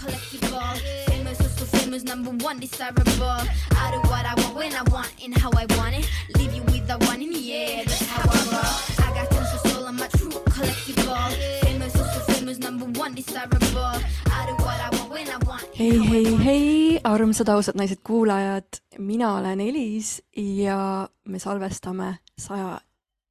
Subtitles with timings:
[0.00, 0.76] collectible.
[1.08, 3.40] Famous, so, so famous, number one, desirable.
[3.82, 6.08] I do what I want when I want and how I want it.
[6.36, 9.06] Leave you with the one in the air, that's how I roll.
[9.06, 11.30] I got tons of soul, I'm a true collectible.
[11.64, 13.94] Famous, so, so famous, number one, desirable.
[14.36, 15.64] I do what I want when I want.
[15.74, 22.80] hei, hei, hei, armsad ausad naised kuulajad, mina olen Elis ja me salvestame saja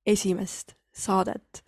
[0.05, 1.63] esimest saadet.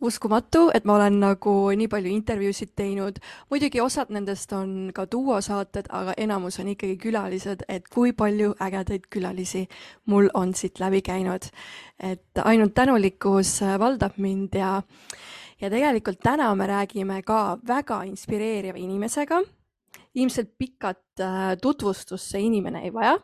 [0.00, 3.18] uskumatu, et ma olen nagu nii palju intervjuusid teinud,
[3.50, 9.08] muidugi osad nendest on ka duosaated, aga enamus on ikkagi külalised, et kui palju ägedaid
[9.10, 9.66] külalisi
[10.06, 11.50] mul on siit läbi käinud.
[11.98, 14.82] et ainult tänulikkus valdab mind ja,
[15.60, 19.42] ja tegelikult täna me räägime ka väga inspireeriva inimesega
[20.14, 23.16] ilmselt pikat äh, tutvustust see inimene ei vaja,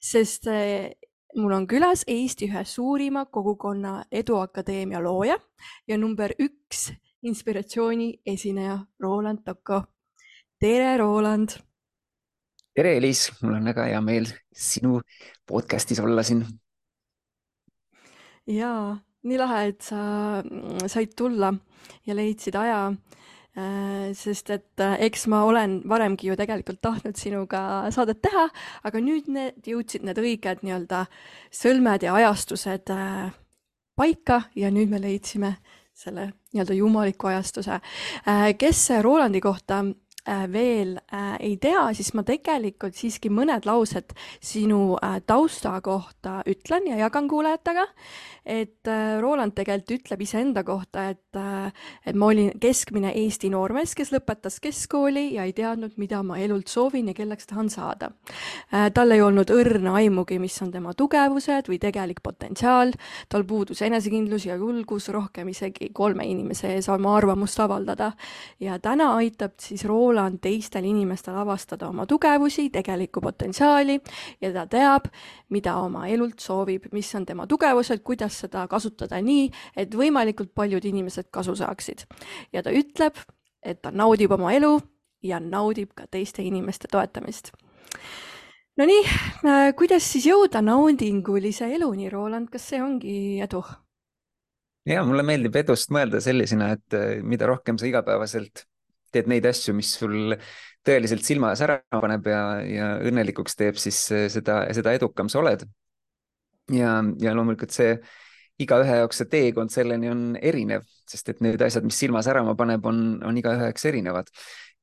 [0.00, 0.90] sest äh,
[1.38, 5.38] mul on külas Eesti ühe suurima kogukonna Eduakadeemia looja
[5.88, 6.90] ja number üks
[7.22, 9.82] inspiratsiooni esineja Roland Tocco.
[10.58, 11.48] tere, Roland.
[12.74, 15.00] tere, Elis, mul on väga hea meel sinu
[15.46, 16.44] podcast'is olla siin.
[18.46, 20.42] jaa, nii lahe, et sa
[20.86, 21.54] said tulla
[22.06, 22.92] ja leidsid aja.
[24.14, 27.60] Sest et äh, eks ma olen varemgi ju tegelikult tahtnud sinuga
[27.94, 28.46] saadet teha,
[28.86, 31.04] aga nüüd need jõudsid need õiged nii-öelda
[31.54, 33.30] sõlmed ja ajastused äh,
[33.98, 35.56] paika ja nüüd me leidsime
[35.98, 37.80] selle nii-öelda jumaliku ajastuse.
[38.58, 40.07] kes Rolandi kohta äh,
[40.52, 44.12] veel äh, ei tea, siis ma tegelikult siiski mõned laused
[44.44, 47.86] sinu äh, tausta kohta ütlen ja jagan kuulajatega.
[48.48, 51.36] et äh, Roland tegelikult ütleb iseenda kohta, et,
[52.06, 56.68] et ma olin keskmine Eesti noormees, kes lõpetas keskkooli ja ei teadnud, mida ma elult
[56.68, 58.10] soovin ja kelleks tahan saada.
[58.94, 62.92] tal ei olnud õrna aimugi, mis on tema tugevused või tegelik potentsiaal,
[63.28, 68.12] tal puudus enesekindlus ja julgus rohkem isegi kolme inimese ees oma arvamust avaldada
[68.60, 73.98] ja täna aitab siis Roland teistel inimestel avastada oma tugevusi, tegelikku potentsiaali
[74.40, 75.08] ja ta teab,
[75.54, 80.84] mida oma elult soovib, mis on tema tugevused, kuidas seda kasutada nii, et võimalikult paljud
[80.84, 82.06] inimesed kasu saaksid.
[82.52, 83.18] ja ta ütleb,
[83.62, 84.78] et ta naudib oma elu
[85.22, 87.52] ja naudib ka teiste inimeste toetamist.
[88.78, 89.02] Nonii,
[89.76, 93.64] kuidas siis jõuda naudingulise eluni, Roland, kas see ongi edu?
[94.88, 98.64] ja mulle meeldib edust mõelda sellisena, et eh, mida rohkem sa igapäevaselt
[99.14, 100.36] teed neid asju, mis sul
[100.86, 105.66] tõeliselt silma särama paneb ja, ja õnnelikuks teeb, siis eh, seda, seda edukam sa oled.
[106.72, 107.98] ja, ja loomulikult see
[108.58, 112.86] igaühe jaoks see teekond selleni on erinev, sest et need asjad, mis silma särama paneb,
[112.86, 114.32] on, on igaühe jaoks erinevad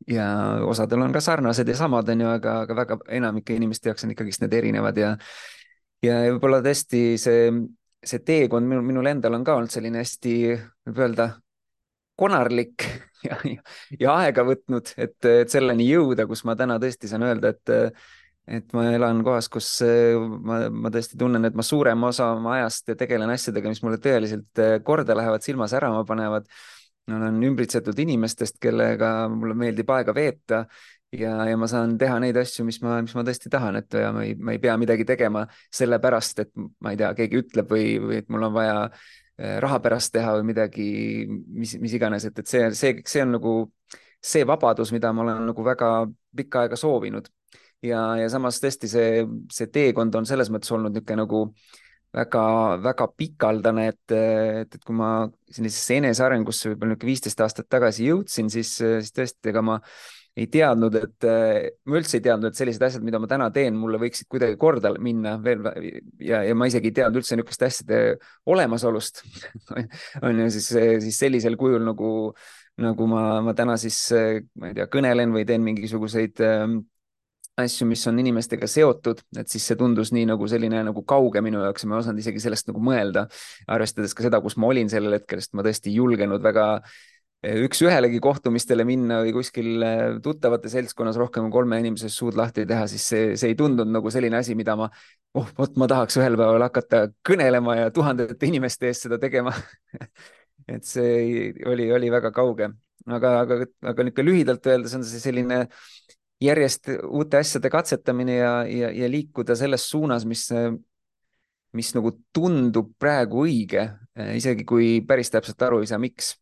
[0.08, 0.28] ja
[0.68, 4.44] osadel on ka sarnased ja samad, onju, aga, aga väga enamike inimeste jaoks on ikkagist
[4.44, 5.16] need erinevad ja
[6.04, 7.50] ja võib-olla tõesti see,
[8.06, 10.36] see teekond minul, minul endal on ka olnud selline hästi,
[10.90, 11.30] võib öelda,
[12.20, 12.86] konarlik
[13.28, 13.64] ja, ja,
[14.00, 17.98] ja aega võtnud, et, et selleni jõuda, kus ma täna tõesti saan öelda, et
[18.46, 19.68] et ma elan kohas, kus
[20.46, 24.62] ma, ma tõesti tunnen, et ma suurema osa oma ajast tegelen asjadega, mis mulle tõeliselt
[24.86, 26.46] korda lähevad, silma särama panevad.
[27.10, 30.64] Olen ümbritsetud inimestest, kellega mulle meeldib aega veeta
[31.20, 34.12] ja, ja ma saan teha neid asju, mis ma, mis ma tõesti tahan, et ja
[34.16, 37.96] ma ei, ma ei pea midagi tegema sellepärast, et ma ei tea, keegi ütleb või,
[38.02, 40.90] või et mul on vaja eh, raha pärast teha või midagi,
[41.28, 43.56] mis, mis iganes, et, et see, see, see on nagu
[44.26, 45.90] see vabadus, mida ma olen nagu väga
[46.38, 47.28] pikka aega soovinud.
[47.86, 51.42] Ja, ja samas tõesti see, see teekond on selles mõttes olnud niisugune nagu
[52.16, 58.50] väga-väga pikaldane, et, et, et kui ma sellisesse enesearengusse võib-olla niisugune viisteist aastat tagasi jõudsin,
[58.54, 59.82] siis, siis tõesti, ega ma
[60.36, 61.28] ei teadnud, et
[61.88, 64.92] ma üldse ei teadnud, et sellised asjad, mida ma täna teen, mulle võiksid kuidagi korda
[65.00, 65.64] minna veel
[66.20, 68.02] ja, ja ma isegi ei teadnud üldse niisuguste asjade
[68.52, 69.24] olemasolust
[70.26, 70.68] on ju siis,
[71.08, 72.10] siis sellisel kujul nagu,
[72.84, 74.02] nagu ma, ma täna siis,
[74.60, 76.76] ma ei tea, kõnelen või teen mingisuguseid äh,
[77.62, 81.62] asju, mis on inimestega seotud, et siis see tundus nii nagu selline nagu kauge minu
[81.64, 83.26] jaoks ja ma ei osanud isegi sellest nagu mõelda,
[83.72, 86.68] arvestades ka seda, kus ma olin sellel hetkel, sest ma tõesti ei julgenud väga
[87.46, 89.84] üks-ühelegi kohtumistele minna või kuskil
[90.26, 94.14] tuttavate seltskonnas rohkem kui kolme inimese suud lahti teha, siis see, see ei tundunud nagu
[94.14, 94.90] selline asi, mida ma,
[95.38, 99.54] oh vot ma tahaks ühel päeval hakata kõnelema ja tuhandete inimeste ees seda tegema
[100.68, 102.72] et see oli, oli väga kauge,
[103.06, 103.60] aga, aga,
[103.92, 105.66] aga niisugune lühidalt öeldes on see selline
[106.44, 110.48] järjest uute asjade katsetamine ja, ja, ja liikuda selles suunas, mis,
[111.76, 113.88] mis nagu tundub praegu õige,
[114.36, 116.36] isegi kui päris täpselt aru ei saa, miks.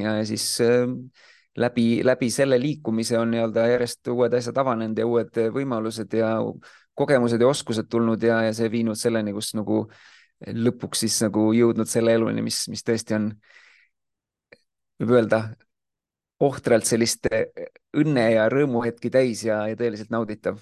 [0.00, 0.88] ja, siis äh,
[1.56, 6.36] läbi, läbi selle liikumise on nii-öelda järjest uued asjad avanenud ja uued võimalused ja
[6.94, 9.84] kogemused ja oskused tulnud ja, ja see viinud selleni, kus nagu
[10.44, 13.30] lõpuks siis nagu jõudnud selle eluni, mis, mis tõesti on,
[15.00, 15.44] võib öelda
[16.44, 17.28] ohtralt sellist
[17.96, 20.58] õnne ja rõõmuhetki täis ja, ja tõeliselt nauditav.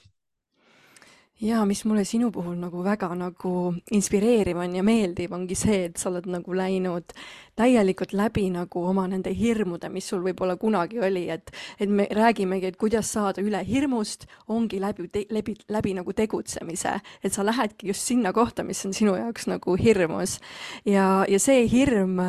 [1.42, 5.96] Ja mis mulle sinu puhul nagu väga nagu inspireeriv on ja meeldib, ongi see, et
[5.98, 7.16] sa oled nagu läinud
[7.56, 11.50] täielikult läbi nagu oma nende hirmude, mis sul võib-olla kunagi oli, et
[11.80, 17.32] et me räägimegi, et kuidas saada üle hirmust, ongi läbi, läbi, läbi nagu tegutsemise, et
[17.32, 20.38] sa lähedki just sinna kohta, mis on sinu jaoks nagu hirmus.
[20.84, 22.20] ja, ja see hirm,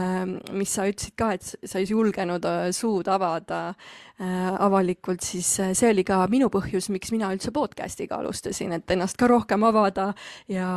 [0.51, 5.73] mis sa ütlesid ka, et sa ei julgenud äh, suud avada äh, avalikult, siis äh,
[5.77, 10.11] see oli ka minu põhjus, miks mina üldse podcast'iga alustasin, et ennast ka rohkem avada
[10.51, 10.69] ja,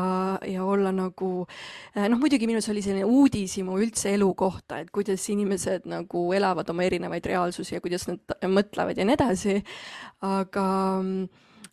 [0.46, 1.32] ja olla nagu
[1.96, 6.86] noh, muidugi minus oli selline uudishimu üldse elu kohta, et kuidas inimesed nagu elavad oma
[6.86, 9.56] erinevaid reaalsusi ja kuidas nad mõtlevad ja nii edasi.
[10.26, 10.66] aga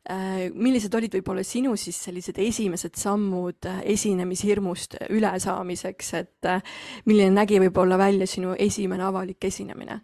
[0.09, 6.63] äh, millised olid võib-olla sinu siis sellised esimesed sammud äh, esinemishirmust ülesaamiseks, et äh,
[7.05, 10.01] milline nägi võib-olla välja sinu esimene avalik esinemine?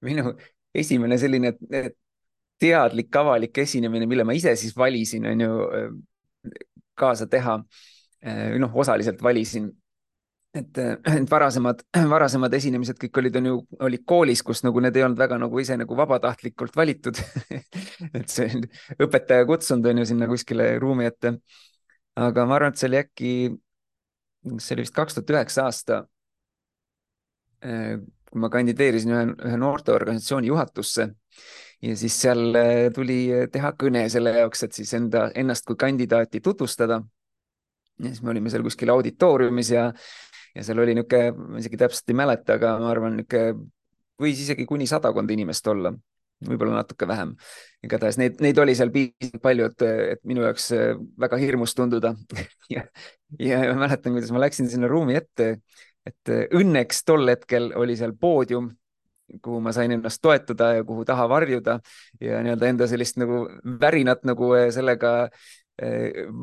[0.00, 0.32] minu
[0.74, 1.52] esimene selline
[2.60, 5.50] teadlik avalik esinemine, mille ma ise siis valisin, on ju
[6.96, 7.62] kaasa teha.
[8.60, 9.70] noh, osaliselt valisin
[10.54, 10.78] et,
[11.20, 11.82] et varasemad,
[12.14, 13.56] varasemad esinemised kõik olid, on ju,
[13.88, 17.20] olid koolis, kus nagu need ei olnud väga nagu ise nagu vabatahtlikult valitud
[18.18, 18.62] et see
[19.00, 21.36] õpetaja kutsunud on ju sinna kuskile ruumi ette.
[22.20, 23.34] aga ma arvan, et see oli äkki,
[24.58, 26.02] see oli vist kaks tuhat üheksa aasta.
[27.60, 27.96] Eh,
[28.30, 31.10] kui ma kandideerisin ühe, ühe noorteorganisatsiooni juhatusse
[31.84, 33.18] ja siis seal eh, tuli
[33.52, 37.02] teha kõne selle jaoks, et siis enda, ennast kui kandidaati tutvustada.
[38.00, 39.90] ja siis me olime seal kuskil auditooriumis ja
[40.54, 43.68] ja seal oli niisugune, ma isegi täpselt ei mäleta, aga ma arvan, niisugune
[44.20, 45.92] võis isegi kuni sadakond inimest olla,
[46.44, 47.34] võib-olla natuke vähem.
[47.84, 49.86] igatahes neid, neid oli seal piisavalt palju, et,
[50.16, 50.70] et minu jaoks
[51.20, 52.14] väga hirmus tunduda
[52.74, 52.84] ja,
[53.38, 55.54] ja ma mäletan, kuidas ma läksin sinna ruumi ette,
[56.08, 58.70] et õnneks tol hetkel oli seal poodium
[59.30, 61.76] kuhu ma sain ennast toetada ja kuhu taha varjuda
[62.18, 63.44] ja nii-öelda enda sellist nagu
[63.78, 65.59] värinat nagu sellega Eh,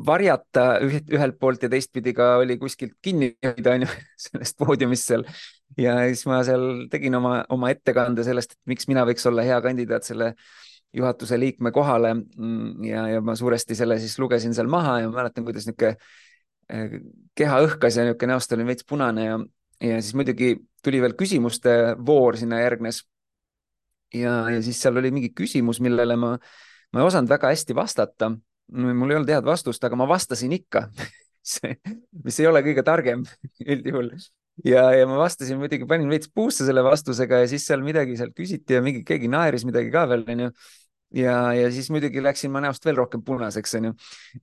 [0.06, 3.88] varjata ühelt poolt ja teistpidi ka oli kuskilt kinni hoida, onju,
[4.24, 5.26] sellest poodiumist seal.
[5.78, 9.60] ja siis ma seal tegin oma, oma ettekande sellest, et miks mina võiks olla hea
[9.62, 10.32] kandidaat selle
[10.96, 12.14] juhatuse liikme kohale.
[12.14, 15.94] Mm, ja, ja ma suuresti selle siis lugesin seal maha ja mäletan, kuidas niisugune
[16.72, 16.98] eh,
[17.38, 19.38] keha õhkas ja niisugune näost oli veits punane ja,
[19.84, 21.76] ja siis muidugi tuli veel küsimuste
[22.06, 23.04] voor sinna järgnes.
[24.14, 26.34] ja, ja siis seal oli mingi küsimus, millele ma,
[26.92, 28.32] ma ei osanud väga hästi vastata
[28.72, 30.88] mul ei olnud head vastust, aga ma vastasin ikka
[32.24, 33.22] mis ei ole kõige targem
[33.74, 34.10] üldjuhul.
[34.66, 38.34] ja, ja ma vastasin muidugi, panin veits puusse selle vastusega ja siis seal midagi seal
[38.36, 40.48] küsiti ja mingi, keegi naeris midagi ka veel, onju.
[41.16, 43.94] ja, ja siis muidugi läksin ma näost veel rohkem punaseks, onju.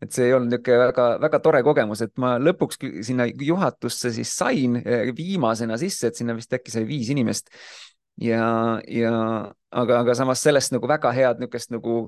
[0.01, 4.79] et see ei olnud niisugune väga-väga tore kogemus, et ma lõpuks sinna juhatusse siis sain
[4.81, 7.51] eh, viimasena sisse, et sinna vist äkki sai viis inimest.
[8.21, 9.13] ja, ja
[9.75, 12.05] aga, aga samas sellest nagu väga head niisugust nagu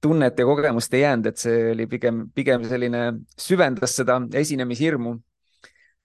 [0.00, 3.02] tunnet ja kogemust ei jäänud, et see oli pigem, pigem selline,
[3.40, 5.18] süvendas seda esinemishirmu.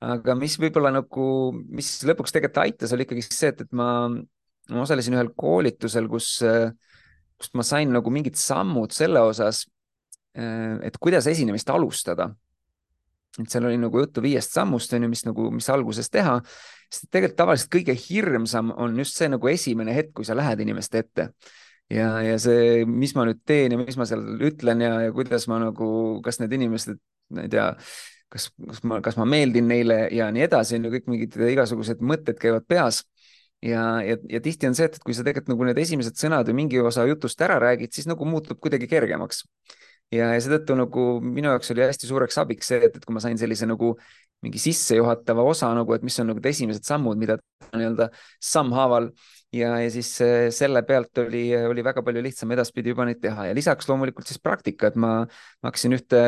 [0.05, 1.25] aga mis võib-olla nagu,
[1.71, 6.35] mis lõpuks tegelikult aitas, oli ikkagi see, et, et ma, ma osalesin ühel koolitusel, kus,
[7.39, 9.63] kust ma sain nagu mingid sammud selle osas,
[10.35, 12.33] et kuidas esinemist alustada.
[13.39, 16.37] et seal oli nagu juttu viiest sammust, on ju, mis nagu, mis alguses teha,
[16.91, 21.01] sest tegelikult tavaliselt kõige hirmsam on just see nagu esimene hetk, kui sa lähed inimeste
[21.03, 21.31] ette
[21.93, 25.47] ja, ja see, mis ma nüüd teen ja mis ma seal ütlen ja, ja kuidas
[25.51, 25.87] ma nagu,
[26.25, 26.99] kas need inimesed,
[27.35, 27.67] ma ei tea,
[28.33, 32.03] kas, kas ma, kas ma meeldin neile ja nii edasi, on ju kõik mingid igasugused
[32.05, 33.03] mõtted käivad peas.
[33.65, 36.59] ja, ja, ja tihti on see, et kui sa tegelikult nagu need esimesed sõnad või
[36.63, 39.45] mingi osa jutust ära räägid, siis nagu muutub kuidagi kergemaks.
[40.13, 43.23] ja, ja seetõttu nagu minu jaoks oli hästi suureks abiks see, et, et kui ma
[43.23, 43.95] sain sellise nagu
[44.45, 47.39] mingi sissejuhatava osa nagu, et mis on nagu need esimesed sammud, mida
[47.73, 48.11] nii-öelda
[48.43, 49.09] sammhaaval
[49.55, 53.49] ja, ja siis äh, selle pealt oli, oli väga palju lihtsam edaspidi juba neid teha.
[53.49, 56.23] Ja lisaks loomulikult siis praktika, et ma, ma hakkasin ühte,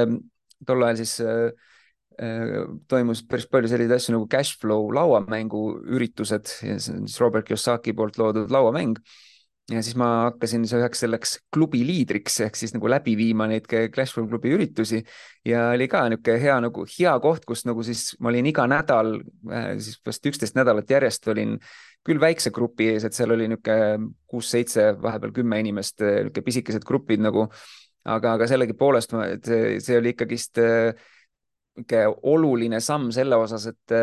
[0.68, 1.70] tol ajal siis äh,
[2.24, 2.58] äh,
[2.90, 5.64] toimus päris palju selliseid asju nagu cash flow lauamängu
[5.98, 9.00] üritused, see on siis Robert Kiyosaki poolt loodud lauamäng.
[9.68, 14.16] ja siis ma hakkasin üheks selleks klubi liidriks ehk siis nagu läbi viima neid Clash
[14.16, 15.02] Flow klubi üritusi.
[15.44, 19.18] Ja oli ka niisugune hea nagu hea koht, kus nagu siis ma olin iga nädal,
[19.76, 21.58] siis vast üksteist nädalat järjest olin
[22.08, 27.24] küll väikse grupi ees, et seal oli niisugune kuus-seitse, vahepeal kümme inimest, niisugune pisikesed grupid
[27.24, 27.48] nagu,
[28.08, 33.96] aga, aga sellegipoolest see, see oli ikkagist niisugune oluline samm selle osas, et,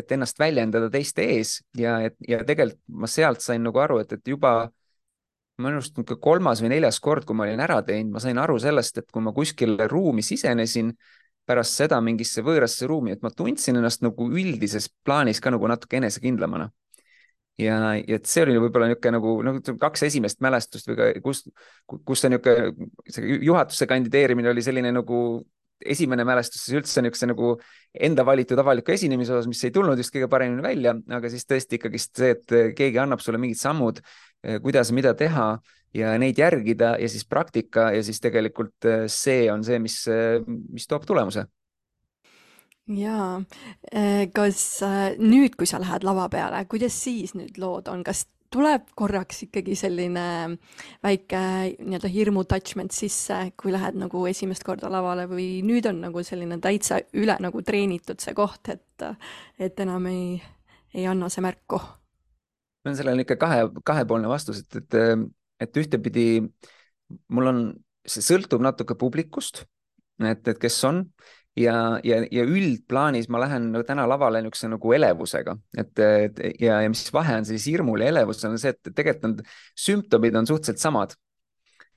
[0.00, 1.60] et ennast väljendada teiste ees.
[1.78, 4.56] Ja, et ja tegelikult ma sealt sain nagu aru, et, et juba
[5.60, 8.58] minu arust niisugune kolmas või neljas kord, kui ma olin ära teinud, ma sain aru
[8.62, 10.90] sellest, et kui ma kuskile ruumi sisenesin,
[11.46, 16.00] pärast seda mingisse võõrasse ruumi, et ma tundsin ennast nagu üldises plaanis ka nagu natuke
[16.00, 16.70] enesekindlamana
[17.60, 21.44] ja, ja see oli võib-olla niisugune nagu, nagu kaks esimest mälestust või ka kus,
[21.86, 25.20] kus see niisugune, see juhatusse kandideerimine oli selline nagu
[25.84, 27.54] esimene mälestus siis üldse niisuguse nagu
[28.08, 31.78] enda valitud avaliku esinemise osas, mis ei tulnud just kõige paremini välja, aga siis tõesti
[31.78, 34.00] ikkagist see, et keegi annab sulle mingid sammud,
[34.64, 35.48] kuidas, mida teha
[35.94, 40.00] ja neid järgida ja siis praktika ja siis tegelikult see on see, mis,
[40.46, 41.46] mis toob tulemuse
[42.90, 43.40] jaa,
[43.92, 48.26] eh, kas äh, nüüd, kui sa lähed lava peale, kuidas siis nüüd lood on, kas
[48.54, 50.24] tuleb korraks ikkagi selline
[51.02, 51.40] väike
[51.80, 56.60] nii-öelda hirmu attachment sisse, kui lähed nagu esimest korda lavale või nüüd on nagu selline
[56.62, 59.06] täitsa üle nagu treenitud see koht, et,
[59.58, 60.38] et enam ei,
[60.94, 61.80] ei anna see märku?
[62.84, 65.24] no sellel on ikka kahe, kahepoolne vastus, et, et,
[65.64, 66.26] et ühtepidi
[67.32, 67.62] mul on,
[68.06, 69.64] see sõltub natuke publikust,
[70.20, 71.06] et, et kes on
[71.58, 76.02] ja, ja, ja üldplaanis ma lähen nagu täna lavale niisuguse nagu elevusega, et,
[76.60, 79.36] ja, ja mis vahe on siis hirmul ja elevusel on see, et tegelikult on
[79.86, 81.14] sümptomid on suhteliselt samad.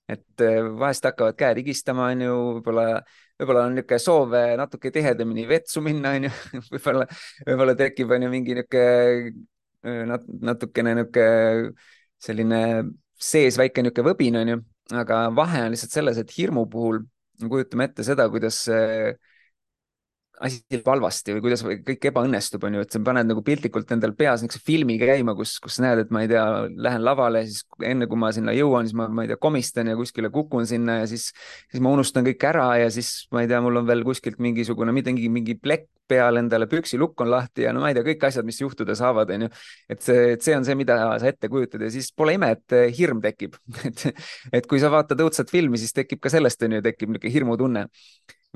[0.08, 3.02] et eh, vahest hakkavad käed higistama, on ju, võib-olla,
[3.42, 6.32] võib-olla on niisugune soov natuke tihedamini vetsu minna, on ju,
[6.76, 7.10] võib-olla,
[7.50, 9.34] võib-olla tekib, on ju, mingi niisugune
[9.84, 11.74] eh, nat, natukene niisugune
[12.24, 12.62] selline
[13.20, 14.62] sees väike niisugune võbin, on ju,
[14.96, 17.02] aga vahe on lihtsalt selles, et hirmu puhul
[17.42, 19.18] kujutame ette seda, kuidas äh,
[20.44, 23.91] asi läheb halvasti või kuidas või kõik ebaõnnestub, on ju, et sa paned nagu piltlikult
[23.96, 26.46] endal peas niisuguse filmi käima, kus, kus näed, et ma ei tea,
[26.88, 29.98] lähen lavale, siis enne kui ma sinna jõuan, siis ma, ma ei tea, komistan ja
[29.98, 31.32] kuskile kukun sinna ja siis,
[31.72, 34.94] siis ma unustan kõik ära ja siis ma ei tea, mul on veel kuskilt mingisugune
[34.96, 38.46] midagi, mingi plekk peal endale, püksilukk on lahti ja no ma ei tea, kõik asjad,
[38.48, 39.51] mis juhtuda saavad, on ju.
[39.91, 42.77] et see, et see on see, mida sa ette kujutad ja siis pole ime, et
[42.96, 43.58] hirm tekib
[43.89, 44.08] et,
[44.62, 47.88] et kui sa vaatad õudset filmi, siis tekib ka sellest, on ju, tekib niisugune hirmutunne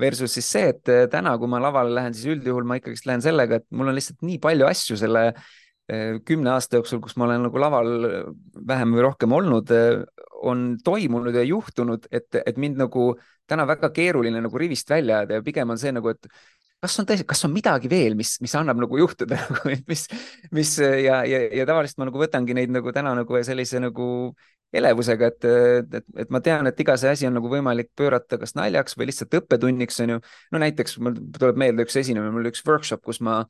[0.01, 3.23] Versus siis see, et äh, täna, kui ma lavale lähen, siis üldjuhul ma ikkagist lähen
[3.23, 7.27] sellega, et mul on lihtsalt nii palju asju selle äh, kümne aasta jooksul, kus ma
[7.27, 8.15] olen nagu laval äh,
[8.71, 9.75] vähem või rohkem olnud,
[10.41, 13.11] on toimunud ja juhtunud, et, et mind nagu
[13.49, 16.29] täna väga keeruline nagu rivist välja ajada ja pigem on see nagu, et
[16.81, 20.07] kas on tõesti, kas on midagi veel, mis, mis annab nagu juhtuda nagu, mis,
[20.55, 24.07] mis ja, ja, ja tavaliselt ma nagu võtangi neid nagu täna nagu sellise nagu
[24.73, 25.47] elevusega, et,
[25.99, 29.09] et, et ma tean, et iga see asi on nagu võimalik pöörata kas naljaks või
[29.09, 30.21] lihtsalt õppetunniks, on ju.
[30.53, 33.41] no näiteks mul tuleb meelde üks esinemine, mul üks workshop, kus ma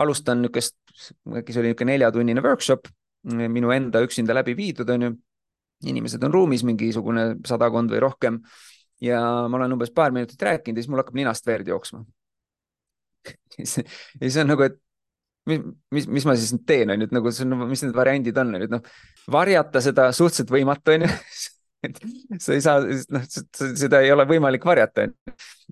[0.00, 0.78] alustan niisugust,
[1.40, 2.88] äkki see oli niisugune neljatunnine workshop,
[3.28, 5.14] minu enda üksinda läbi viidud, on ju.
[5.86, 8.40] inimesed on ruumis, mingisugune sadakond või rohkem
[9.04, 12.00] ja ma olen umbes paar minutit rääkinud ja siis mul hakkab ninast verd jooksma
[13.58, 14.80] ja siis on nagu, et
[15.48, 15.62] mis,
[15.94, 18.40] mis, mis ma siis nüüd teen, on ju, et nagu see on, mis need variandid
[18.40, 18.98] on, on ju, et noh,
[19.32, 21.12] varjata seda suhteliselt võimatu, on ju
[21.88, 21.98] et
[22.42, 25.08] sa ei saa, noh, seda ei ole võimalik varjata.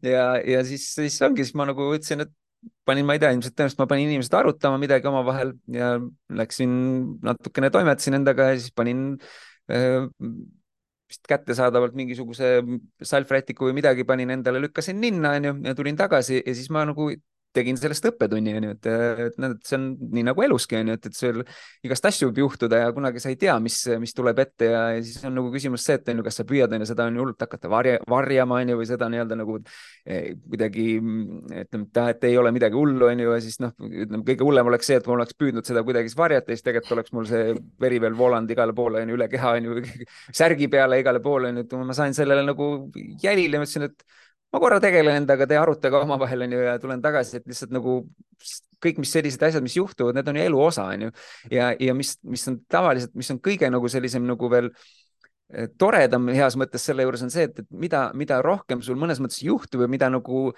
[0.05, 2.35] ja, ja siis, siis ongi, siis ma nagu ütlesin, et
[2.87, 5.97] panin, ma ei tea, ilmselt tõenäoliselt ma panin inimesed arutama midagi omavahel ja
[6.41, 6.71] läksin
[7.27, 9.09] natukene toimetasin endaga ja siis panin
[9.73, 10.07] äh,
[11.07, 12.59] vist kättesaadavalt mingisuguse
[13.03, 17.11] salvrätiku või midagi panin endale, lükkasin ninna, onju, ja tulin tagasi ja siis ma nagu
[17.57, 18.89] tegin sellest õppetunni, onju, et,
[19.27, 19.87] et näed, see on
[20.17, 21.43] nii nagu eluski, onju, et, et sul
[21.87, 25.03] igast asju võib juhtuda ja kunagi sa ei tea, mis, mis tuleb ette ja, ja
[25.05, 27.71] siis on nagu küsimus see, et onju, kas sa püüad onju seda onju hullult hakata
[27.73, 32.79] varja, varjama onju või seda nii-öelda nagu eh, kuidagi ütleme, et, et ei ole midagi
[32.79, 35.85] hullu onju ja siis noh, ütleme kõige hullem oleks see, et ma oleks püüdnud seda
[35.87, 39.31] kuidagi varjata ja siis tegelikult oleks mul see veri veel voolanud igale poole onju, üle
[39.33, 39.81] keha onju,
[40.43, 42.71] särgi peale igale poole onju, et ma sain sellele nagu
[43.23, 44.07] jälile, mõtlesin, et
[44.53, 47.99] ma korra tegelen endaga, te arutage omavahel, onju, ja tulen tagasi, et lihtsalt nagu
[48.83, 51.11] kõik, mis sellised asjad, mis juhtuvad, need on ju elu osa, onju.
[51.53, 56.29] ja, ja mis, mis on tavaliselt, mis on kõige nagu sellisem nagu veel eh, toredam
[56.33, 59.91] heas mõttes selle juures on see, et, mida, mida rohkem sul mõnes mõttes juhtub ja
[59.91, 60.49] mida nagu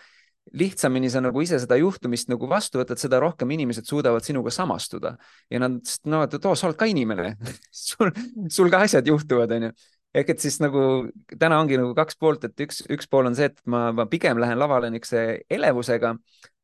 [0.59, 5.13] lihtsamini sa nagu ise seda juhtumist nagu vastu võtad, seda rohkem inimesed suudavad sinuga samastuda.
[5.53, 7.35] Ja nad no, et oo, sa oled ka inimene.
[7.89, 8.15] Sul,
[8.49, 9.75] sul ka asjad juhtuvad, onju
[10.19, 10.83] ehk et siis nagu
[11.39, 14.41] täna ongi nagu kaks poolt, et üks, üks pool on see, et ma, ma pigem
[14.43, 16.15] lähen lavale niisuguse elevusega,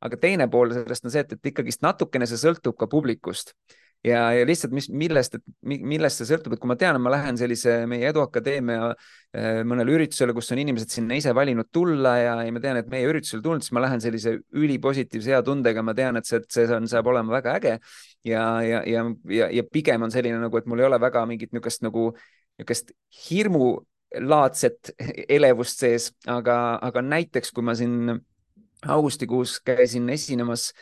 [0.05, 3.55] aga teine pool sellest on see, et, et ikkagist natukene see sõltub ka publikust.
[4.05, 7.39] Ja, ja lihtsalt, mis, millest, millest see sõltub, et kui ma tean, et ma lähen
[7.41, 12.53] sellise meie Eduakadeemia äh, mõnele üritusele, kus on inimesed sinna ise valinud tulla ja, ja
[12.53, 16.21] ma tean, et meie üritusele tulnud, siis ma lähen sellise ülipositiivse hea tundega, ma tean,
[16.21, 17.75] et see, see on, saab olema väga äge.
[18.29, 21.57] Ja, ja, ja, ja, ja pigem on selline nagu, et mul ei ole väga mingit
[21.57, 22.11] niisugust nagu
[22.59, 22.93] niisugust
[23.25, 24.93] hirmulaadset
[25.29, 28.15] elevust sees, aga, aga näiteks kui ma siin
[28.87, 30.73] augustikuus käisin esinemas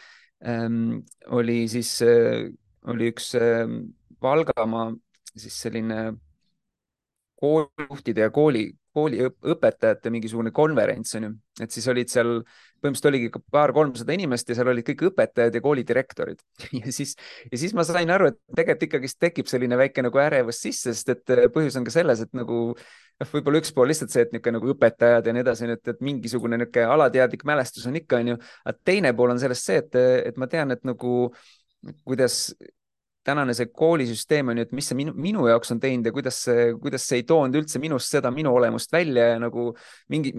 [0.46, 2.50] ähm,, oli siis äh,,
[2.86, 3.66] oli üks äh,
[4.22, 4.92] Valgamaa
[5.36, 6.12] siis selline
[7.40, 11.30] koolijuhtide ja kooli, kooli õpetajate mingisugune konverents onju,
[11.64, 12.32] et siis olid seal,
[12.82, 16.42] põhimõtteliselt oligi paar-kolmsada inimest ja seal olid kõik õpetajad ja koolidirektorid.
[16.82, 17.14] Ja siis,
[17.50, 21.12] ja siis ma sain aru, et tegelikult ikkagist tekib selline väike nagu ärevus sisse, sest
[21.14, 24.34] et äh, põhjus on ka selles, et nagu noh, võib-olla üks pool lihtsalt see, et
[24.34, 28.38] niisugune nagu õpetajad ja nii edasi, et, et mingisugune niisugune alateadlik mälestus on ikka onju,
[28.66, 30.00] aga teine pool on sellest see, et,
[30.32, 31.16] et ma tean, et nagu
[32.06, 32.54] kuidas
[33.26, 36.42] tänane see koolisüsteem on ju, et mis see minu, minu jaoks on teinud ja kuidas
[36.48, 39.70] see, kuidas see ei toonud üldse minust seda minu olemust välja ja nagu
[40.12, 40.34] mingi,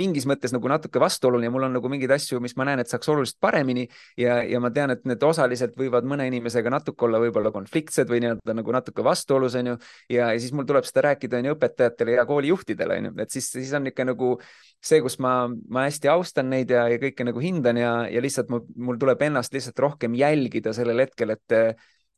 [0.00, 3.10] mingis mõttes nagu natuke vastuoluline mul on nagu mingeid asju, mis ma näen, et saaks
[3.12, 3.84] oluliselt paremini
[4.18, 8.22] ja, ja ma tean, et need osaliselt võivad mõne inimesega natuke olla võib-olla konfliktsed või
[8.24, 9.76] nii-öelda nagu natuke vastuolus onju.
[10.12, 13.72] ja, ja siis mul tuleb seda rääkida onju õpetajatele ja koolijuhtidele onju, et siis, siis
[13.76, 14.34] on ikka nagu
[14.80, 15.34] see, kus ma,
[15.68, 19.28] ma hästi austan neid ja, ja kõike nagu hindan ja, ja lihtsalt mul, mul tuleb
[19.28, 21.60] ennast lihtsalt rohkem jälgida sellel hetkel, et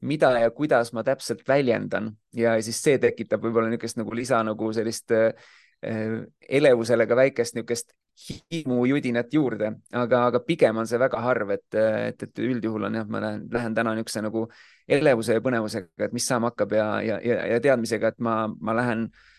[0.04, 2.12] mida ja kuidas ma täpselt väljendan.
[2.36, 5.52] Ja siis see tekitab võib-olla niisugust nagu lisa nagu sellist äh,
[6.48, 12.22] elevusele ka väikest niisugust hiimujudinat juurde, aga, aga pigem on see väga harv, et, et,
[12.22, 14.44] et üldjuhul on jah, ma lähen, lähen täna niisuguse nagu
[14.86, 18.76] elevuse ja põnevusega, et mis saama hakkab ja, ja, ja, ja teadmisega, et ma, ma
[18.78, 19.33] lähen äh,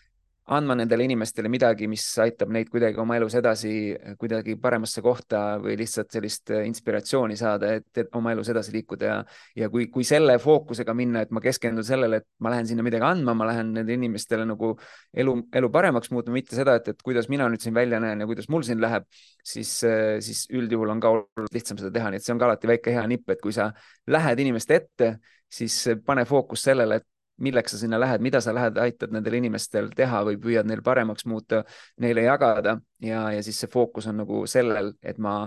[0.46, 3.70] andma nendele inimestele midagi, mis aitab neid kuidagi oma elus edasi,
[4.20, 9.16] kuidagi paremasse kohta või lihtsalt sellist äh, inspiratsiooni saada, et oma elus edasi liikuda ja,
[9.58, 13.08] ja kui, kui selle fookusega minna, et ma keskendun sellele, et ma lähen sinna midagi
[13.08, 14.74] andma, ma lähen nendele inimestele nagu
[15.16, 18.30] elu, elu paremaks muutma, mitte seda, et, et kuidas mina nüüd siin välja näen ja
[18.30, 19.08] kuidas mul siin läheb,
[19.42, 22.52] siis, äh, siis üldjuhul on ka oluliselt lihtsam seda teha, nii et see on ka
[22.52, 23.72] alati väike hea nipp, et kui sa
[24.14, 25.16] lähed inimeste ette,
[25.50, 25.74] siis
[26.06, 27.10] pane fookus sellele, et
[27.42, 31.26] milleks sa sinna lähed, mida sa lähed, aitad nendel inimestel teha või püüad neil paremaks
[31.28, 31.62] muuta,
[32.00, 32.78] neile jagada.
[33.02, 35.44] Ja, ja siis see fookus on nagu sellel, et ma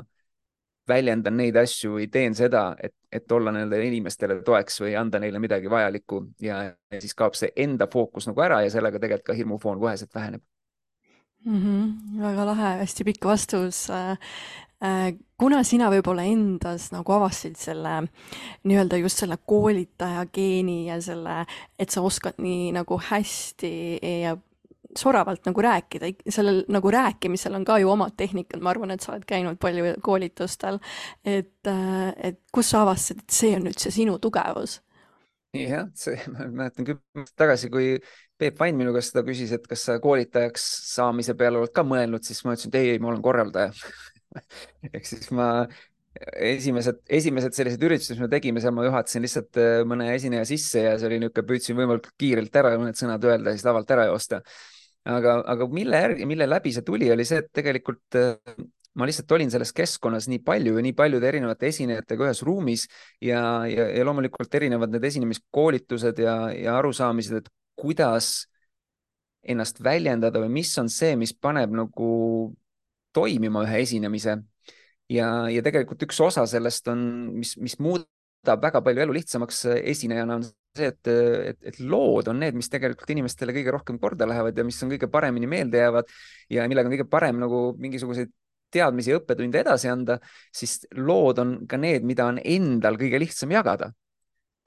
[0.89, 5.41] väljendan neid asju või teen seda, et, et olla nendele inimestele toeks või anda neile
[5.41, 6.23] midagi vajalikku.
[6.41, 10.13] Ja, ja siis kaob see enda fookus nagu ära ja sellega tegelikult ka hirmufoon koheselt
[10.15, 10.45] väheneb.
[11.45, 11.59] Mm.
[11.63, 13.85] -hmm, väga lahe, hästi pikk vastus
[15.39, 17.95] kuna sina võib-olla endas nagu avastasid selle
[18.63, 21.41] nii-öelda just selle koolitaja geeni ja selle,
[21.79, 23.73] et sa oskad nii nagu hästi
[24.23, 24.37] ja
[24.97, 29.13] soravalt nagu rääkida, sellel nagu rääkimisel on ka ju omad tehnikad, ma arvan, et sa
[29.13, 30.79] oled käinud palju koolitustel,
[31.25, 34.79] et, äh, et kus sa avastasid, et see on nüüd see sinu tugevus?
[35.53, 37.95] jah, see, ma mäletan kümme aastat tagasi, kui
[38.39, 42.23] Peep Vain minu käest seda küsis, et kas sa koolitajaks saamise peale oled ka mõelnud,
[42.23, 43.73] siis ma ütlesin, et ei, ei, ma olen korraldaja
[44.93, 45.49] ehk siis ma
[46.43, 50.83] esimesed, esimesed sellised üritused, mis me tegime, seal ma juhatasin lihtsalt äh, mõne esineja sisse
[50.87, 54.09] ja see oli niisugune, püüdsin võimalikult kiirelt ära mõned sõnad öelda ja siis lavalt ära
[54.09, 54.41] joosta.
[55.09, 58.57] aga, aga mille järgi, mille läbi see tuli, oli see, et tegelikult äh,
[58.99, 62.87] ma lihtsalt olin selles keskkonnas nii palju ja nii paljude erinevate esinejatega ühes ruumis
[63.21, 68.49] ja, ja, ja loomulikult erinevad need esinemiskoolitused ja, ja arusaamised, et kuidas
[69.49, 72.09] ennast väljendada või mis on see, mis paneb nagu
[73.15, 74.37] toimima ühe esinemise.
[75.09, 76.99] ja, ja tegelikult üks osa sellest on,
[77.39, 82.39] mis, mis muudab väga palju elu lihtsamaks esinejana, on see, et, et, et lood on
[82.39, 86.13] need, mis tegelikult inimestele kõige rohkem korda lähevad ja mis on kõige paremini meelde jäävad
[86.53, 88.31] ja millega on kõige parem nagu mingisuguseid
[88.69, 90.19] teadmisi ja õppetunde edasi anda,
[90.53, 93.89] siis lood on ka need, mida on endal kõige lihtsam jagada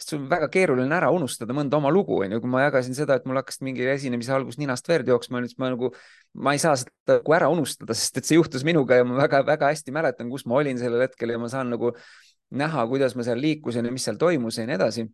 [0.02, 3.16] sest sul on väga keeruline ära unustada mõnda oma lugu, onju, kui ma jagasin seda,
[3.16, 5.92] et mul hakkasid mingi esinemise alguses ninast verd jooksma, siis ma nagu,
[6.34, 9.70] ma ei saa seda nagu ära unustada, sest et see juhtus minuga ja ma väga-väga
[9.70, 11.94] hästi mäletan, kus ma olin sellel hetkel ja ma saan nagu
[12.52, 15.06] näha, kuidas ma seal liikusin ja mis seal toimus ja nii edasi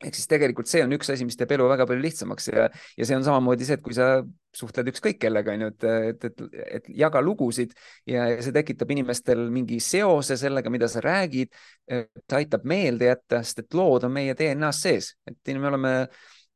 [0.00, 3.08] ehk siis tegelikult see on üks asi, mis teeb elu väga palju lihtsamaks ja, ja
[3.08, 4.08] see on samamoodi see, et kui sa
[4.56, 6.42] suhtled ükskõik kellega, onju, et, et, et,
[6.80, 7.74] et jaga lugusid
[8.08, 11.52] ja see tekitab inimestel mingi seose sellega, mida sa räägid.
[11.90, 15.94] see aitab meelde jätta, sest et lood on meie DNA-s sees, et me oleme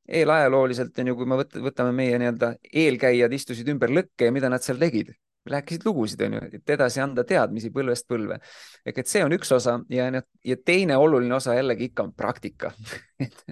[0.08, 4.64] eelajalooliselt on ju, kui me võtame meie nii-öelda eelkäijad istusid ümber lõkke ja mida nad
[4.64, 5.14] seal tegid
[5.50, 8.38] rääkisid lugusid, onju, et edasi anda teadmisi põlvest põlve.
[8.86, 10.08] ehk et see on üks osa ja,
[10.44, 12.72] ja teine oluline osa jällegi ikka on praktika
[13.24, 13.44] et,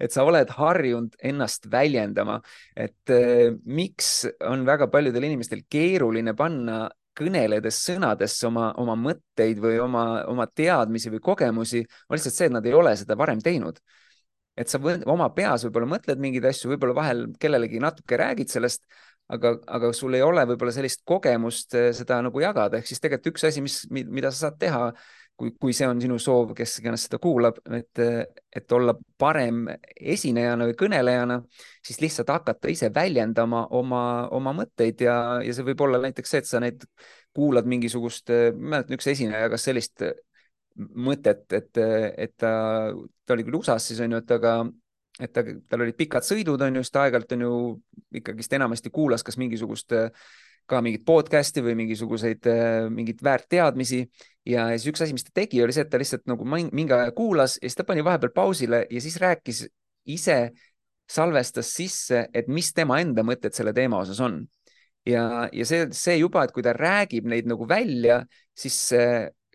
[0.00, 2.40] et sa oled harjunud ennast väljendama,
[2.74, 9.78] et äh, miks on väga paljudel inimestel keeruline panna kõneledes sõnadesse oma, oma mõtteid või
[9.80, 13.80] oma, oma teadmisi või kogemusi, on lihtsalt see, et nad ei ole seda varem teinud
[14.56, 18.86] et sa oma peas võib-olla mõtled mingeid asju, võib-olla vahel kellelegi natuke räägid sellest,
[19.32, 23.34] aga, aga sul ei ole võib-olla sellist kogemust eh, seda nagu jagada, ehk siis tegelikult
[23.34, 24.82] üks asi, mis, mida sa saad teha,
[25.36, 28.00] kui, kui see on sinu soov, kes iganes seda kuulab, et,
[28.56, 31.40] et olla parem esinejana või kõnelejana,
[31.84, 34.02] siis lihtsalt hakata ise väljendama oma,
[34.36, 36.86] oma mõtteid ja, ja see võib olla näiteks see, et sa neid
[37.36, 40.06] kuulad mingisugust, ma mäletan, üks esineja jagas sellist
[40.76, 41.84] mõtet, et,
[42.16, 42.50] et ta,
[43.24, 44.58] ta oli küll USA-s siis on ju, et aga
[45.20, 47.52] et ta, tal olid pikad sõidud, on ju, sest aeg-ajalt on ju
[48.20, 49.94] ikkagist enamasti kuulas kas mingisugust
[50.66, 52.48] ka mingit podcast'i või mingisuguseid,
[52.90, 54.00] mingeid väärteadmisi
[54.50, 57.12] ja siis üks asi, mis ta tegi, oli see, et ta lihtsalt nagu mingi aja
[57.14, 59.62] kuulas ja siis ta pani vahepeal pausile ja siis rääkis
[60.10, 60.50] ise,
[61.06, 64.40] salvestas sisse, et mis tema enda mõtted selle teema osas on.
[65.06, 68.24] ja, ja see, see juba, et kui ta räägib neid nagu välja,
[68.58, 68.80] siis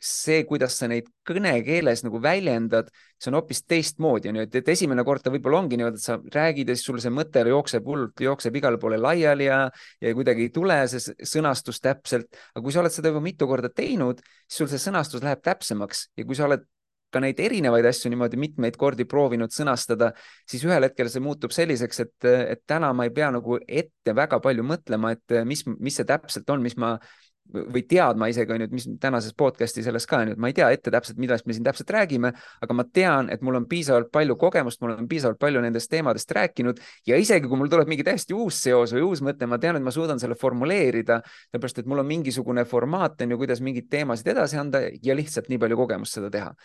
[0.01, 2.89] see, kuidas sa neid kõnekeeles nagu väljendad,
[3.21, 6.17] see on hoopis teistmoodi, onju, et, et esimene kord ta võib-olla ongi niimoodi, et sa
[6.17, 9.61] räägid ja siis sul see mõte jookseb hullult, jookseb igale poole laiali ja,
[10.01, 12.31] ja kuidagi ei tule see sõnastus täpselt.
[12.55, 16.07] aga kui sa oled seda juba mitu korda teinud, siis sul see sõnastus läheb täpsemaks
[16.17, 16.65] ja kui sa oled
[17.11, 20.11] ka neid erinevaid asju niimoodi mitmeid kordi proovinud sõnastada,
[20.49, 24.39] siis ühel hetkel see muutub selliseks, et, et täna ma ei pea nagu ette väga
[24.43, 26.95] palju mõtlema, et mis, mis see täpselt on, mis ma
[27.51, 30.69] või teadma isegi onju, et mis tänases podcast'i selles ka onju, et ma ei tea
[30.73, 32.31] ette täpselt, millest me siin täpselt räägime,
[32.63, 36.31] aga ma tean, et mul on piisavalt palju kogemust, mul on piisavalt palju nendest teemadest
[36.37, 39.79] rääkinud ja isegi kui mul tuleb mingi täiesti uus seos või uus mõte, ma tean,
[39.79, 43.91] et ma suudan selle formuleerida, sellepärast et mul on mingisugune formaat on ju, kuidas mingeid
[43.91, 46.55] teemasid edasi anda ja lihtsalt nii palju kogemust seda teha.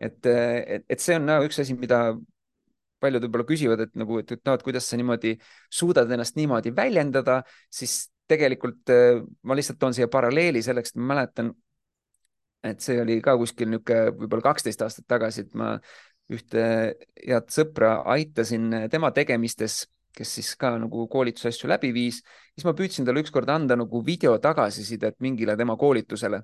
[0.00, 2.08] et, et, et see on nagu üks asi, mida
[3.04, 5.34] paljud võib-olla küsivad, et nagu, et, et noh, et kuidas sa niimoodi
[5.72, 11.14] suudad ennast niimoodi väljendada, siis tegelikult äh, ma lihtsalt toon siia paralleeli selleks, et ma
[11.14, 11.52] mäletan,
[12.64, 15.74] et see oli ka kuskil niisugune võib-olla kaksteist aastat tagasi, et ma
[16.32, 16.62] ühte
[17.20, 19.84] head sõpra aitasin tema tegemistes,
[20.14, 22.20] kes siis ka nagu koolitusasju läbi viis,
[22.54, 26.42] siis ma püüdsin talle ükskord anda nagu video tagasisidet mingile tema koolitusele.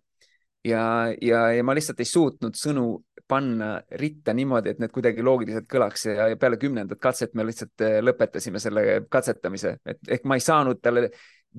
[0.65, 2.85] ja, ja, ja ma lihtsalt ei suutnud sõnu
[3.31, 7.85] panna ritta niimoodi, et need kuidagi loogiliselt kõlaks ja, ja peale kümnendat katset me lihtsalt
[7.87, 11.09] äh, lõpetasime selle katsetamise, et ehk ma ei saanud talle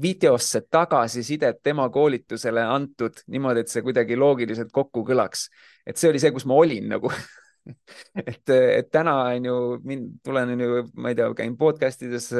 [0.01, 5.49] videosse tagasisidet tema koolitusele antud niimoodi, et see kuidagi loogiliselt kokku kõlaks.
[5.85, 7.11] et see oli see, kus ma olin nagu
[8.31, 9.55] et, et täna on ju,
[9.87, 12.31] mind, tulen on ju, ma ei tea, käin podcast ides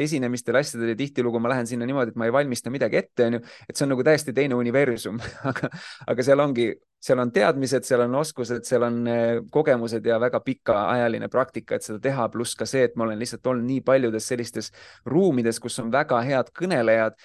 [0.00, 3.38] esinemistel, asjadel ja tihtilugu ma lähen sinna niimoodi, et ma ei valmista midagi ette, on
[3.38, 5.70] ju, et see on nagu täiesti teine universum aga,
[6.10, 10.42] aga seal ongi, seal on teadmised, seal on oskused, seal on eh, kogemused ja väga
[10.44, 14.28] pikaajaline praktika, et seda teha, pluss ka see, et ma olen lihtsalt olnud nii paljudes
[14.32, 14.72] sellistes
[15.08, 17.16] ruumides, kus on väga head kõnelejad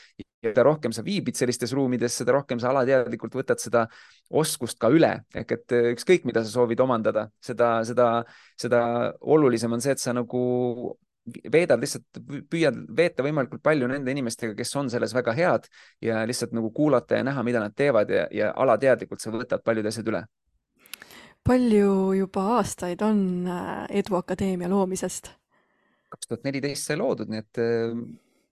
[0.45, 3.85] ja mida rohkem sa viibid sellistes ruumides, seda rohkem sa alateadlikult võtad seda
[4.29, 8.09] oskust ka üle, ehk et eh, ükskõik, mida sa soovid omandada, seda, seda,
[8.59, 8.81] seda
[9.21, 10.43] olulisem on see, et sa nagu
[11.25, 12.19] veedad lihtsalt,
[12.51, 15.69] püüad veeta võimalikult palju nende inimestega, kes on selles väga head
[16.05, 19.89] ja lihtsalt nagu kuulata ja näha, mida nad teevad ja, ja alateadlikult sa võtad paljud
[19.89, 20.25] asjad üle.
[21.45, 25.33] palju juba aastaid on eh, Edu Akadeemia loomisest?
[26.15, 27.95] kaks tuhat neliteist sai loodud, nii et eh,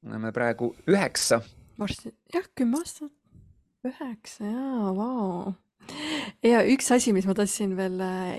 [0.03, 1.39] oleme praegu üheksa
[1.83, 3.11] varsti, jah, kümme aastat,
[3.87, 5.53] üheksa, jaa, vau.
[6.45, 8.37] ja üks asi, mis ma tahtsin veel äh,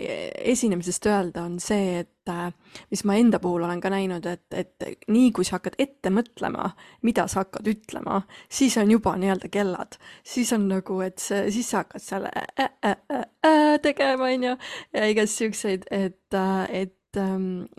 [0.55, 2.49] esinemisest öelda, on see, et äh,
[2.93, 6.71] mis ma enda puhul olen ka näinud, et, et nii kui sa hakkad ette mõtlema,
[7.05, 11.69] mida sa hakkad ütlema, siis on juba nii-öelda kellad, siis on nagu, et see, siis
[11.75, 13.55] sa hakkad seal ä, ä, ä,
[13.85, 14.57] tegema, onju,
[14.97, 16.97] ja igast siukseid, et, äh, et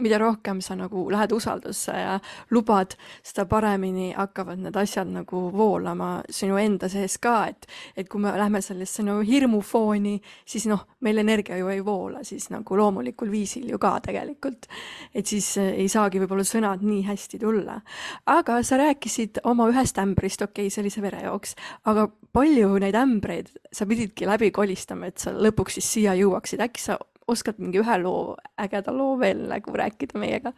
[0.02, 2.15] mida rohkem sa nagu lähed usaldusse ja
[2.52, 7.67] lubad, seda paremini hakkavad need asjad nagu voolama sinu enda sees ka, et,
[7.98, 10.15] et kui me lähme sellesse nagu hirmufooni,
[10.48, 14.67] siis noh, meil energia ju ei voola siis nagu loomulikul viisil ju ka tegelikult.
[15.13, 17.80] et siis äh, ei saagi võib-olla sõnad nii hästi tulla.
[18.26, 22.95] aga sa rääkisid oma ühest ämbrist, okei okay,, see oli see verejooks, aga palju neid
[23.00, 27.00] ämbreid sa pididki läbi kolistama, et sa lõpuks siis siia jõuaksid, äkki sa
[27.31, 30.53] oskad mingi ühe loo, ägeda loo veel nagu rääkida meiega?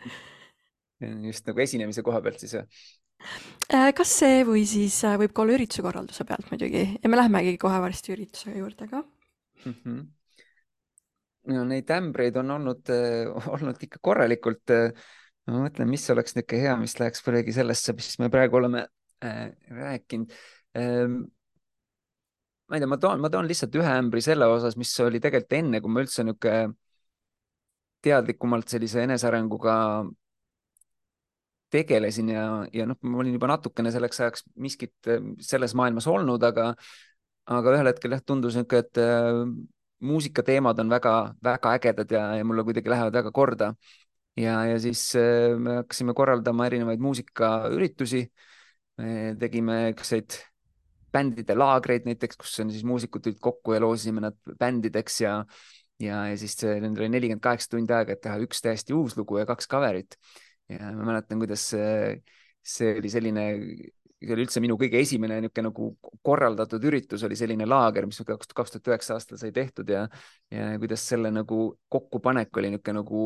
[1.28, 2.66] just nagu esinemise koha pealt siis või?
[3.74, 7.20] Äh, kas see või siis äh, võib ka olla ürituse korralduse pealt muidugi ja me
[7.20, 9.74] lähemegi kohe varsti ürituse juurde ka mm.
[9.74, 10.02] -hmm.
[11.54, 14.76] no neid ämbreid on olnud äh,, olnud ikka korralikult
[15.48, 18.86] ma mõtlen, mis oleks niisugune hea, mis läheks kuidagi sellesse, mis me praegu oleme
[19.24, 20.34] äh, rääkinud
[20.78, 21.06] äh,
[22.68, 25.58] ma ei tea, ma toon, ma toon lihtsalt ühe ämbri selle osas, mis oli tegelikult
[25.60, 26.76] enne, kui ma üldse niisugune
[28.04, 29.76] teadlikumalt sellise enesearenguga
[31.74, 36.44] tegelesin ja, ja noh, ma olin juba natukene selleks ajaks miskit äh, selles maailmas olnud,
[36.48, 36.72] aga,
[37.58, 39.42] aga ühel hetkel jah, tundus niisugune, et äh,
[40.08, 43.74] muusikateemad on väga-väga ägedad ja, ja mulle kuidagi lähevad väga korda.
[44.38, 48.28] ja, ja siis äh, me hakkasime korraldama erinevaid muusikaüritusi.
[48.98, 50.40] me tegime niisuguseid
[51.18, 55.42] bändide laagreid näiteks, kus on siis muusikud tulid kokku ja loosisime nad bändideks ja
[56.02, 59.40] ja, ja siis nendel oli nelikümmend kaheksa tundi aega, et teha üks täiesti uus lugu
[59.42, 60.18] ja kaks cover'it.
[60.70, 62.18] ja ma mäletan, kuidas see,
[62.62, 63.46] see oli selline,
[64.20, 65.90] see oli üldse minu kõige esimene niisugune nagu
[66.26, 70.06] korraldatud üritus oli selline laager, mis kaks tuhat üheksa aastal sai tehtud ja,
[70.54, 73.24] ja kuidas selle nagu kokkupanek oli niisugune nagu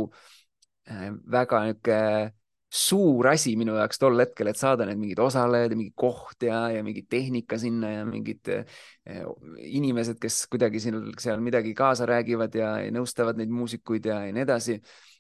[0.90, 2.38] äh, väga niisugune
[2.72, 6.62] suur asi minu jaoks tol hetkel, et saada need mingid osalejad ja mingi koht ja,
[6.72, 9.26] ja mingi tehnika sinna ja mingid eh,
[9.68, 14.36] inimesed, kes kuidagi siin seal midagi kaasa räägivad ja, ja nõustavad neid muusikuid ja, ja
[14.36, 14.78] nii edasi.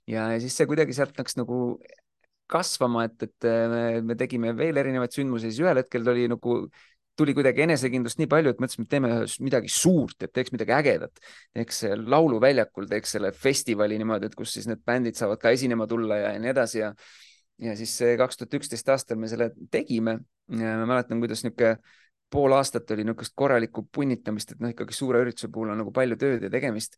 [0.07, 1.59] ja, siis see kuidagi sealt läks nagu
[2.51, 6.63] kasvama, et, et me, me tegime veel erinevaid sündmusi, siis ühel hetkel tuli nagu
[7.19, 9.09] tuli kuidagi enesekindlust nii palju, et mõtlesime, et teeme
[9.43, 11.19] midagi suurt, et teeks midagi ägedat,
[11.55, 16.17] teeks lauluväljakul, teeks selle festivali niimoodi, et kus siis need bändid saavad ka esinema tulla
[16.21, 16.79] ja, ja nii edasi.
[16.81, 16.93] Ja
[17.61, 20.19] ja siis kaks tuhat üksteist aastal me selle tegime.
[20.51, 21.77] ma mäletan, kuidas niisugune
[22.31, 26.17] pool aastat oli niisugust korralikku punnitamist, et noh, ikkagi suure ürituse puhul on nagu palju
[26.19, 26.97] tööd ja tegemist.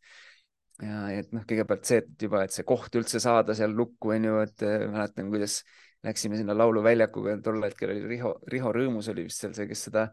[0.82, 4.30] ja et noh, kõigepealt see, et juba, et see koht üldse saada seal lukku, on
[4.30, 5.60] ju, et mäletan, kuidas
[6.04, 10.08] läksime sinna lauluväljakuga, tol hetkel oli Riho, Riho Rõõmus oli vist seal see, kes seda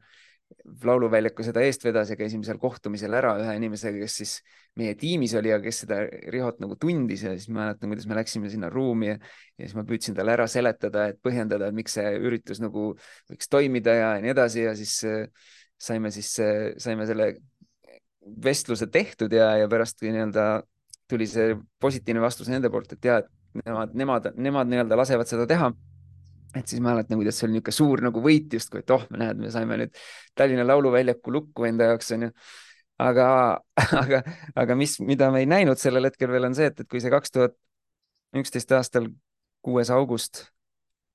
[0.85, 4.33] lauluväljaku seda eest vedas ja käisime seal kohtumisel ära ühe inimesega, kes siis
[4.79, 6.01] meie tiimis oli ja kes seda
[6.33, 9.17] Rihot nagu tundis ja siis mäletan, kuidas me läksime sinna ruumi ja,
[9.57, 12.91] ja siis ma püüdsin talle ära seletada, et põhjendada, et miks see üritus nagu
[13.31, 15.27] võiks toimida ja nii edasi ja siis äh,
[15.81, 17.33] saime siis, äh, saime selle
[18.21, 20.49] vestluse tehtud ja, ja pärast nii-öelda
[21.09, 25.47] tuli see positiivne vastus nende poolt, et ja, et nemad, nemad, nemad nii-öelda lasevad seda
[25.49, 25.71] teha
[26.55, 29.51] et siis mäletan, kuidas see oli niisugune suur nagu võit justkui, et oh, näed, me
[29.53, 29.97] saime nüüd
[30.37, 32.31] Tallinna Lauluväljaku lukku enda jaoks onju.
[33.01, 33.27] aga,
[34.03, 34.23] aga,
[34.55, 37.13] aga mis, mida me ei näinud sellel hetkel veel on see, et, et kui see
[37.13, 37.55] kaks tuhat
[38.37, 39.07] üksteist aastal
[39.63, 40.45] kuues august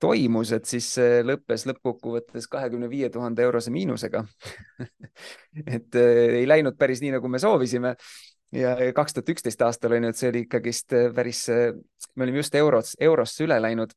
[0.01, 0.91] toimus, et siis
[1.25, 4.23] lõppes lõppkokkuvõttes kahekümne viie tuhande eurose miinusega.
[5.65, 7.95] Et äh, ei läinud päris nii, nagu me soovisime.
[8.53, 11.41] Ja kaks tuhat üksteist aastal on ju, et see oli ikkagist päris,
[12.15, 13.91] me olime just euros, eurosse üle läinud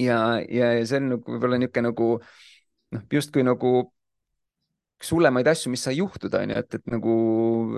[0.00, 2.10] ja, ja, ja see on nagu võib-olla niisugune nagu
[2.94, 3.72] noh, justkui nagu
[5.00, 7.14] üks hullemaid asju, mis sai juhtuda, on ju, et, et nagu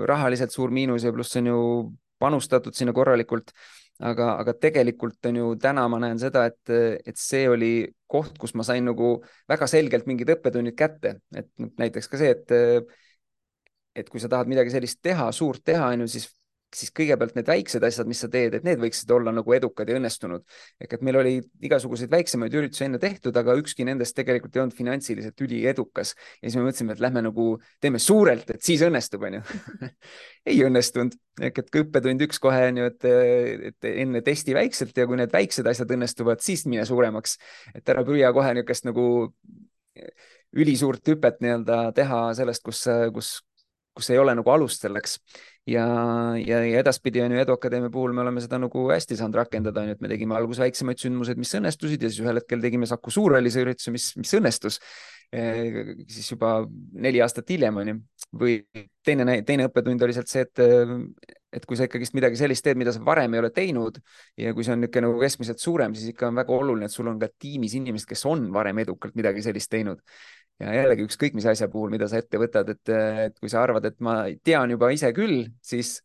[0.09, 1.61] rahaliselt suur miinus ja pluss on ju
[2.23, 3.53] panustatud sinna korralikult.
[4.03, 6.71] aga, aga tegelikult on ju täna ma näen seda, et,
[7.07, 9.15] et see oli koht, kus ma sain nagu
[9.47, 11.47] väga selgelt mingid õppetunnid kätte, et
[11.79, 12.55] näiteks ka see, et
[13.93, 16.25] et kui sa tahad midagi sellist teha, suurt teha, on ju, siis
[16.77, 19.97] siis kõigepealt need väiksed asjad, mis sa teed, et need võiksid olla nagu edukad ja
[19.99, 20.43] õnnestunud.
[20.81, 21.33] ehk et meil oli
[21.63, 26.13] igasuguseid väiksemaid üritusi enne tehtud, aga ükski nendest tegelikult ei olnud finantsiliselt üliedukas.
[26.41, 27.47] ja siis me mõtlesime, et lähme nagu
[27.81, 29.43] teeme suurelt, et siis õnnestub, onju
[30.51, 33.09] ei õnnestunud, ehk et õppetund üks kohe on ju, et,
[33.71, 37.37] et enne testi väikselt ja kui need väiksed asjad õnnestuvad, siis mine suuremaks.
[37.75, 39.07] et ära püüa kohe niisugust nagu
[40.53, 42.83] ülisuurt hüpet nii-öelda teha sellest, kus,
[43.13, 43.31] kus,
[43.97, 45.17] kus ei ole nagu alust selleks
[45.69, 45.85] ja,
[46.37, 49.83] ja, ja edaspidi on ju Edu Akadeemia puhul me oleme seda nagu hästi saanud rakendada,
[49.83, 52.89] on ju, et me tegime alguses väiksemaid sündmuseid, mis õnnestusid ja siis ühel hetkel tegime
[52.89, 54.79] Saku Suurhallise ürituse, mis, mis õnnestus
[55.31, 55.45] e,.
[56.11, 56.57] siis juba
[57.05, 58.01] neli aastat hiljem on ju,
[58.43, 58.57] või
[59.05, 60.63] teine, teine õppetund oli sealt see, et,
[61.53, 64.01] et kui sa ikkagist midagi sellist teed, mida sa varem ei ole teinud
[64.39, 67.07] ja kui see on niisugune nagu keskmiselt suurem, siis ikka on väga oluline, et sul
[67.07, 70.03] on ka tiimis inimesed, kes on varem edukalt midagi sellist teinud
[70.63, 72.93] ja jällegi ükskõik mis asja puhul, mida sa ette võtad, et,
[73.27, 75.97] et kui sa arvad, et ma tean juba ise küll, siis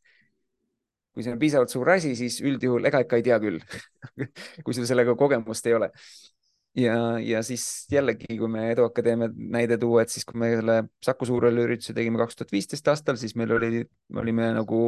[1.14, 3.58] kui see on piisavalt suur asi, siis üldjuhul ega ikka ei tea küll
[4.64, 5.88] kui sul sellega kogemust ei ole.
[6.78, 10.82] ja, ja siis jällegi, kui me Edu Akadeemia näide tuua, et siis, kui me selle
[11.04, 13.82] Saku Suurhalli ürituse tegime kaks tuhat viisteist aastal, siis meil oli,
[14.14, 14.82] me olime nagu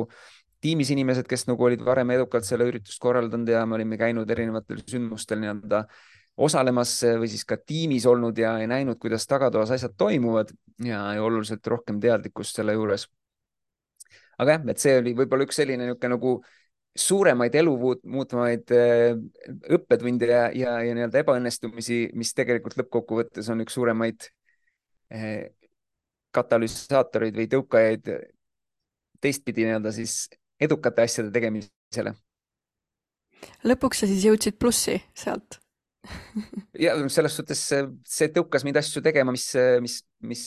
[0.63, 4.85] tiimis inimesed, kes nagu olid varem edukalt selle üritust korraldanud ja me olime käinud erinevatel
[4.87, 5.87] sündmustel nii-öelda
[6.37, 10.53] osalemas või siis ka tiimis olnud ja, ja näinud, kuidas tagatoas asjad toimuvad
[10.85, 13.07] ja, ja oluliselt rohkem teadlikkust selle juures.
[14.39, 16.35] aga jah, et see oli võib-olla üks selline niisugune nagu
[16.97, 17.75] suuremaid elu
[18.15, 19.15] muutvaid äh,
[19.77, 24.27] õppetunde ja, ja, ja nii-öelda ebaõnnestumisi, mis tegelikult lõppkokkuvõttes on üks suuremaid
[25.15, 25.53] äh,
[26.35, 28.11] katalüsaatoreid või tõukajaid
[29.21, 30.25] teistpidi nii-öelda siis
[30.61, 32.15] edukate asjade tegemisele.
[33.65, 35.60] lõpuks sa siis jõudsid plussi sealt
[36.79, 39.47] ja selles suhtes see tõukas mind asju tegema, mis,
[39.85, 40.45] mis, mis,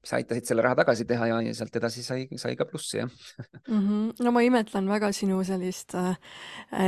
[0.00, 3.10] mis aitasid selle raha tagasi teha ja, ja sealt edasi sai, sai ka plussi, jah
[3.10, 3.80] mm.
[3.80, 4.04] -hmm.
[4.24, 6.14] no ma imetlen väga sinu sellist äh,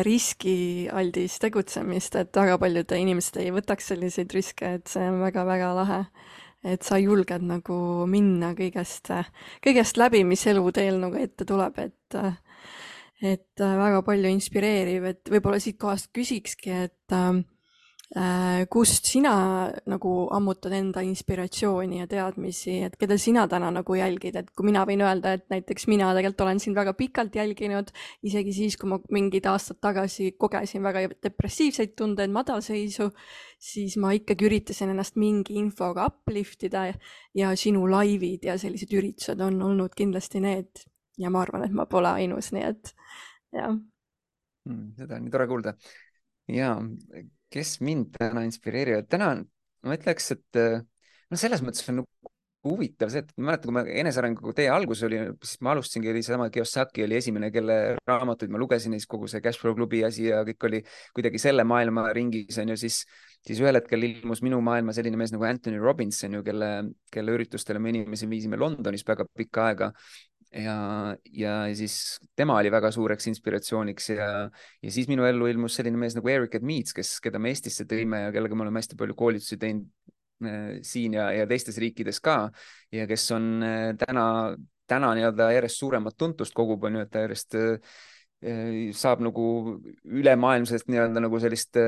[0.07, 6.05] riskialdis tegutsemist, et väga paljud inimesed ei võtaks selliseid riske, et see on väga-väga lahe.
[6.65, 9.11] et sa julged nagu minna kõigest,
[9.67, 12.19] kõigest läbi, mis eluteel nagu ette tuleb, et
[13.23, 17.52] et väga palju inspireeriv, et võib-olla siitkohast küsikski, et äh, Äh,
[18.69, 24.51] kust sina nagu ammutad enda inspiratsiooni ja teadmisi, et keda sina täna nagu jälgid, et
[24.53, 27.89] kui mina võin öelda, et näiteks mina tegelikult olen sind väga pikalt jälginud,
[28.29, 33.09] isegi siis, kui ma mingid aastad tagasi kogesin väga depressiivseid tundeid, madalseisu,
[33.57, 36.91] siis ma ikkagi üritasin ennast mingi infoga uplift ida
[37.39, 40.85] ja sinu laivid ja sellised üritused on olnud kindlasti need.
[41.21, 42.93] Ja ma arvan, et ma pole ainus, nii et
[43.57, 43.73] jah.
[44.69, 44.91] Hmm,.
[45.01, 45.79] seda on nii tore kuulda.
[46.53, 46.75] Ja
[47.53, 49.35] kes mind täna inspireerivad, täna
[49.83, 53.83] ma ütleks, et no selles mõttes on nagu huvitav see, et ma mäletan, kui ma
[54.03, 58.61] enesearengu tee alguses oli, siis ma alustasingi, oli seesama Kiyosaki oli esimene, kelle raamatuid ma
[58.63, 60.83] lugesin ja siis kogu see Cashflow klubi asi ja kõik oli
[61.17, 63.01] kuidagi selle maailma ringis onju, siis,
[63.43, 66.71] siis ühel hetkel ilmus minu maailma selline mees nagu Anthony Robbins onju, kelle,
[67.13, 69.91] kelle üritustele me inimesi viisime Londonis väga pikka aega
[70.53, 70.77] ja,
[71.33, 74.31] ja siis tema oli väga suureks inspiratsiooniks ja,
[74.83, 78.27] ja siis minu ellu ilmus selline mees nagu Eric Edmeets, kes, keda me Eestisse tõime
[78.27, 79.89] ja kellega me oleme hästi palju koolitusi teinud
[80.45, 82.51] Äh, siin ja, ja teistes riikides ka
[82.93, 84.25] ja kes on äh, täna,
[84.91, 87.93] täna nii-öelda järjest suuremat tuntust kogub, on ju, et ta järjest äh,
[88.99, 89.45] saab nagu
[90.03, 91.79] ülemaailmsest nii-öelda nagu sellist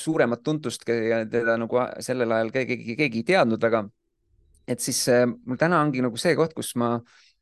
[0.00, 3.84] suuremat tuntust ja teda nagu sellel ajal keegi, keegi ei teadnud väga.
[4.68, 5.04] Et siis
[5.46, 6.94] mul täna ongi nagu see koht, kus ma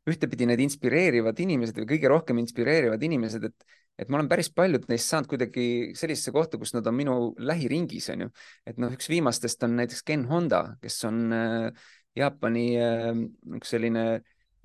[0.09, 4.87] ühtepidi need inspireerivad inimesed või kõige rohkem inspireerivad inimesed, et et ma olen päris paljud
[4.89, 5.65] neist saanud kuidagi
[5.99, 8.29] sellisesse kohta, kus nad on minu lähiringis, on ju.
[8.65, 13.11] et noh, üks viimastest on näiteks Ken Honda, kes on äh, Jaapani äh,
[13.59, 14.23] üks selline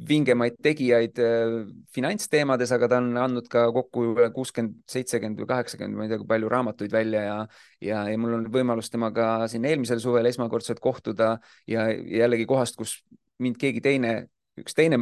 [0.09, 1.53] vingemaid tegijaid äh,
[1.95, 6.29] finantsteemades, aga ta on andnud ka kokku kuuskümmend, seitsekümmend või kaheksakümmend, ma ei tea, kui
[6.33, 7.37] palju raamatuid välja ja,
[7.83, 11.37] ja, ja mul on võimalus temaga siin eelmisel suvel esmakordselt kohtuda
[11.71, 12.97] ja jällegi kohast, kus
[13.39, 14.17] mind keegi teine,
[14.59, 14.99] üks teine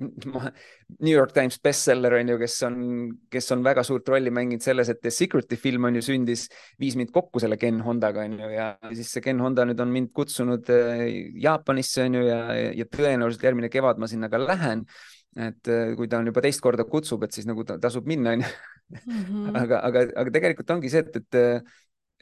[0.00, 2.76] New York Times bestseller on ju, kes on,
[3.32, 6.46] kes on väga suurt rolli mänginud selles, et The Secret'i film on ju sündis,
[6.80, 9.92] viis mind kokku selle Ken Hondaga on ju ja siis see Ken Honda nüüd on
[9.92, 11.04] mind kutsunud äh,
[11.44, 12.40] Jaapanisse on ju ja,
[12.80, 14.86] ja tõenäoliselt järgmine kevad ma sinna ka lähen.
[15.36, 18.46] et äh, kui ta on juba teist korda kutsub, et siis nagu tasub minna on
[18.46, 18.54] ju.
[18.90, 19.54] Mhm.
[19.54, 21.68] aga, aga, aga tegelikult ongi see, et, et,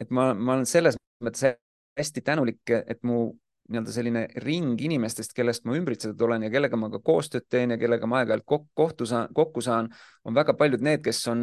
[0.05, 1.55] et ma, ma olen selles mõttes
[1.99, 3.31] hästi tänulik, et mu
[3.69, 7.79] nii-öelda selline ring inimestest, kellest ma ümbritsetud olen ja kellega ma ka koostööd teen ja
[7.81, 9.91] kellega ma aeg-ajalt kokku saan, kokku saan,
[10.25, 11.43] on väga paljud need, kes on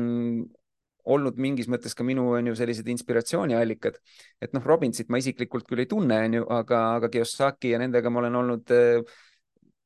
[1.06, 4.00] olnud mingis mõttes ka minu, on ju, sellised inspiratsiooniallikad.
[4.42, 8.10] et noh, Robinsit ma isiklikult küll ei tunne, on ju, aga, aga Kiyosaki ja nendega
[8.10, 9.18] ma olen olnud äh,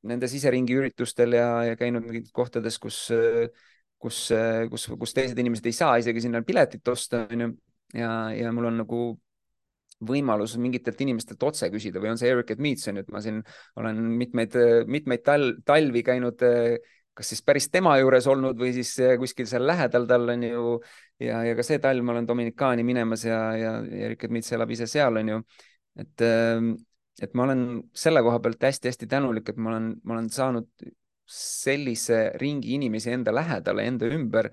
[0.08, 3.02] nende siseringi üritustel ja, ja käinud mingites kohtades, kus,
[4.00, 4.20] kus,
[4.72, 7.50] kus, kus teised inimesed ei saa isegi sinna piletit osta, on ju.
[8.00, 9.02] ja, ja mul on nagu
[10.06, 13.42] võimalus mingitelt inimestelt otse küsida või on see Eric Edmeets on ju, et ma siin
[13.80, 14.56] olen mitmeid,
[14.88, 16.40] mitmeid tal, talvi käinud
[17.20, 20.76] kas siis päris tema juures olnud või siis kuskil seal lähedal tal on ju
[21.20, 23.74] ja, ja ka see talv ma olen Dominikaani minemas ja, ja
[24.08, 25.42] Erik Edmits elab ise seal on ju.
[26.00, 26.24] et,
[27.26, 30.88] et ma olen selle koha pealt hästi-hästi tänulik, et ma olen, ma olen saanud
[31.30, 34.48] sellise ringi inimesi enda lähedale, enda ümber,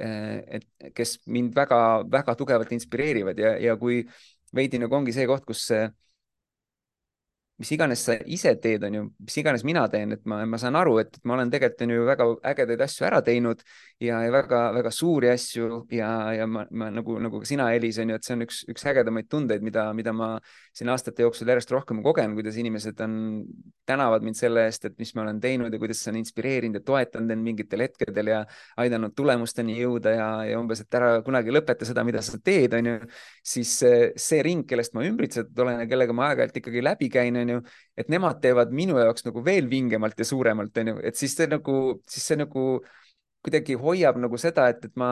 [0.00, 4.04] et kes mind väga-väga tugevalt inspireerivad ja, ja kui
[4.56, 5.66] veidi nagu ongi see koht, kus
[7.60, 10.78] mis iganes sa ise teed, on ju, mis iganes mina teen, et ma, ma saan
[10.80, 13.60] aru, et ma olen tegelikult on ju väga ägedaid asju ära teinud
[14.00, 18.14] ja, ja väga-väga suuri asju ja, ja ma, ma nagu, nagu ka sina, Elis, on
[18.14, 20.30] ju, et see on üks, üks ägedamaid tundeid, mida, mida ma
[20.76, 23.18] siin aastate jooksul järjest rohkem kogen, kuidas inimesed on,
[23.90, 26.84] tänavad mind selle eest, et mis ma olen teinud ja kuidas see on inspireerinud ja
[26.86, 28.40] toetanud end mingitel hetkedel ja
[28.80, 32.92] aidanud tulemusteni jõuda ja, ja umbes, et ära kunagi lõpeta seda, mida sa teed, on
[32.92, 32.96] ju,
[33.52, 37.49] siis see ring, kellest ma ümbritsetud olen ja kellega ma aeg-ajalt ikkagi läbi käin, on
[37.49, 37.49] ju,
[37.98, 41.76] et nemad teevad minu jaoks nagu veel vingemalt ja suuremalt, onju, et siis see nagu,
[42.10, 42.64] siis see nagu
[43.44, 45.10] kuidagi hoiab nagu seda, et, et ma,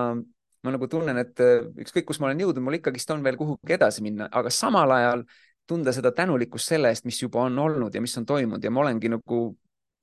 [0.65, 3.79] ma nagu tunnen, et äh, ükskõik, kus ma olen jõudnud, mul ikkagist on veel kuhugi
[3.79, 5.25] edasi minna, aga samal ajal
[5.69, 8.85] tunda seda tänulikkust selle eest, mis juba on olnud ja mis on toimunud ja ma
[8.85, 9.43] olengi nagu,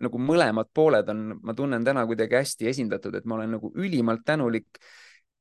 [0.05, 4.25] nagu mõlemad pooled on, ma tunnen täna kuidagi hästi esindatud, et ma olen nagu ülimalt
[4.25, 4.81] tänulik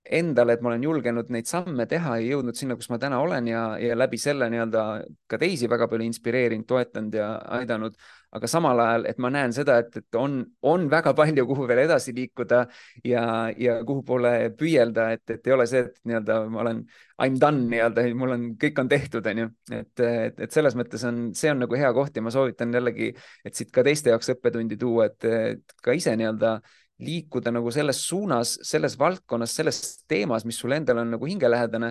[0.04, 3.46] endale, et ma olen julgenud neid samme teha ja jõudnud sinna, kus ma täna olen
[3.48, 4.82] ja, ja läbi selle nii-öelda
[5.30, 7.96] ka teisi väga palju inspireerinud, toetanud ja aidanud.
[8.34, 11.84] aga samal ajal, et ma näen seda, et, et on, on väga palju, kuhu veel
[11.84, 12.64] edasi liikuda
[13.06, 13.22] ja,
[13.54, 16.80] ja kuhu poole püüelda, et, et ei ole see, et nii-öelda ma olen,
[17.22, 19.50] I m done nii-öelda, mul on, kõik on tehtud, on ju.
[19.70, 23.12] et, et, et selles mõttes on, see on nagu hea koht ja ma soovitan jällegi,
[23.46, 26.58] et siit ka teiste jaoks õppetundi tuua, et, ka ise nii-öelda
[27.02, 31.90] liikuda nagu selles suunas, selles valdkonnas, selles teemas, mis sulle endale on nagu hingelähedane,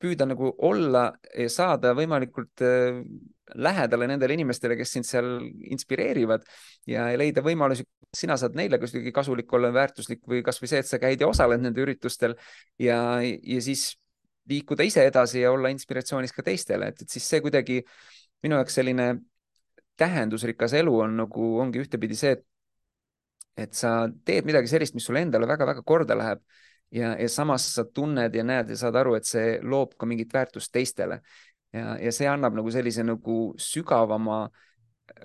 [0.00, 1.08] püüda nagu olla
[1.50, 3.00] saada võimalikult äh,
[3.54, 5.36] lähedale nendele inimestele, kes sind seal
[5.74, 6.46] inspireerivad
[6.90, 11.00] ja leida võimalusi, sina saad neile kuidagi kasulik olla, väärtuslik või kasvõi see, et sa
[11.02, 12.36] käid ja osaled nende üritustel
[12.80, 13.92] ja, ja siis
[14.50, 17.80] liikuda ise edasi ja olla inspiratsiooniks ka teistele, et siis see kuidagi
[18.44, 19.08] minu jaoks selline
[20.00, 22.44] tähendusrikas elu on nagu, ongi ühtepidi see, et
[23.56, 26.42] et sa teed midagi sellist, mis sulle endale väga-väga korda läheb
[26.94, 30.34] ja, ja samas sa tunned ja näed ja saad aru, et see loob ka mingit
[30.34, 31.20] väärtust teistele.
[31.72, 34.44] ja, ja see annab nagu sellise nagu sügavama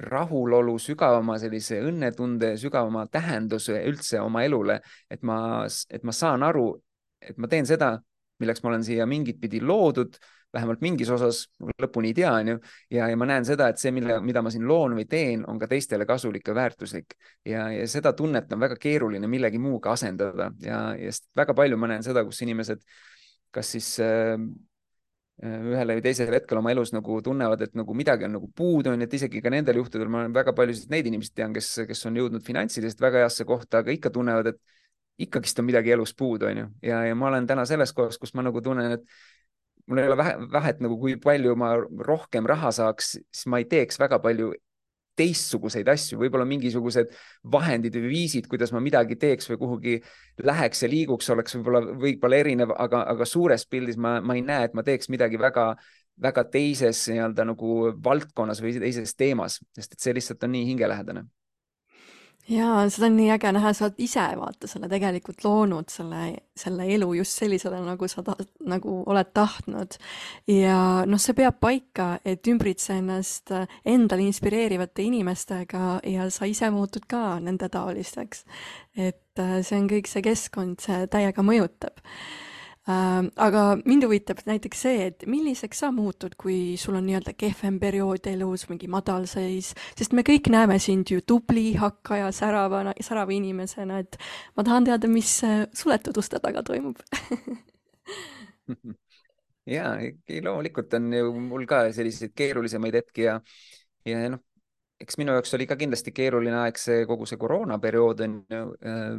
[0.09, 6.73] rahulolu, sügavama sellise õnnetunde, sügavama tähenduse üldse oma elule, et ma, et ma saan aru,
[7.21, 7.93] et ma teen seda,
[8.39, 10.17] milleks ma olen siia mingit pidi loodud,
[10.53, 11.43] vähemalt mingis osas,
[11.81, 12.55] lõpuni ei tea, onju.
[12.95, 15.59] ja, ja ma näen seda, et see, mille, mida ma siin loon või teen, on
[15.61, 17.13] ka teistele kasulik ja väärtuslik.
[17.45, 20.49] Ja, ja seda tunnet on väga keeruline millegi muuga asendada.
[20.65, 22.81] Ja, ja väga palju ma näen seda, kus inimesed
[23.51, 24.37] kas siis äh,
[25.43, 28.99] ühel või teisel hetkel oma elus nagu tunnevad, et nagu midagi on nagu puudu, on
[28.99, 32.19] ju, et isegi ka nendel juhtudel ma väga paljusid neid inimesi tean, kes, kes on
[32.19, 36.63] jõudnud finantsiliselt väga heasse kohta, aga ikka tunnevad, et ikkagist on midagi elus puudu, on
[36.63, 39.07] ju, ja, ja ma olen täna selles kohas, kus ma nagu tunnen, et
[39.89, 41.73] mul ei ole vähe, vähet nagu, kui palju ma
[42.05, 44.51] rohkem raha saaks, siis ma ei teeks väga palju
[45.19, 47.09] teistsuguseid asju, võib-olla mingisugused
[47.51, 49.95] vahendid või viisid, kuidas ma midagi teeks või kuhugi
[50.47, 54.69] läheks ja liiguks, oleks võib-olla, võib-olla erinev, aga, aga suures pildis ma, ma ei näe,
[54.69, 55.73] et ma teeks midagi väga,
[56.23, 61.27] väga teises nii-öelda nagu valdkonnas või teises teemas, sest et see lihtsalt on nii hingelähedane
[62.49, 66.23] jaa, seda on nii äge näha, sa oled ise vaata selle tegelikult loonud, selle,
[66.57, 68.35] selle elu just sellisele, nagu sa ta,
[68.69, 69.99] nagu oled tahtnud.
[70.49, 70.79] ja
[71.09, 73.53] noh, see peab paika, et ümbritse ennast
[73.85, 78.45] endale inspireerivate inimestega ja sa ise muutud ka nende taolisteks.
[78.97, 82.48] et äh, see on kõik see keskkond, see täiega mõjutab Äh,
[82.89, 88.25] aga mind huvitab näiteks see, et milliseks sa muutud, kui sul on nii-öelda kehvem periood
[88.31, 94.17] elus, mingi madalseis, sest me kõik näeme sind ju tubli, hakkaja, säravana, särava inimesena, et
[94.57, 96.97] ma tahan teada, mis äh, suletud uste taga toimub
[99.75, 99.93] ja,
[100.41, 103.39] loomulikult on ju mul ka selliseid keerulisemaid hetki ja,
[104.07, 104.41] ja noh,
[104.99, 109.13] eks minu jaoks oli ka kindlasti keeruline aeg see kogu see koroonaperiood on ju äh,,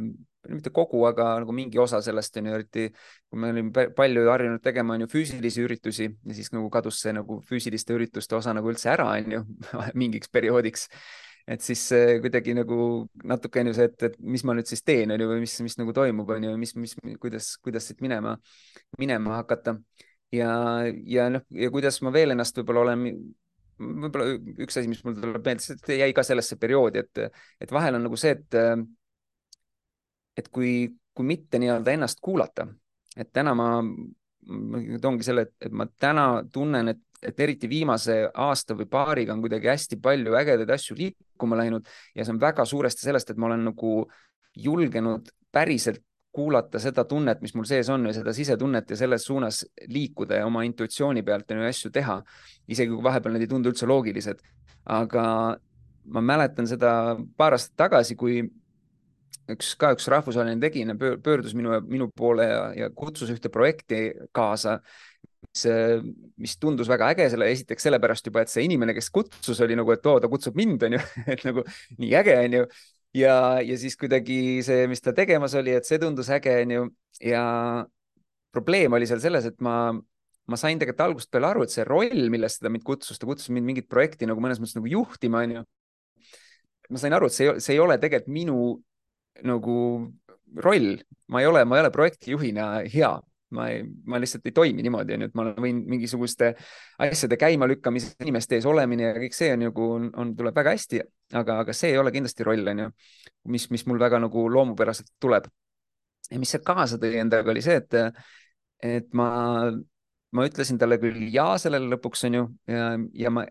[0.49, 4.61] mitte kogu, aga nagu mingi osa sellest on ju, eriti kui me olime palju harjunud
[4.63, 8.71] tegema on ju füüsilisi üritusi ja siis nagu kadus see nagu füüsiliste ürituste osa nagu
[8.71, 9.43] üldse ära, on ju
[10.01, 10.87] mingiks perioodiks.
[11.47, 14.83] et siis äh, kuidagi nagu natuke on ju see, et, et mis ma nüüd siis
[14.85, 18.01] teen, on ju, või mis, mis nagu toimub, on ju, mis, mis, kuidas, kuidas siit
[18.05, 18.35] minema,
[19.01, 19.79] minema hakata
[20.31, 20.51] ja,
[21.05, 23.07] ja noh, ja kuidas ma veel ennast võib-olla olen
[23.81, 24.27] võib-olla
[24.63, 28.05] üks asi, mis mul tuleb meelde, see jäi ka sellesse perioodi, et, et vahel on
[28.07, 28.57] nagu see, et,
[30.37, 30.73] et kui,
[31.15, 32.67] kui mitte nii-öelda ennast kuulata,
[33.17, 38.77] et täna ma, ma toongi selle, et ma täna tunnen, et, et eriti viimase aasta
[38.77, 43.05] või paariga on kuidagi hästi palju ägedaid asju liikuma läinud ja see on väga suuresti
[43.05, 43.97] sellest, et ma olen nagu
[44.57, 46.01] julgenud päriselt
[46.31, 50.47] kuulata seda tunnet, mis mul sees on ja seda sisetunnet ja selles suunas liikuda ja
[50.47, 52.21] oma intuitsiooni pealt ja asju teha.
[52.67, 54.39] isegi kui vahepeal need ei tundu üldse loogilised.
[54.85, 55.25] aga
[56.05, 58.41] ma mäletan seda paar aastat tagasi, kui
[59.51, 64.01] üks, ka üks rahvusvaheline tegija pöördus minu, minu poole ja, ja kutsus ühte projekti
[64.35, 64.79] kaasa,
[65.41, 65.65] mis,
[66.41, 69.93] mis tundus väga äge, selle esiteks sellepärast juba, et see inimene, kes kutsus, oli nagu,
[69.93, 71.03] et oo, ta kutsub mind, onju,
[71.35, 71.65] et nagu
[71.99, 72.65] nii äge, onju
[73.17, 76.85] ja, ja siis kuidagi see, mis ta tegemas oli, et see tundus äge, onju.
[77.27, 77.43] ja
[78.51, 82.27] probleem oli seal selles, et ma, ma sain tegelikult algusest peale aru, et see roll,
[82.33, 85.65] millest ta mind kutsus, ta kutsus mind mingit projekti nagu mõnes mõttes nagu juhtima, onju.
[86.91, 88.61] ma sain aru, et see, see ei ole tegelikult minu
[89.47, 89.77] nagu
[90.61, 90.95] roll,
[91.31, 93.13] ma ei ole, ma ei ole projektijuhina hea
[93.55, 96.53] ma ei, ma lihtsalt ei toimi niimoodi, onju, et ma võin mingisuguste
[97.03, 101.01] asjade käimalükkamise, inimeste ees olemine ja kõik see on nagu, on, on, tuleb väga hästi,
[101.41, 102.89] aga, aga see ei ole kindlasti roll, onju,
[103.51, 105.49] mis, mis mul väga nagu loomupäraselt tuleb.
[106.31, 107.97] ja mis see kaasa tõi endaga, oli see, et,
[108.87, 109.27] et ma,
[110.31, 112.93] ma ütlesin talle küll ja sellele lõpuks, onju, ja,
[113.25, 113.45] ja ma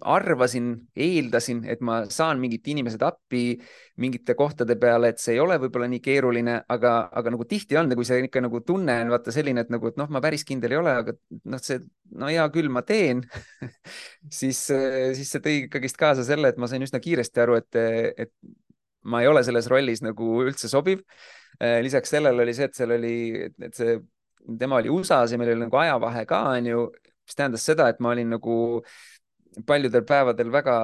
[0.00, 3.58] arvasin, eeldasin, et ma saan mingid inimesed appi
[4.00, 7.90] mingite kohtade peale, et see ei ole võib-olla nii keeruline, aga, aga nagu tihti on,
[7.98, 10.72] kui see ikka nagu tunne on vaata selline, et nagu, et noh, ma päris kindel
[10.72, 11.14] ei ole, aga
[11.52, 11.82] noh, see,
[12.16, 13.24] no hea küll, ma teen
[14.40, 17.80] siis, siis see tõi ikkagist kaasa selle, et ma sain üsna kiiresti aru, et,
[18.24, 18.32] et
[19.08, 21.04] ma ei ole selles rollis nagu üldse sobiv.
[21.58, 23.18] lisaks sellele oli see, et seal oli,
[23.66, 23.98] et see,
[24.58, 26.88] tema oli USA-s ja meil oli nagu ajavahe ka, onju,
[27.28, 28.56] mis tähendas seda, et ma olin nagu
[29.66, 30.76] paljudel päevadel väga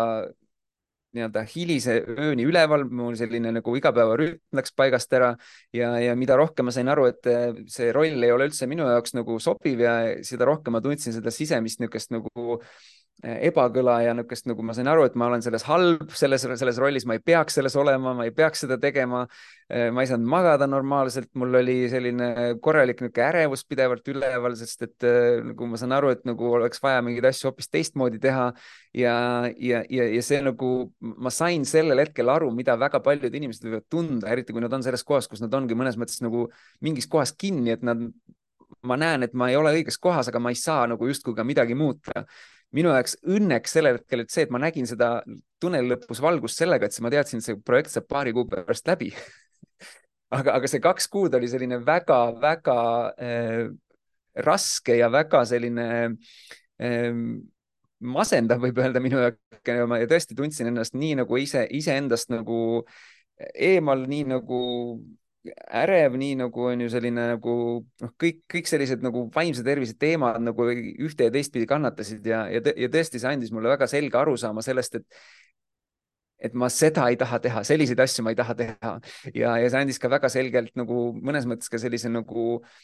[1.15, 5.31] nii-öelda hilise ööni üleval, mul selline nagu igapäevarütm läks paigast ära
[5.75, 7.29] ja, ja mida rohkem ma sain aru, et
[7.71, 9.95] see roll ei ole üldse minu jaoks nagu sobiv ja
[10.27, 12.59] seda rohkem ma tundsin seda sisemist niisugust nagu
[13.25, 17.07] ebakõla ja niisugust nagu ma sain aru, et ma olen selles halb, selles, selles rollis
[17.09, 19.25] ma ei peaks selles olema, ma ei peaks seda tegema.
[19.65, 22.27] ma ei saanud magada normaalselt, mul oli selline
[22.61, 25.07] korralik niisugune ärevus pidevalt üleval, sest et
[25.47, 28.51] nagu ma saan aru, et nagu oleks vaja mingeid asju hoopis teistmoodi teha.
[28.95, 29.15] ja,
[29.57, 33.89] ja, ja, ja see nagu, ma sain sellel hetkel aru, mida väga paljud inimesed võivad
[33.91, 36.51] tunda, eriti kui nad on selles kohas, kus nad ongi mõnes mõttes nagu
[36.85, 38.05] mingis kohas kinni, et nad
[38.85, 41.45] ma näen, et ma ei ole õiges kohas, aga ma ei saa nagu justkui ka
[41.47, 42.27] midagi muuta
[42.75, 45.17] minu jaoks õnneks sellel hetkel, et see, et ma nägin seda
[45.63, 49.13] tunneli lõpus valgust sellega, et ma teadsin, et see projekt saab paari kuu pärast läbi.
[50.35, 52.77] Aga, aga see kaks kuud oli selline väga-väga
[53.23, 53.67] äh,
[54.43, 55.85] raske ja väga selline
[56.83, 57.21] ähm,
[58.03, 59.39] masendav, võib öelda minu jaoks.
[59.69, 62.57] Ja ma tõesti tundsin ennast nii nagu ise, iseendast nagu
[63.55, 64.59] eemal, nii nagu
[65.53, 67.55] ärev, nii nagu on ju selline nagu
[68.03, 72.63] noh, kõik, kõik sellised nagu vaimse tervise teemad nagu ühte ja teistpidi kannatasid ja, ja,
[72.65, 75.25] ja tõesti, see andis mulle väga selge arusaama sellest, et
[76.45, 78.91] et ma seda ei taha teha, selliseid asju ma ei taha teha.
[79.33, 82.83] ja, ja see andis ka väga selgelt nagu mõnes mõttes ka sellise nagu äh,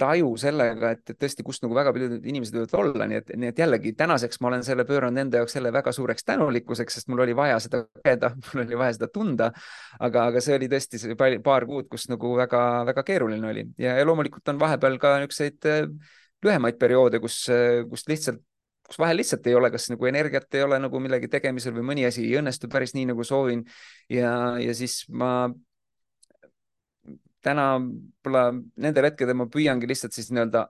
[0.00, 3.50] taju sellega, et, et tõesti, kust nagu väga paljud inimesed võivad olla, nii et, nii
[3.52, 7.20] et jällegi tänaseks ma olen selle pööranud enda jaoks selle väga suureks tänulikkuseks, sest mul
[7.26, 9.50] oli vaja seda kogeda, mul oli vaja seda tunda.
[10.00, 14.08] aga, aga see oli tõesti see paar kuud, kus nagu väga-väga keeruline oli ja, ja
[14.08, 15.84] loomulikult on vahepeal ka niisuguseid äh,
[16.44, 18.40] lühemaid perioode, kus, äh, kus lihtsalt
[18.88, 22.06] kus vahel lihtsalt ei ole, kas nagu energiat ei ole nagu millegi tegemisel või mõni
[22.08, 23.66] asi ei õnnestu päris nii, nagu soovin.
[24.08, 25.50] ja, ja siis ma
[27.48, 28.44] täna võib-olla
[28.84, 30.66] nendel hetkedel ma püüangi lihtsalt siis nii-öelda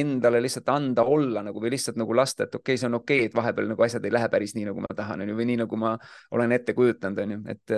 [0.00, 3.20] endale lihtsalt anda olla nagu või lihtsalt nagu lasta, et okei okay,, see on okei
[3.20, 5.60] okay,, et vahepeal nagu asjad ei lähe päris nii, nagu ma tahan, onju, või nii,
[5.62, 5.92] nagu ma
[6.34, 7.76] olen ette kujutanud, onju, et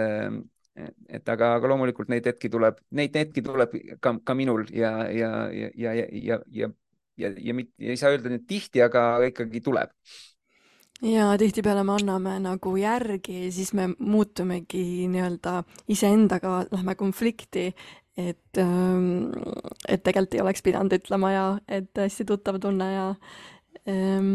[1.11, 3.72] et aga, aga loomulikult neid hetki tuleb, neid hetki tuleb
[4.05, 6.68] ka, ka minul ja, ja, ja, ja, ja, ja, ja,
[7.18, 9.90] ja, ja, ja ei saa öelda nüüd tihti, aga ikkagi tuleb.
[9.90, 10.38] ja
[11.38, 15.61] tihtipeale me anname nagu järgi ja siis me muutumegi nii-öelda
[15.94, 17.68] iseendaga, lähme konflikti,
[18.18, 19.30] et, ähm,
[19.86, 23.05] et tegelikult ei oleks pidanud ütlema ja et hästi tuttav tunne ja
[23.86, 24.32] ähm,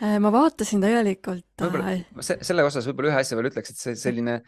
[0.00, 1.44] äh, ma vaatasin tegelikult.
[1.60, 2.06] Äh,
[2.40, 4.38] selle osas võib-olla ühe asja veel ütleks, et see selline,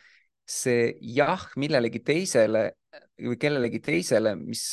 [0.40, 2.70] see jah millelegi teisele
[3.20, 4.70] või kellelegi teisele, mis,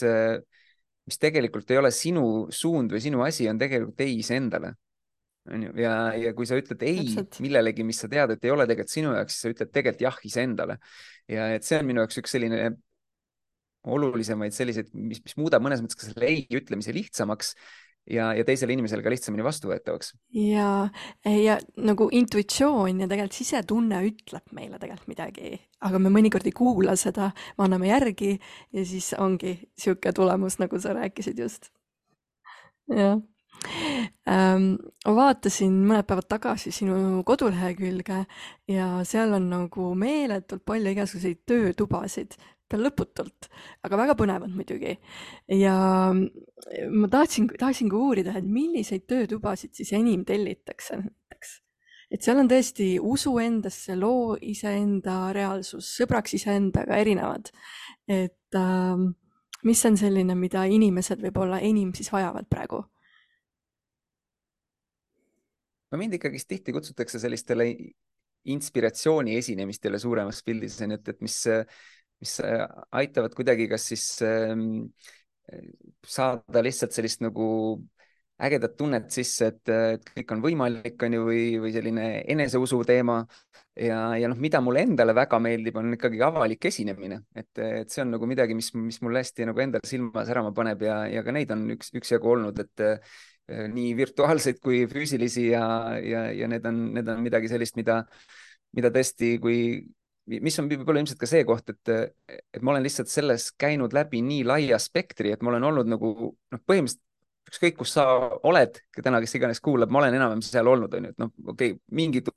[1.09, 4.77] mis tegelikult ei ole sinu suund või sinu asi, on tegelikult ei iseendale
[5.51, 7.39] onju, ja, ja kui sa ütled ei Täpselt.
[7.43, 10.19] millelegi, mis sa tead, et ei ole tegelikult sinu jaoks, siis sa ütled tegelikult jah
[10.29, 10.79] iseendale.
[11.31, 12.73] ja et see on minu jaoks üks selline
[13.83, 17.51] olulisemaid selliseid, mis, mis muudab mõnes mõttes ka selle ei ütlemise lihtsamaks
[18.07, 20.13] ja, ja teisele inimesele ka lihtsamini vastuvõetavaks.
[20.39, 20.69] ja,
[21.27, 26.95] ja nagu intuitsioon ja tegelikult sisetunne ütleb meile tegelikult midagi, aga me mõnikord ei kuula
[26.99, 31.71] seda, me anname järgi ja siis ongi sihuke tulemus, nagu sa rääkisid just.
[32.87, 33.19] jah
[34.29, 34.75] ähm,.
[35.05, 38.23] vaatasin mõned päevad tagasi sinu kodulehekülge
[38.71, 42.37] ja seal on nagu meeletult palju igasuguseid töötubasid,
[42.73, 43.51] lõputult,
[43.85, 44.95] aga väga põnevad muidugi.
[45.53, 45.75] ja
[46.13, 51.59] ma tahtsin, tahaksingi uurida, et milliseid töötubasid siis enim tellitakse näiteks
[52.13, 57.49] et seal on tõesti usu endasse, loo iseenda reaalsus, sõbraks iseendaga erinevad.
[58.07, 58.97] et äh,
[59.63, 62.83] mis on selline, mida inimesed võib-olla enim siis vajavad praegu?
[65.93, 67.69] No mind ikkagist tihti kutsutakse sellistele
[68.53, 71.37] inspiratsiooni esinemistele suuremas pildis, on ju, et, et mis,
[72.23, 72.37] mis
[72.99, 74.65] aitavad kuidagi kas siis ähm,
[76.07, 77.47] saada lihtsalt sellist nagu
[78.43, 79.71] ägedat tunnet sisse, et,
[80.17, 83.21] kõik on võimalik, on ju, või, või selline eneseusu teema.
[83.77, 88.03] ja, ja noh, mida mulle endale väga meeldib, on ikkagi avalik esinemine, et, et see
[88.03, 91.33] on nagu midagi, mis, mis mulle hästi nagu endale silma särama paneb ja, ja ka
[91.33, 92.83] neid on üks, üksjagu olnud, et
[93.47, 95.65] nii virtuaalseid kui füüsilisi ja,
[95.99, 98.01] ja, ja need on, need on midagi sellist, mida,
[98.77, 99.57] mida tõesti, kui,
[100.31, 101.93] mis on võib-olla ilmselt ka see koht, et,
[102.31, 106.13] et ma olen lihtsalt selles käinud läbi nii laia spektri, et ma olen olnud nagu
[106.31, 107.03] noh, põhimõtteliselt
[107.49, 108.05] ükskõik, kus sa
[108.47, 111.79] oled, täna, kes iganes kuulab, ma olen enam-vähem seal olnud, onju, et noh, okei okay,,
[111.95, 112.29] mingid,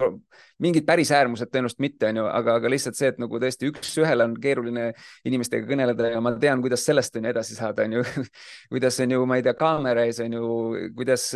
[0.62, 4.36] mingid päris äärmused tõenäoliselt mitte, onju, aga, aga lihtsalt see, et nagu tõesti üks-ühele on
[4.42, 4.90] keeruline
[5.28, 8.04] inimestega kõneleda ja ma tean, kuidas sellest on ju edasi saada, onju
[8.74, 10.52] kuidas on ju, ma ei tea, kaamera ees on ju,
[10.98, 11.30] kuidas,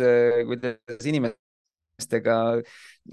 [0.51, 2.37] kuidas inimestega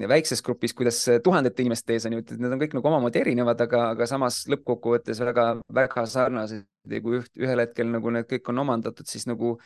[0.08, 3.60] väikses grupis, kuidas tuhandete inimeste ees on ju, et need on kõik nagu omamoodi erinevad,
[3.64, 6.66] aga, aga samas lõppkokkuvõttes väga-väga sarnased.
[6.88, 9.58] Ja kui üht, ühel hetkel nagu need kõik on omandatud, siis nagu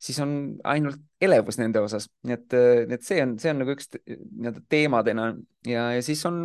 [0.00, 0.32] siis on
[0.64, 2.56] ainult elevus nende osas, nii et,
[2.88, 5.30] nii et see on, see on nagu üks nii-öelda teemadena
[5.68, 6.40] ja, ja siis on,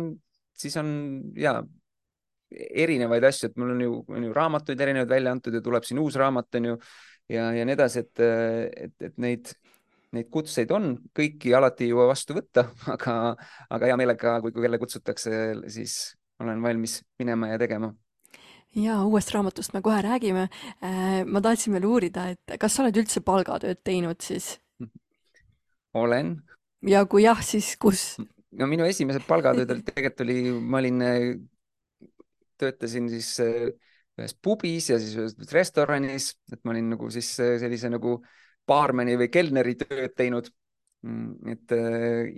[0.56, 0.90] siis on
[1.40, 1.58] ja
[2.52, 6.00] erinevaid asju, et mul on ju, on ju raamatuid erinevaid välja antud ja tuleb siin
[6.02, 6.76] uus raamat on ju
[7.32, 8.24] ja, ja nii edasi, et,
[8.86, 9.50] et, et neid,
[10.16, 13.16] neid kutseid on, kõiki alati ei jõua vastu võtta, aga,
[13.70, 15.32] aga hea meelega, kui, kui kelle kutsutakse,
[15.72, 17.94] siis olen valmis minema ja tegema
[18.76, 20.48] ja uuest raamatust me kohe räägime.
[20.84, 24.56] Äh, ma tahtsin veel uurida, et kas sa oled üldse palgatööd teinud siis?
[25.96, 26.34] olen.
[26.84, 28.18] ja kui jah, siis kus?
[28.52, 31.04] no minu esimesed palgatööd olid tegelikult oli, ma olin,
[32.60, 33.70] töötasin siis äh,
[34.16, 38.18] ühes pubis ja siis ühes restoranis, et ma olin nagu siis äh, sellise nagu
[38.68, 40.52] baarmeni või kelneri tööd teinud.
[41.06, 41.72] Mm, et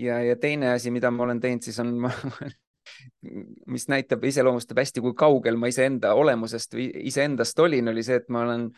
[0.02, 2.12] ja, ja teine asi, mida ma olen teinud, siis on, ma
[3.66, 8.28] mis näitab, iseloomustab hästi, kui kaugel ma iseenda olemusest või iseendast olin, oli see, et
[8.32, 8.68] ma olen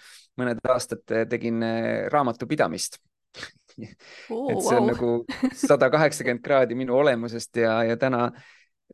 [0.41, 1.63] mõned aastad tegin
[2.13, 3.01] raamatupidamist
[4.31, 4.51] oh,.
[4.51, 4.91] et see on wow.
[4.93, 5.13] nagu
[5.69, 8.29] sada kaheksakümmend kraadi minu olemusest ja, ja täna,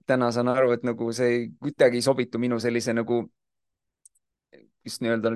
[0.06, 3.24] täna saan aru, et nagu see kuidagi ei sobitu minu sellise nagu
[4.86, 5.32] just nii-öelda,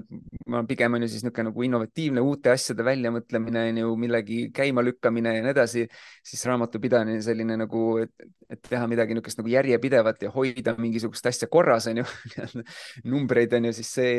[0.51, 5.35] ma pigem on ju siis niisugune nagu innovatiivne uute asjade väljamõtlemine on ju, millegi käimalükkamine
[5.37, 5.85] ja nii edasi,
[6.27, 11.89] siis raamatupidamine selline nagu, et teha midagi niisugust nagu järjepidevat ja hoida mingisugust asja korras
[11.91, 12.07] on ju
[13.13, 14.19] numbreid on ju, siis see,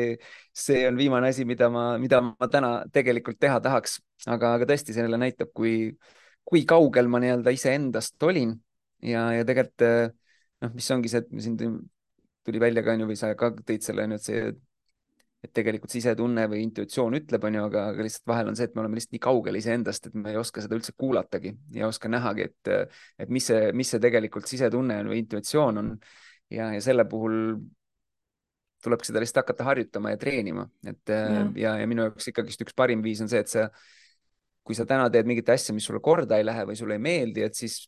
[0.64, 4.96] see on viimane asi, mida ma, mida ma täna tegelikult teha tahaks, aga, aga tõesti,
[4.96, 5.92] selle näitab, kui,
[6.44, 8.54] kui kaugel ma nii-öelda iseendast olin
[9.02, 10.18] ja, ja tegelikult
[10.62, 11.58] noh, mis ongi see, et siin
[12.46, 14.44] tuli välja ka onju või sa ka tõid selle onju, et see
[15.42, 18.84] et tegelikult sisetunne või intuitsioon ütleb, onju, aga, aga lihtsalt vahel on see, et me
[18.84, 22.46] oleme lihtsalt nii kaugel iseendast, et me ei oska seda üldse kuulatagi ja oska nähagi,
[22.46, 22.92] et,
[23.24, 25.94] et mis see, mis see tegelikult sisetunne on või intuitsioon on.
[26.52, 27.58] ja, ja selle puhul
[28.82, 32.74] tulebki seda lihtsalt hakata harjutama ja treenima, et ja, ja, ja minu jaoks ikkagist üks
[32.78, 33.66] parim viis on see, et sa,
[34.62, 37.46] kui sa täna teed mingit asja, mis sulle korda ei lähe või sulle ei meeldi,
[37.46, 37.82] et siis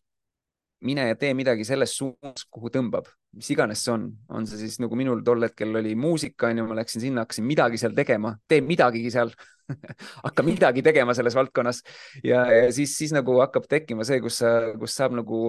[0.84, 4.76] mine ja tee midagi selles suunas, kuhu tõmbab, mis iganes see on, on see siis
[4.82, 8.60] nagu minul tol hetkel oli muusika, onju, ma läksin sinna, hakkasin midagi seal tegema, tee
[8.64, 9.32] midagigi seal
[10.26, 11.80] hakka midagi tegema selles valdkonnas.
[12.22, 14.42] Ja, ja siis, siis nagu hakkab tekkima see, kus
[14.80, 15.40] kus saab nagu,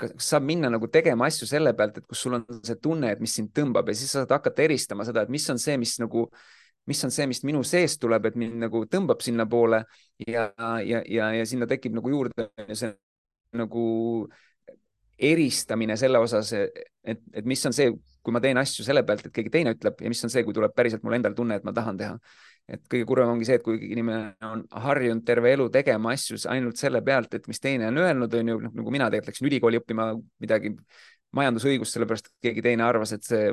[0.00, 3.22] kus saab minna nagu tegema asju selle pealt, et kus sul on see tunne, et
[3.22, 5.98] mis sind tõmbab ja siis sa saad hakata eristama seda, et mis on see, mis
[6.02, 6.26] nagu
[6.90, 9.84] mis on see, mis minu seest tuleb, et mind nagu tõmbab sinnapoole
[10.26, 10.48] ja,
[10.82, 12.90] ja, ja, ja sinna tekib nagu juurde see
[13.56, 13.84] nagu
[15.18, 17.90] eristamine selle osas, et, et mis on see,
[18.22, 20.54] kui ma teen asju selle pealt, et keegi teine ütleb ja mis on see, kui
[20.56, 22.16] tuleb päriselt mul endal tunne, et ma tahan teha.
[22.72, 26.78] et kõige kurvem ongi see, et kui inimene on harjunud terve elu tegema asju ainult
[26.78, 29.80] selle pealt, et mis teine on öelnud, on ju, noh nagu mina tegelikult läksin ülikooli
[29.82, 30.70] õppima midagi
[31.36, 33.50] majandusõigust, sellepärast et keegi teine arvas, et see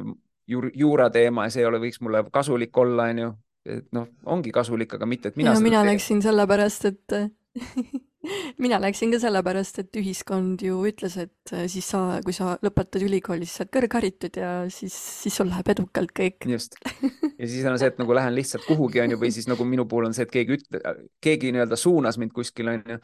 [0.49, 3.32] juur, juura teema ja see ei ole, võiks mulle kasulik olla, on ju.
[3.70, 5.57] et noh, ongi kasulik, aga mitte, et mina.
[5.64, 7.18] mina läksin sellepärast, et
[8.63, 13.03] mina läksin ka sellepärast, et ühiskond ju ütles, et äh, siis sa, kui sa lõpetad
[13.05, 16.47] ülikooli, siis saad kõrgharitud ja siis, siis sul läheb edukalt kõik.
[16.49, 16.78] just.
[17.39, 20.09] ja siis on see, et nagu lähen lihtsalt kuhugi, onju, või siis nagu minu puhul
[20.09, 22.99] on see, et keegi ütle-, keegi nii-öelda suunas mind kuskile, onju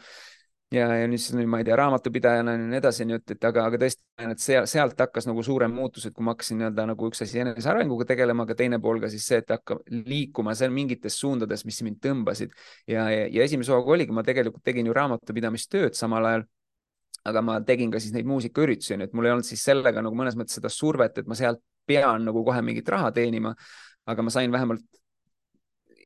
[0.76, 3.66] ja, ja nüüd siis ma ei tea, raamatupidajana ja nii edasi, nii et, et aga,
[3.70, 7.10] aga tõesti, et seal, sealt hakkas nagu suurem muutus, et kui ma hakkasin nii-öelda nagu
[7.12, 11.20] üks asi enesearenguga tegelema, aga teine pool ka siis see, et hakkab liikuma seal mingites
[11.22, 12.54] suundades, mis mind tõmbasid
[12.92, 16.46] ja, ja, ja esimese hooga oligi, ma tegelikult tegin ju raamatupidamistööd samal ajal
[17.26, 20.18] aga ma tegin ka siis neid muusikaüritusi, nii et mul ei olnud siis sellega nagu
[20.18, 23.56] mõnes mõttes seda survet, et ma sealt pean nagu kohe mingit raha teenima.
[24.06, 24.84] aga ma sain vähemalt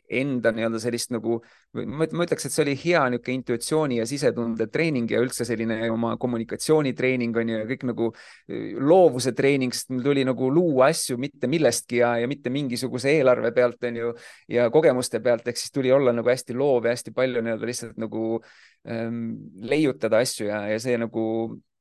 [0.10, 1.38] enda nii-öelda sellist nagu,
[1.78, 6.16] ma, ütleks, et see oli hea niisugune intuitsiooni ja sisetunde treening ja üldse selline oma
[6.22, 8.10] kommunikatsioonitreening on ju ja kõik nagu
[8.90, 13.54] loovuse treening, sest mul tuli nagu luua asju mitte millestki ja, ja mitte mingisuguse eelarve
[13.56, 14.14] pealt on ju
[14.52, 17.98] ja kogemuste pealt, ehk siis tuli olla nagu hästi loov ja hästi palju nii-öelda lihtsalt
[18.02, 18.26] nagu
[18.90, 21.26] ähm, leiutada asju ja, ja see nagu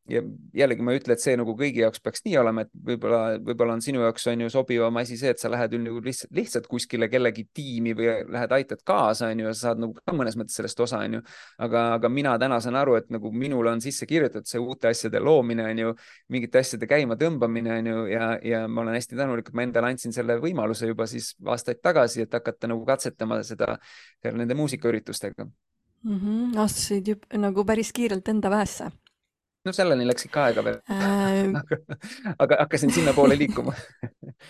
[0.09, 0.23] ja
[0.57, 3.75] jällegi ma ei ütle, et see nagu kõigi jaoks peaks nii olema, et võib-olla, võib-olla
[3.77, 7.11] on sinu jaoks on ju sobivam asi see, et sa lähed nagu lihtsalt, lihtsalt kuskile
[7.13, 10.57] kellegi tiimi või lähed, aitad kaasa, on ju, ja sa saad nagu ka mõnes mõttes
[10.59, 11.23] sellest osa, on ju.
[11.67, 15.21] aga, aga mina täna saan aru, et nagu minule on sisse kirjutatud see uute asjade
[15.21, 15.95] loomine, on ju,
[16.35, 19.93] mingite asjade käima tõmbamine, on ju, ja, ja ma olen hästi tänulik, et ma endale
[19.93, 23.77] andsin selle võimaluse juba siis aastaid tagasi, et hakata nagu katsetama seda
[24.33, 26.17] nende muusikaüritustega mm.
[26.17, 28.91] -hmm, astusid nagu päris kiirelt enda väesse
[29.69, 30.79] no selleni läks ikka aega veel.
[30.91, 32.35] Äh...
[32.45, 33.77] aga hakkasin sinnapoole liikuma.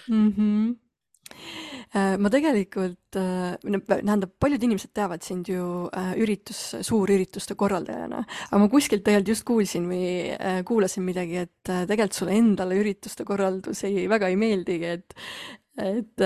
[0.09, 0.29] Mm.
[0.33, 0.77] -hmm
[1.95, 3.57] ma tegelikult, äh,
[3.89, 9.47] tähendab, paljud inimesed teavad sind ju äh, üritus, suurürituste korraldajana, aga ma kuskilt tegelikult just
[9.49, 10.05] kuulsin või
[10.69, 15.17] kuulasin midagi, et tegelikult sulle endale ürituste korraldus ei, väga ei meeldigi, et
[15.79, 16.25] et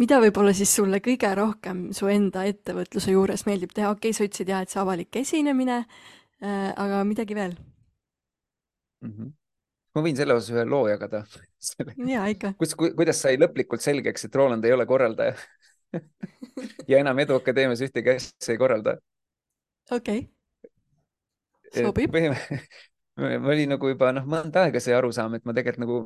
[0.00, 4.24] mida võib-olla siis sulle kõige rohkem su enda ettevõtluse juures meeldib teha, okei okay,, sa
[4.24, 5.82] ütlesid jah, et see avalik esinemine
[6.40, 7.58] aga midagi veel
[9.04, 9.10] mm.
[9.10, 9.32] -hmm.
[9.94, 11.24] ma võin selle osas ühe loo jagada
[12.14, 12.54] ja ikka.
[12.60, 15.36] kus ku,, kuidas sai lõplikult selgeks, et Roland ei ole korraldaja
[16.90, 18.98] ja enam Eduakadeemias ühtegi asja ei korralda.
[19.90, 20.26] okei
[21.72, 22.14] okay., sobib.
[23.16, 26.00] mul oli nagu juba noh, mõnda aega see arusaam, et ma tegelikult nagu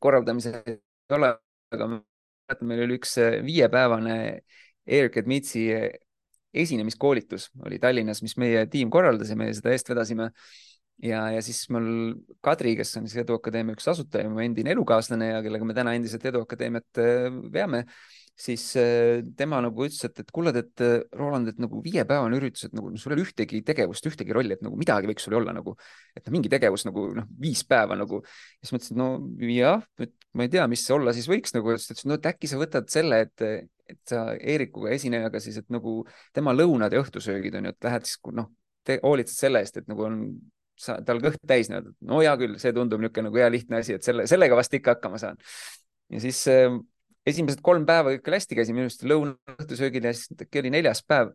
[0.00, 0.78] korraldamise ei
[1.16, 1.32] ole,
[1.72, 2.02] aga ma
[2.64, 4.18] meil oli üks äh, viiepäevane
[4.88, 5.90] Eric Edmitsi äh,
[6.54, 10.30] esinemiskoolitus oli Tallinnas, mis meie tiim korraldas ja me seda eest vedasime
[11.04, 11.88] ja, ja siis mul
[12.44, 16.24] Kadri, kes on siis Eduakadeemia üks asutaja, mu endine elukaaslane ja kellega me täna endiselt
[16.30, 17.84] Eduakadeemiat äh, veame,
[18.38, 20.84] siis äh, tema nagu ütles, et, et kuule, et
[21.18, 24.64] Roland, et nagu viiepäevane üritus, et nagu sul ei ole ühtegi tegevust, ühtegi rolli, et
[24.66, 25.74] nagu midagi võiks sul olla nagu,
[26.18, 28.22] et no mingi tegevus nagu noh, viis päeva nagu.
[28.60, 29.08] siis ma ütlesin, no
[29.54, 32.50] jah, et ma ei tea, mis see olla siis võiks nagu, ütles, no et äkki
[32.50, 33.48] sa võtad selle, et,
[33.88, 36.00] et sa Eerikuga, esinejaga siis, et nagu
[36.36, 38.52] tema lõunad ja õhtusöögid on ju, et lähed siis noh,
[38.88, 40.22] hoolitsed selle eest, et nagu on
[40.86, 44.06] tal kõht täis nii-öelda, no hea küll, see tundub niisugune nagu hea lihtne asi, et
[44.06, 45.38] selle, sellega vast ikka hakkama saan.
[46.12, 46.78] ja siis äh,
[47.28, 51.34] esimesed kolm päeva ikka hästi käisime ilusti lõuna-õhtusöögil ja siis äkki oli neljas päev.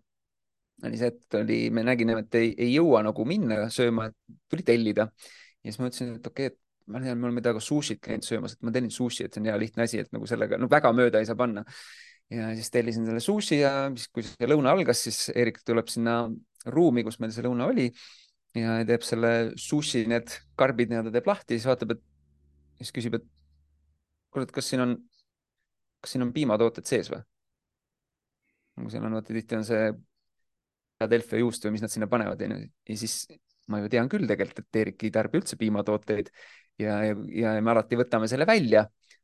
[0.83, 4.65] oli see, et oli, me nägime, et ei, ei jõua nagu minna sööma, et tuli
[4.67, 5.07] tellida.
[5.63, 8.25] ja siis ma ütlesin, et okei okay,, et ma tean, me oleme temaga sushit käinud
[8.27, 10.67] söömas, et ma tellin sushi, et see on hea lihtne asi, et nagu sellega no
[10.71, 11.63] väga mööda ei saa panna.
[12.33, 16.23] ja siis tellisin selle sushi ja siis, kui see lõuna algas, siis Eerik tuleb sinna
[16.65, 17.89] ruumi, kus meil see lõuna oli
[18.57, 22.03] ja teeb selle sushi, need karbid nii-öelda teeb lahti, siis vaatab, et
[22.81, 23.25] siis küsib, et
[24.33, 24.97] kuule, et kas siin on
[26.03, 27.23] kas siin on piimatooted sees või?
[28.73, 29.91] nagu seal on, vaata tihti on see
[30.97, 33.23] Philadelphia juust või mis nad sinna panevad ja, ja siis
[33.71, 36.31] ma ju tean küll tegelikult, et Eerik ei tarbi üldse piimatooteid
[36.81, 38.83] ja, ja, ja me alati võtame selle välja,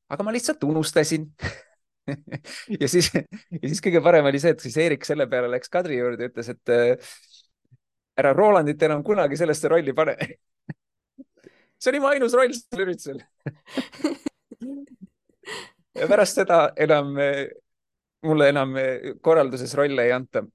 [0.09, 1.31] aga ma lihtsalt unustasin.
[2.73, 5.99] Ja siis, ja siis kõige parem oli see, et siis Eerik selle peale läks Kadri
[5.99, 6.71] juurde ja ütles, et
[8.19, 10.15] ära Rolandit enam kunagi sellesse rolli pane.
[11.79, 13.23] See oli mu ainus roll sellel üritusel.
[15.99, 17.09] Ja pärast seda enam,
[18.23, 18.75] mulle enam
[19.25, 20.45] korralduses rolle ei anta.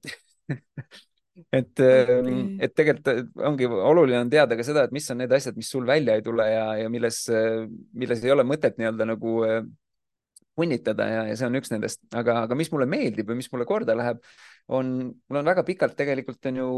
[1.51, 5.57] Et, ähm, et tegelikult ongi oluline on teada ka seda, et mis on need asjad,
[5.59, 7.17] mis sul välja ei tule ja, ja milles,
[7.91, 9.57] milles ei ole mõtet nii-öelda nagu äh,
[10.55, 13.67] punnitada ja, ja see on üks nendest, aga, aga mis mulle meeldib või mis mulle
[13.67, 14.21] korda läheb,
[14.71, 16.69] on, mul on väga pikalt tegelikult on ju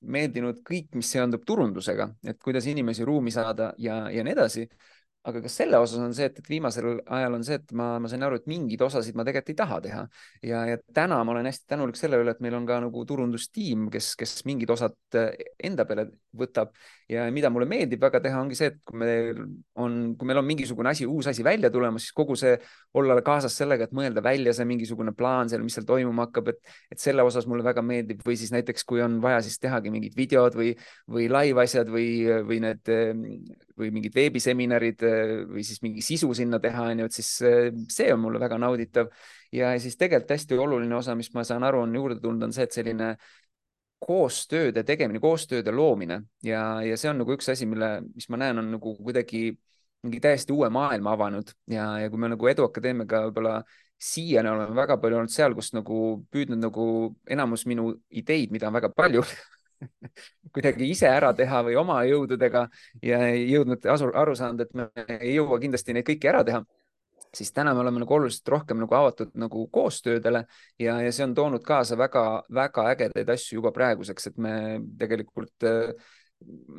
[0.00, 4.66] meeldinud kõik, mis seondub turundusega, et kuidas inimesi ruumi saada ja, ja nii edasi
[5.24, 8.10] aga kas selle osas on see, et, et viimasel ajal on see, et ma, ma
[8.12, 10.02] sain aru, et mingeid osasid ma tegelikult ei taha teha.
[10.44, 13.88] Ja, ja täna ma olen hästi tänulik selle üle, et meil on ka nagu turundustiim,
[13.94, 15.32] kes, kes mingid osad eh,
[15.64, 16.74] enda peale võtab.
[17.08, 19.40] Ja mida mulle meeldib väga teha, ongi see, et kui meil
[19.80, 22.58] on, kui meil on mingisugune asi, uus asi välja tulemas, siis kogu see
[23.00, 26.74] olla kaasas sellega, et mõelda välja see mingisugune plaan seal, mis seal toimuma hakkab, et,
[26.92, 28.20] et selle osas mulle väga meeldib.
[28.24, 30.74] Või siis näiteks, kui on vaja siis tehagi mingid videod või,
[31.08, 32.08] või live asjad või,
[32.44, 32.92] või need
[33.78, 35.02] või mingid veebiseminarid
[35.50, 37.30] või siis mingi sisu sinna teha, onju, et siis
[37.90, 39.08] see on mulle väga nauditav.
[39.52, 42.68] ja siis tegelikult hästi oluline osa, mis ma saan aru, on juurde tulnud, on see,
[42.68, 43.14] et selline
[44.04, 48.60] koostööde tegemine, koostööde loomine ja, ja see on nagu üks asi, mille, mis ma näen,
[48.60, 49.54] on nagu kuidagi
[50.04, 53.54] mingi täiesti uue maailma avanud ja, ja kui me nagu Eduakadeemiaga võib-olla
[54.04, 56.00] siiani oleme väga palju olnud seal, kus nagu
[56.34, 56.86] püüdnud nagu
[57.30, 59.24] enamus minu ideid, mida on väga palju
[60.54, 62.68] kuidagi ise ära teha või oma jõududega
[63.02, 64.88] ja jõudnud asu, aru saanud, et me
[65.20, 66.64] ei jõua kindlasti neid kõiki ära teha
[67.34, 70.44] siis täna me oleme nagu oluliselt rohkem nagu avatud nagu koostöödele
[70.78, 74.54] ja, ja see on toonud kaasa väga-väga ägedaid asju juba praeguseks, et me
[74.98, 75.90] tegelikult äh,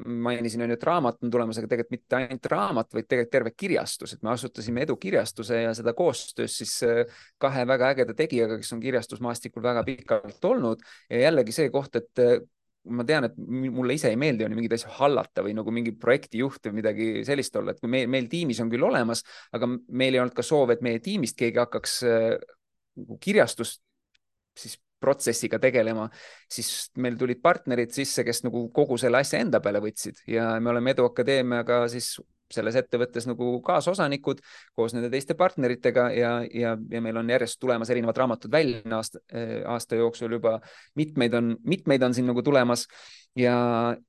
[0.06, 3.54] mainisin, on ju, et raamat on tulemas, aga tegelikult mitte ainult raamat, vaid tegelikult terve
[3.58, 8.60] kirjastus, et me asutasime Edu kirjastuse ja seda koostöös siis äh, kahe väga ägeda tegijaga,
[8.62, 12.38] kes on kirjastusmaastikul väga pikalt olnud ja jällegi see koht, et äh,
[12.86, 16.80] ma tean, et mulle ise ei meeldi mingeid asju hallata või nagu mingi projektijuht või
[16.82, 19.24] midagi sellist olla, et kui meil, meil tiimis on küll olemas,
[19.56, 22.34] aga meil ei olnud ka soov, et meie tiimist keegi hakkaks äh,
[23.02, 23.82] nagu kirjastust
[24.56, 26.08] siis protsessiga tegelema,
[26.50, 30.72] siis meil tulid partnerid sisse, kes nagu kogu selle asja enda peale võtsid ja me
[30.72, 32.16] oleme Edu Akadeemiaga siis
[32.54, 34.42] selles ettevõttes nagu kaasosanikud
[34.78, 39.22] koos nende teiste partneritega ja, ja, ja meil on järjest tulemas erinevad raamatud välja aasta,
[39.66, 40.60] aasta jooksul juba.
[40.96, 42.86] Mitmeid on, mitmeid on siin nagu tulemas
[43.36, 43.58] ja,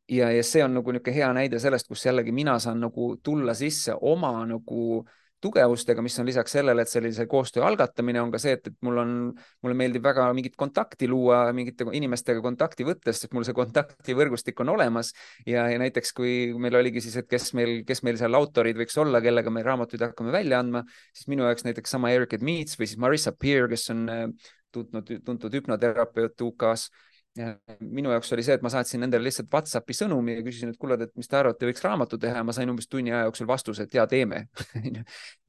[0.08, 3.54] ja, ja see on nagu niisugune hea näide sellest, kus jällegi mina saan nagu tulla
[3.54, 5.14] sisse oma nagu äh,
[5.46, 9.00] tugevustega, mis on lisaks sellele, et sellise koostöö algatamine on ka see, et, et mul
[9.02, 9.14] on,
[9.64, 14.74] mulle meeldib väga mingit kontakti luua, mingite inimestega kontakti võttes, sest mul see kontaktivõrgustik on
[14.74, 15.12] olemas.
[15.46, 18.98] Ja, ja näiteks kui meil oligi siis, et kes meil, kes meil seal autorid võiks
[19.02, 20.84] olla, kellega me raamatuid hakkame välja andma,
[21.14, 24.24] siis minu jaoks näiteks sama Eric Meets või siis Marissa Peer, kes on äh,
[24.74, 26.90] tuntud, tuntud hüpnoterapeut UK-s
[27.80, 30.98] minu jaoks oli see, et ma saatsin nendele lihtsalt Whatsappi sõnumi ja küsisin, et kuule,
[31.02, 33.86] et mis te arvate, võiks raamatu teha ja ma sain umbes tunni aja jooksul vastuse,
[33.86, 34.46] et ja teeme.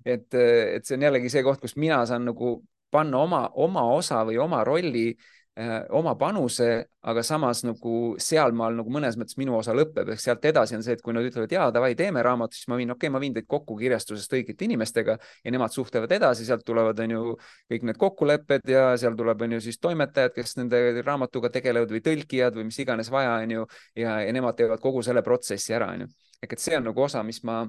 [0.07, 2.53] Et, et see on jällegi see koht, kus mina saan nagu
[2.95, 5.09] panna oma, oma osa või oma rolli
[5.89, 6.67] oma panuse,
[7.01, 7.91] aga samas nagu
[8.21, 11.25] sealmaal nagu mõnes mõttes minu osa lõpeb, ehk sealt edasi on see, et kui nad
[11.25, 14.35] ütlevad, jaa, davai, teeme raamatu, siis ma viin, okei okay,, ma viin teid kokku kirjastusest
[14.37, 17.23] õigete inimestega ja nemad suhtlevad edasi, sealt tulevad, on ju,
[17.73, 22.03] kõik need kokkulepped ja seal tuleb, on ju, siis toimetajad, kes nende raamatuga tegelevad või
[22.05, 25.89] tõlkijad või mis iganes vaja, on ju, ja, ja nemad teevad kogu selle protsessi ära,
[25.95, 26.13] on ju.
[26.43, 27.63] ehk et see on nagu osa, mis ma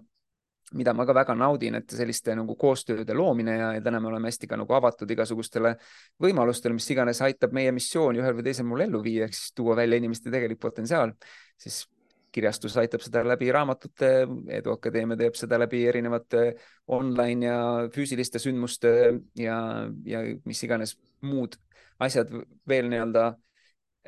[0.77, 4.29] mida ma ka väga naudin, et selliste nagu koostööde loomine ja, ja täna me oleme
[4.29, 5.75] hästi ka nagu avatud igasugustele
[6.23, 9.77] võimalustele, mis iganes aitab meie missiooni ühel või teisel moel ellu viia, ehk siis tuua
[9.79, 11.15] välja inimeste tegelik potentsiaal,
[11.57, 11.87] siis
[12.33, 14.13] kirjastus aitab seda läbi raamatute,
[14.59, 16.45] Edu Akadeemia teeb seda läbi erinevate
[16.93, 17.59] online ja
[17.95, 18.93] füüsiliste sündmuste
[19.41, 19.59] ja,
[20.05, 21.57] ja mis iganes muud
[22.05, 22.31] asjad
[22.69, 23.33] veel nii-öelda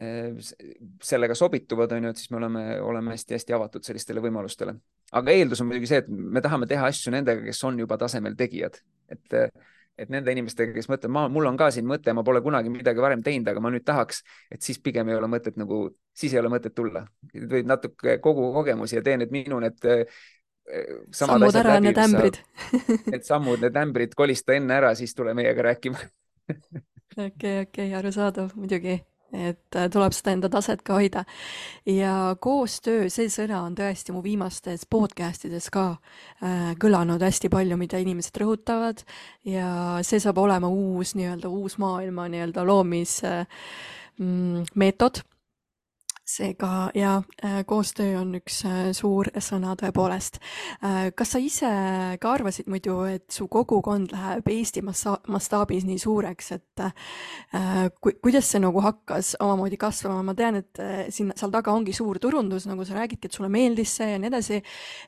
[0.01, 0.33] Äh,
[1.03, 4.73] sellega sobituvad, on ju, et siis me oleme, oleme hästi-hästi avatud sellistele võimalustele.
[5.19, 8.37] Aga eeldus on muidugi see, et me tahame teha asju nendega, kes on juba tasemel
[8.39, 8.79] tegijad,
[9.11, 9.39] et,
[10.01, 13.03] et nende inimestega, kes mõtlevad, ma, mul on ka siin mõte, ma pole kunagi midagi
[13.03, 15.83] varem teinud, aga ma nüüd tahaks, et siis pigem ei ole mõtet nagu,
[16.17, 17.05] siis ei ole mõtet tulla.
[17.35, 20.05] võid natuke kogu kogemusi ja tee need minu need äh,
[21.17, 22.39] sammud ära, need ämbrid.
[23.11, 25.99] Need sammud, need ämbrid kolista enne ära, siis tule meiega rääkima
[27.27, 29.01] okei, okei, arusaadav, muidugi
[29.33, 31.25] et äh, tuleb seda enda taset ka hoida.
[31.87, 35.87] ja koostöö, see sõna on tõesti mu viimastes podcast ides ka
[36.43, 39.05] äh, kõlanud hästi palju, mida inimesed rõhutavad
[39.47, 43.47] ja see saab olema uus nii-öelda uus maailma nii-öelda loomismeetod
[44.21, 45.30] äh, mm,
[46.31, 50.39] seega ja äh, koostöö on üks äh, suur sõna tõepoolest.
[50.85, 51.71] Äh, kas sa ise
[52.23, 56.85] ka arvasid muidu, et su kogukond läheb Eesti mastaabis nii suureks, et
[58.01, 60.81] ku, kuidas see nagu hakkas omamoodi kasvama, ma tean, et
[61.13, 64.31] siin seal taga ongi suur turundus, nagu sa räägidki, et sulle meeldis see ja nii
[64.31, 64.61] edasi.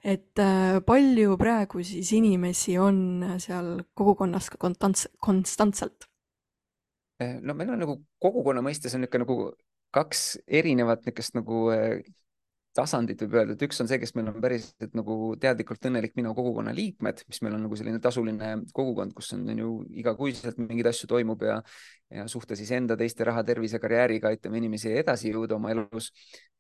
[0.05, 0.43] et
[0.87, 6.09] palju praegu siis inimesi on seal kogukonnas konstantselt?
[7.43, 9.37] no meil on nagu kogukonna mõistes on niisugune nagu
[9.93, 10.27] kaks
[10.61, 12.03] erinevat niisugust nagu äh,
[12.77, 16.33] tasandit võib öelda, et üks on see, kes meil on päriselt nagu teadlikult õnnelik minu
[16.37, 20.89] kogukonna liikmed, mis meil on nagu selline tasuline kogukond, kus on, on ju igakuiselt mingeid
[20.89, 21.59] asju toimub ja,
[22.13, 26.11] ja suhte siis enda, teiste raha, tervise, karjääriga aitame inimesi edasi jõuda oma elus.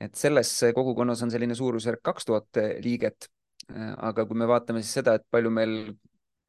[0.00, 3.30] et selles kogukonnas on selline suurusjärk kaks tuhat liiget.
[3.72, 5.76] aga kui me vaatame siis seda, et palju meil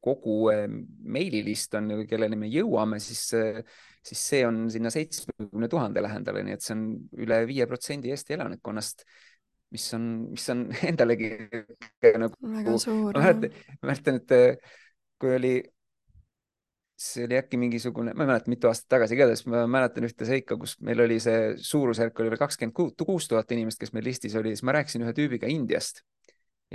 [0.04, 3.30] kogu äh, meililist on, kelleni me jõuame, siis
[4.04, 6.88] siis see on sinna seitsmekümne tuhande lähedale, nii et see on
[7.24, 9.04] üle viie protsendi Eesti elanikkonnast,
[9.74, 11.30] mis on, mis on endalegi
[12.20, 12.34] nagu.
[12.58, 13.14] väga suur.
[13.16, 14.74] ma mäletan, mäletan, et äh,
[15.20, 15.54] kui oli,
[17.00, 20.58] see oli äkki mingisugune, ma ei mäleta, mitu aastat tagasi, igatahes ma mäletan ühte seika,
[20.60, 24.52] kus meil oli see suurusjärk oli veel kakskümmend kuus tuhat inimest, kes meil listis oli,
[24.52, 26.04] siis ma rääkisin ühe tüübiga Indiast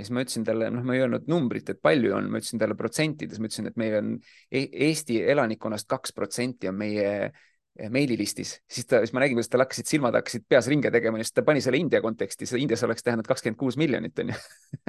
[0.00, 2.60] ja siis ma ütlesin talle, noh, ma ei öelnud numbrit, et palju on, ma ütlesin
[2.62, 4.10] talle protsentides, ma ütlesin, et meil on
[4.48, 9.52] e Eesti elanikkonnast kaks protsenti on meie eh, meililistis, siis ta, siis ma nägin, kuidas
[9.52, 12.64] tal hakkasid silmad hakkasid peas ringe tegema ja siis ta pani selle India konteksti, see
[12.64, 14.40] Indias oleks tähendanud kakskümmend kuus miljonit onju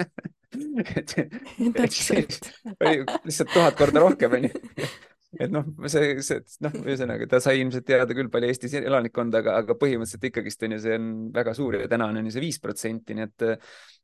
[0.98, 4.54] et, et oli lihtsalt tuhat korda rohkem onju
[5.40, 9.56] et noh, see, see noh, ühesõnaga ta sai ilmselt teada küll palju Eesti elanikkonda, aga,
[9.64, 12.60] aga põhimõtteliselt ikkagist on ju, see on väga suur ja täna on ju see viis
[12.64, 13.48] protsenti, nii et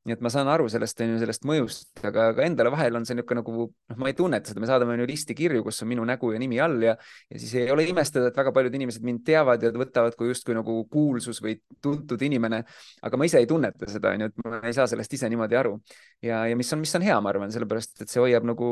[0.07, 3.05] nii et ma saan aru sellest, on ju, sellest mõjust, aga, aga endale vahel on
[3.07, 5.83] see niisugune nagu noh, ma ei tunneta seda, me saadame on ju listi kirju, kus
[5.83, 8.77] on minu nägu ja nimi all ja ja siis ei ole imestada, et väga paljud
[8.79, 12.63] inimesed mind teavad ja võtavad kui justkui nagu kuulsus või tuntud inimene,
[13.03, 15.59] aga ma ise ei tunneta seda, on ju, et ma ei saa sellest ise niimoodi
[15.59, 15.75] aru.
[16.23, 18.69] Ja, ja mis on, mis on hea, ma arvan, sellepärast et see hoiab nagu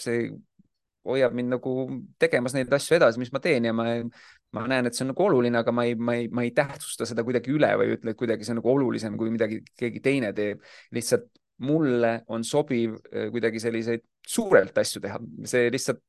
[0.00, 0.30] see
[1.10, 1.74] hoiab mind nagu
[2.22, 3.86] tegemas neid asju edasi, mis ma teen ja ma,
[4.56, 7.08] ma näen, et see on nagu oluline, aga ma ei, ma ei, ma ei tähtsusta
[7.08, 10.32] seda kuidagi üle või ütle, et kuidagi see on nagu olulisem, kui midagi keegi teine
[10.36, 10.62] teeb.
[10.96, 11.28] lihtsalt
[11.60, 16.00] mulle on sobiv äh, kuidagi selliseid suurelt asju teha, see lihtsalt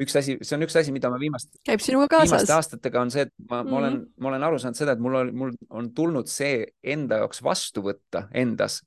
[0.00, 3.62] üks asi, see on üks asi, mida ma viimast, viimaste aastatega on see, et ma
[3.62, 3.70] mm, -hmm.
[3.70, 4.08] ma olen, mhm.
[4.16, 7.84] ma olen aru saanud seda, et mul on, mul on tulnud see enda jaoks vastu
[7.84, 8.82] võtta endas.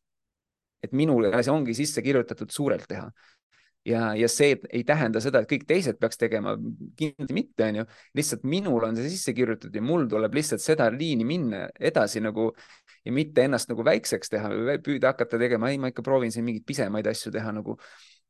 [0.85, 3.07] et minule see ongi sisse kirjutatud suurelt teha
[3.85, 6.55] ja, ja see ei tähenda seda, et kõik teised peaks tegema,
[6.99, 7.85] kindlasti mitte, onju.
[8.17, 12.49] lihtsalt minul on see sisse kirjutatud ja mul tuleb lihtsalt seda liini minna edasi nagu
[13.05, 16.47] ja mitte ennast nagu väikseks teha või püüda hakata tegema, ei, ma ikka proovin siin
[16.47, 17.77] mingeid pisemaid asju teha nagu.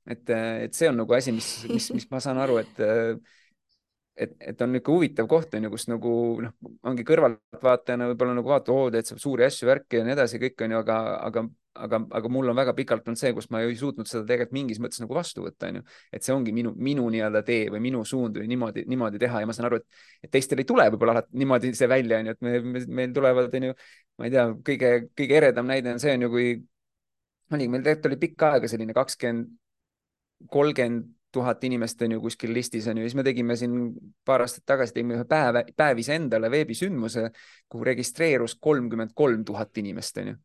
[0.05, 2.85] et, et see on nagu asi, mis, mis, mis ma saan aru, et
[4.15, 6.11] et, et on niisugune huvitav koht on ju, kus nagu
[6.45, 6.53] noh,
[6.87, 10.63] ongi kõrvaltvaatajana võib-olla nagu vaata, oo, teed sa suuri asju, värki ja nii edasi, kõik
[10.63, 11.43] on ju, aga, aga
[11.75, 14.79] aga, aga mul on väga pikalt olnud see, kus ma ei suutnud seda tegelikult mingis
[14.83, 15.83] mõttes nagu vastu võtta, onju.
[16.15, 19.49] et see ongi minu, minu nii-öelda tee või minu suund või niimoodi, niimoodi teha ja
[19.49, 22.45] ma saan aru, et, et teistel ei tule võib-olla alati niimoodi see välja, onju, et
[22.45, 23.75] me, me, meil tulevad, onju,
[24.19, 26.47] ma ei tea, kõige, kõige eredam näide on see, on ju, kui
[27.51, 29.53] oligi, meil tegelikult oli pikka aega selline kakskümmend,
[30.51, 33.73] kolmkümmend tuhat inimest on ju kuskil listis on ju, siis me tegime siin
[34.25, 37.25] paar aastat tagasi tegime ühe päev, päevise endale veebisündmuse,
[37.71, 40.37] kuhu registreerus kolmkümmend kolm tuhat inimest on ju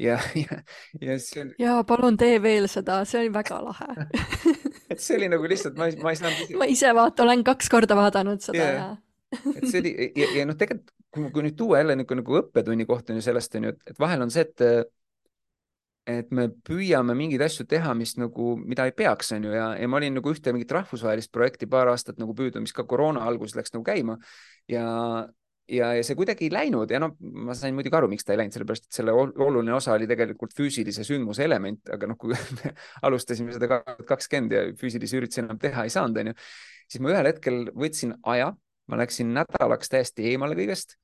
[0.00, 0.60] ja, ja,
[1.00, 1.54] ja see oli.
[1.58, 4.08] ja palun tee veel seda, see oli väga lahe
[4.92, 6.58] et see oli nagu lihtsalt, ma ei, ma ei saanud.
[6.60, 8.74] ma ise vaata, olen kaks korda vaadanud seda yeah.
[8.80, 9.46] ja.
[9.54, 12.86] et see oli ja, ja noh, tegelikult kui, kui nüüd tuua jälle niisugune nagu õppetunni
[12.90, 14.92] koht on ju sellest on ju, et vahel on see, et
[16.04, 19.88] et me püüame mingeid asju teha, mis nagu, mida ei peaks, on ju, ja, ja
[19.88, 23.56] ma olin nagu ühte mingit rahvusvahelist projekti paar aastat nagu püüdnud, mis ka koroona alguses
[23.56, 24.18] läks nagu käima
[24.68, 24.84] ja
[25.70, 28.40] ja, ja see kuidagi ei läinud ja noh, ma sain muidugi aru, miks ta ei
[28.42, 32.74] läinud, sellepärast et selle oluline osa oli tegelikult füüsilise sündmuse element, aga noh, kui me
[33.06, 36.36] alustasime seda kakskümmend ja füüsilisi üritusi enam teha ei saanud, onju,
[36.88, 38.52] siis ma ühel hetkel võtsin aja,
[38.90, 40.98] ma läksin nädalaks täiesti eemale kõigest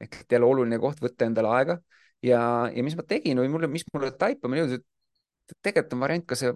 [0.00, 1.76] ehk jälle oluline koht, võtta endale aega
[2.24, 2.40] ja,
[2.72, 4.86] ja mis ma tegin või mulle, mis mulle taipama jõudis, et
[5.62, 6.52] tegelikult on variant ka see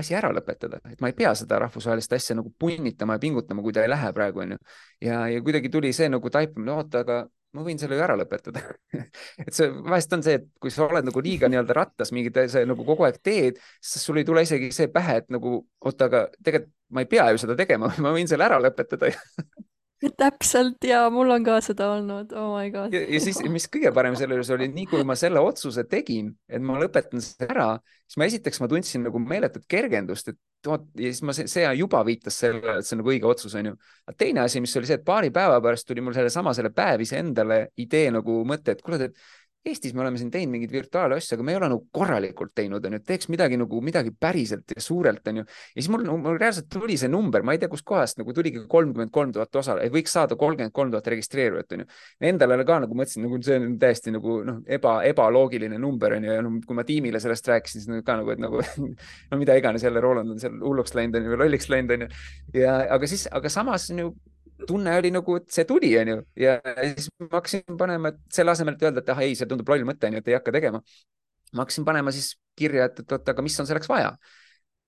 [0.00, 3.72] asi ära lõpetada, et ma ei pea seda rahvusvahelist asja nagu punnitama ja pingutama, kui
[3.72, 4.58] ta ei lähe praegu, onju.
[5.04, 8.62] ja, ja kuidagi tuli see nagu taipamine, oota, aga ma võin selle ju ära lõpetada
[9.44, 12.64] et see vahest on see, et kui sa oled nagu liiga nii-öelda rattas mingit asja
[12.66, 16.26] nagu kogu aeg teed, siis sul ei tule isegi see pähe, et nagu oota, aga
[16.40, 19.12] tegelikult ma ei pea ju seda tegema ma võin selle ära lõpetada
[20.18, 22.94] täpselt ja mul on ka seda olnud, oh my god.
[22.94, 26.62] ja, siis, mis kõige parem selle juures oli, nii kui ma selle otsuse tegin, et
[26.62, 27.68] ma lõpetan selle ära,
[28.04, 32.00] siis ma esiteks ma tundsin nagu meeletut kergendust, et oot ja siis ma, see juba
[32.06, 33.74] viitas sellele, et see on nagu õige otsus, onju.
[34.20, 37.60] teine asi, mis oli see, et paari päeva pärast tuli mul sellesama, selle päevise endale
[37.80, 39.18] idee nagu mõte, et kuule, et
[39.64, 42.98] Eestis me oleme siin teinud mingeid virtuaalasju, aga me ei ole nagu korralikult teinud, onju,
[43.08, 45.44] teeks midagi nagu midagi päriselt ja suurelt, onju.
[45.46, 49.12] ja siis mul, mul reaalselt tuli see number, ma ei tea, kustkohast nagu tuligi kolmkümmend
[49.14, 51.88] kolm tuhat osa, võiks saada kolmkümmend kolm tuhat registreerujat, onju.
[52.28, 56.44] Endale ka nagu mõtlesin, nagu see on täiesti nagu noh, eba, ebaloogiline number onju ja
[56.44, 58.60] no, kui ma tiimile sellest rääkisin, siis ka nagu, et nagu
[59.30, 62.12] no mida iganes jälle Roland on seal hulluks läinud onju või lolliks läinud onju.
[62.60, 64.14] ja aga siis, aga samas on ju
[64.68, 66.58] tunne oli nagu, et see tuli, onju, ja
[66.94, 69.86] siis ma hakkasin panema, et selle asemel, et öelda, et ah ei, see tundub loll
[69.88, 70.82] mõte, onju, et ei hakka tegema.
[71.54, 74.14] ma hakkasin panema siis kirja, et, et oot, aga mis on selleks vaja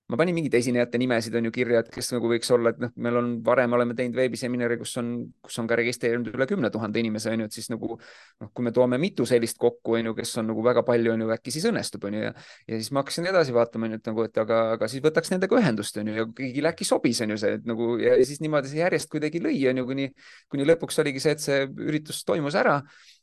[0.06, 2.92] ma panin mingeid esinejate nimesid on ju kirja, et kes nagu võiks olla, et noh,
[3.02, 5.08] meil on varem oleme teinud veebiseminari, kus on,
[5.42, 8.66] kus on ka registreerinud üle kümne tuhande inimese on ju, et siis nagu noh, kui
[8.66, 11.54] me toome mitu sellist kokku on ju, kes on nagu väga palju on ju, äkki
[11.56, 12.30] siis õnnestub on ju ja,
[12.70, 15.34] ja siis ma hakkasin edasi vaatama on ju, et nagu, et aga, aga siis võtaks
[15.34, 18.38] nendega ühendust on ju ja kõigile äkki sobis on ju see, et nagu ja siis
[18.44, 20.08] niimoodi see järjest kuidagi lõi on ju, kuni,
[20.54, 22.78] kuni lõpuks oligi see, et see üritus toimus ära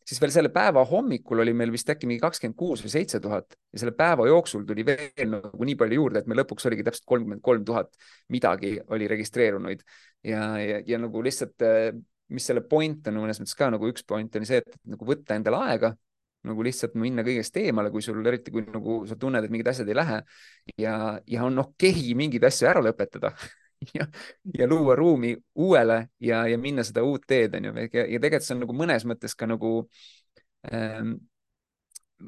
[0.08, 3.56] siis veel selle päeva hommikul oli meil vist äkki mingi kakskümmend kuus või seitse tuhat
[3.56, 7.08] ja selle päeva jooksul tuli veel nagu nii palju juurde, et me lõpuks oligi täpselt
[7.10, 7.94] kolmkümmend kolm tuhat
[8.34, 9.84] midagi oli registreerunuid.
[10.24, 11.64] Ja, ja, ja nagu lihtsalt,
[12.34, 15.38] mis selle point on mõnes mõttes ka nagu üks point on see, et nagu võtta
[15.40, 15.94] endale aega
[16.48, 19.88] nagu lihtsalt minna kõigest eemale, kui sul eriti, kui nagu sa tunned, et mingid asjad
[19.88, 20.20] ei lähe.
[20.76, 20.96] Ja,
[21.30, 23.32] ja on okei okay mingeid asju ära lõpetada
[23.98, 24.08] ja,
[24.60, 27.76] ja luua ruumi uuele ja, ja minna seda uut teed, onju.
[27.92, 29.76] ja, ja tegelikult see on nagu mõnes mõttes ka nagu
[30.72, 31.18] ähm,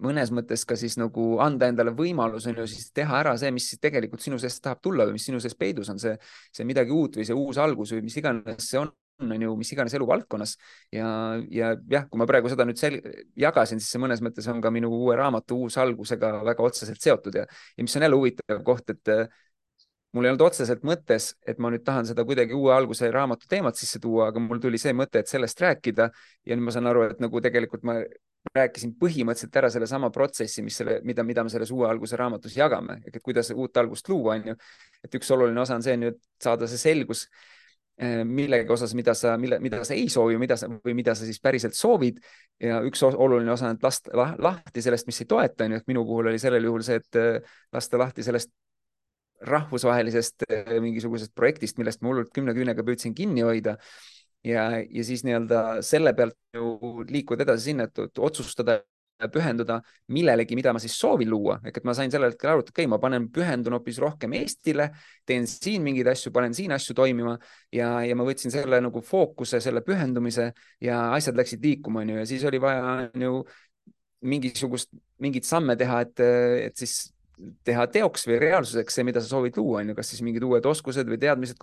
[0.04, 3.70] mõnes mõttes ka siis nagu anda endale võimalus on ju siis teha ära see, mis
[3.82, 6.16] tegelikult sinu seest tahab tulla või mis sinu sees peidus on, see,
[6.52, 8.92] see midagi uut või see uus algus või mis iganes see on,
[9.24, 10.56] on ju, mis iganes eluvaldkonnas
[10.96, 11.08] ja,
[11.54, 13.00] ja jah, kui ma praegu seda nüüd sel-,
[13.40, 17.40] jagasin, siis see mõnes mõttes on ka minu uue raamatu uus algusega väga otseselt seotud
[17.40, 17.48] ja,
[17.78, 19.16] ja mis on jälle huvitav koht, et
[20.16, 23.76] mul ei olnud otseselt mõttes, et ma nüüd tahan seda kuidagi uue alguse raamatu teemat
[23.76, 26.08] sisse tuua, aga mul tuli see mõte, et sellest rääkida
[26.48, 27.98] ja nüüd ma saan aru, et nagu tegelikult ma
[28.56, 33.02] rääkisin põhimõtteliselt ära sellesama protsessi, mis selle, mida, mida me selles uue alguse raamatus jagame,
[33.08, 34.56] et kuidas uut algust luua, on ju.
[35.04, 37.26] et üks oluline osa on see nüüd saada see selgus
[37.98, 41.28] eh, millegi osas, mida sa, mille, mida sa ei soovi, mida sa või mida sa
[41.28, 42.22] siis päriselt soovid.
[42.62, 46.06] ja üks oluline osa on, lasta lahti sellest, mis ei toeta, on ju, et minu
[46.06, 48.54] puhul oli sellel juhul see, et eh, lasta lahti sellest
[49.46, 53.78] rahvusvahelisest eh, mingisugusest projektist, millest ma hullult kümne küünega püüdsin kinni hoida.
[54.46, 58.82] ja, ja siis nii-öelda selle pealt ju liikuda edasi sinna, et otsustada
[59.32, 59.80] pühenduda
[60.12, 62.84] millelegi, mida ma siis soovin luua, ehk et ma sain sellel hetkel aru, et okei
[62.84, 64.90] okay,, ma panen, pühendun hoopis rohkem Eestile,
[65.28, 67.38] teen siin mingeid asju, panen siin asju toimima
[67.74, 70.52] ja, ja ma võtsin selle nagu fookuse, selle pühendumise
[70.84, 73.40] ja asjad läksid liikuma, onju, ja siis oli vaja ju
[74.26, 74.92] mingisugust,
[75.24, 76.26] mingeid samme teha, et,
[76.68, 77.15] et siis
[77.68, 80.66] teha teoks või reaalsuseks see, mida sa soovid luua, on ju, kas siis mingid uued
[80.66, 81.62] oskused või teadmised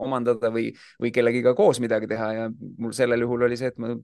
[0.00, 2.32] omandada või, või kellegiga koos midagi teha.
[2.38, 3.94] Ja mul sellel juhul oli see, et ma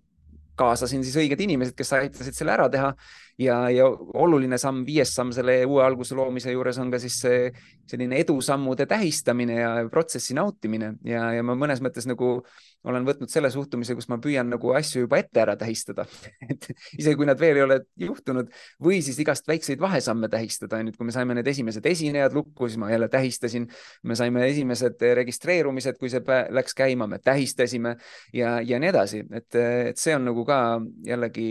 [0.61, 2.93] kaasasin siis õiged inimesed, kes aitasid selle ära teha
[3.41, 3.87] ja, ja
[4.21, 7.47] oluline samm, viies samm selle uue alguse loomise juures on ka siis see
[7.91, 10.93] selline edusammude tähistamine ja protsessi nautimine.
[11.07, 12.41] Ja, ja ma mõnes mõttes nagu
[12.89, 16.07] olen võtnud selle suhtumise, kus ma püüan nagu asju juba ette ära tähistada.
[16.53, 18.53] Et isegi kui nad veel ei ole juhtunud
[18.85, 22.81] või siis igast väikseid vahesamme tähistada, et kui me saime need esimesed esinejad lukku, siis
[22.81, 23.67] ma jälle tähistasin,
[24.05, 27.97] me saime esimesed registreerumised, kui see läks käima, me tähistasime
[28.37, 29.49] ja, ja nii edasi, et,
[29.91, 30.61] et see on nagu ka
[31.07, 31.51] jällegi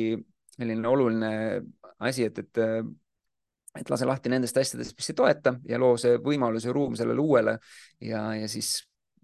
[0.59, 1.31] selline oluline
[1.99, 2.61] asi, et, et,
[3.79, 7.21] et lase lahti nendest asjadest, mis ei toeta ja loo see võimalus ja ruum sellele
[7.21, 7.57] uuele.
[8.03, 8.77] Ja, ja siis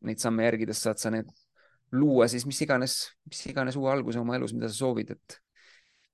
[0.06, 1.32] neid samme järgides saad sa need
[1.96, 2.98] luua siis mis iganes,
[3.30, 5.40] mis iganes uue alguse oma elus, mida sa soovid, et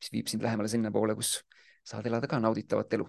[0.01, 1.39] mis viib sind lähemale sinnapoole, kus
[1.87, 3.07] saad elada ka nauditavat elu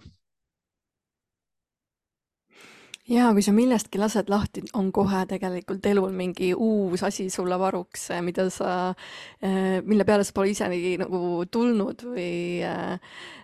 [3.09, 8.07] ja kui sa millestki lased lahti, on kohe tegelikult elul mingi uus asi sulle varuks,
[8.23, 8.93] mida sa,
[9.41, 12.97] eh, mille peale sa pole isegi nagu tulnud või, eh,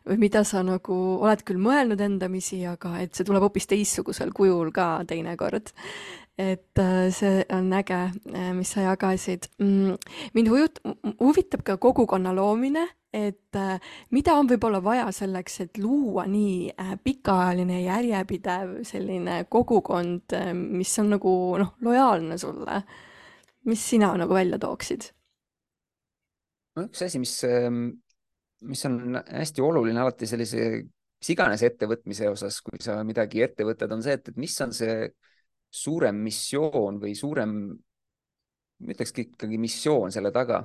[0.08, 4.72] või mida sa nagu oled küll mõelnud endamisi, aga et see tuleb hoopis teistsugusel kujul
[4.72, 5.74] ka teinekord.
[6.40, 8.00] Et eh, see on äge,
[8.56, 9.50] mis sa jagasid.
[9.60, 9.98] Mm,
[10.38, 10.54] mind
[11.20, 13.80] huvitab ka kogukonna loomine et äh,
[14.14, 20.94] mida on võib-olla vaja selleks, et luua nii äh, pikaajaline järjepidev selline kogukond, äh, mis
[21.02, 21.32] on nagu
[21.62, 22.84] noh, lojaalne sulle.
[23.66, 25.10] mis sina nagu välja tooksid?
[26.78, 27.90] no üks asi, mis, ähm,
[28.62, 30.70] mis on hästi oluline alati sellise
[31.20, 34.72] mis iganes ettevõtmise osas, kui sa midagi ette võtad, on see, et, et mis on
[34.74, 35.10] see
[35.70, 37.56] suurem missioon või suurem,
[38.80, 40.64] ma ütlekski ikkagi missioon selle taga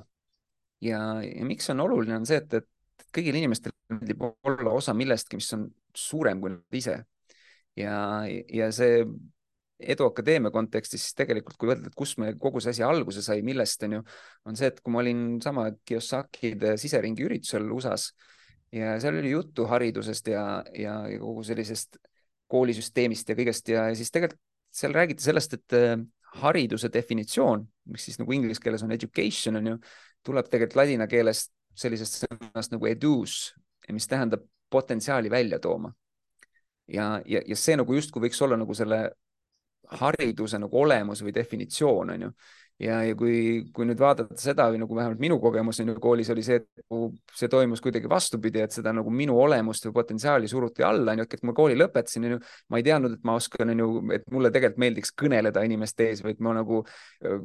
[0.83, 5.39] ja, ja miks on oluline, on see, et, et kõigil inimestel meeldib olla osa millestki,
[5.39, 6.99] mis on suurem kui nad ise.
[7.77, 7.95] ja,
[8.25, 9.05] ja see
[9.75, 13.83] Edu Akadeemia kontekstis siis tegelikult, kui et kus me kogu see asi alguse sai, millest
[13.83, 14.05] on ju,
[14.47, 18.13] on see, et kui ma olin sama Kiyosakide siseringi üritusel USA-s
[18.75, 20.45] ja seal oli juttu haridusest ja,
[20.79, 21.99] ja, ja kogu sellisest
[22.51, 24.39] koolisüsteemist ja kõigest ja, ja siis tegelikult
[24.75, 25.97] seal räägiti sellest, et äh,
[26.41, 29.75] hariduse definitsioon, mis siis nagu inglise keeles on education on ju,
[30.25, 33.53] tuleb tegelikult ladina keelest sellisest sõnast nagu edus,
[33.91, 35.93] mis tähendab potentsiaali välja tooma.
[36.87, 38.99] ja, ja, ja see nagu justkui võiks olla nagu selle
[39.99, 42.31] hariduse nagu olemus või definitsioon, on ju
[42.79, 43.35] ja, ja kui,
[43.73, 47.35] kui nüüd vaadata seda või nagu vähemalt minu kogemus on ju koolis oli see, et
[47.35, 51.45] see toimus kuidagi vastupidi, et seda nagu minu olemust või potentsiaali suruti alla, onju, et
[51.47, 52.39] ma kooli lõpetasin, onju,
[52.71, 56.41] ma ei teadnud, et ma oskan, onju, et mulle tegelikult meeldiks kõneleda inimeste ees et
[56.43, 56.81] ma nagu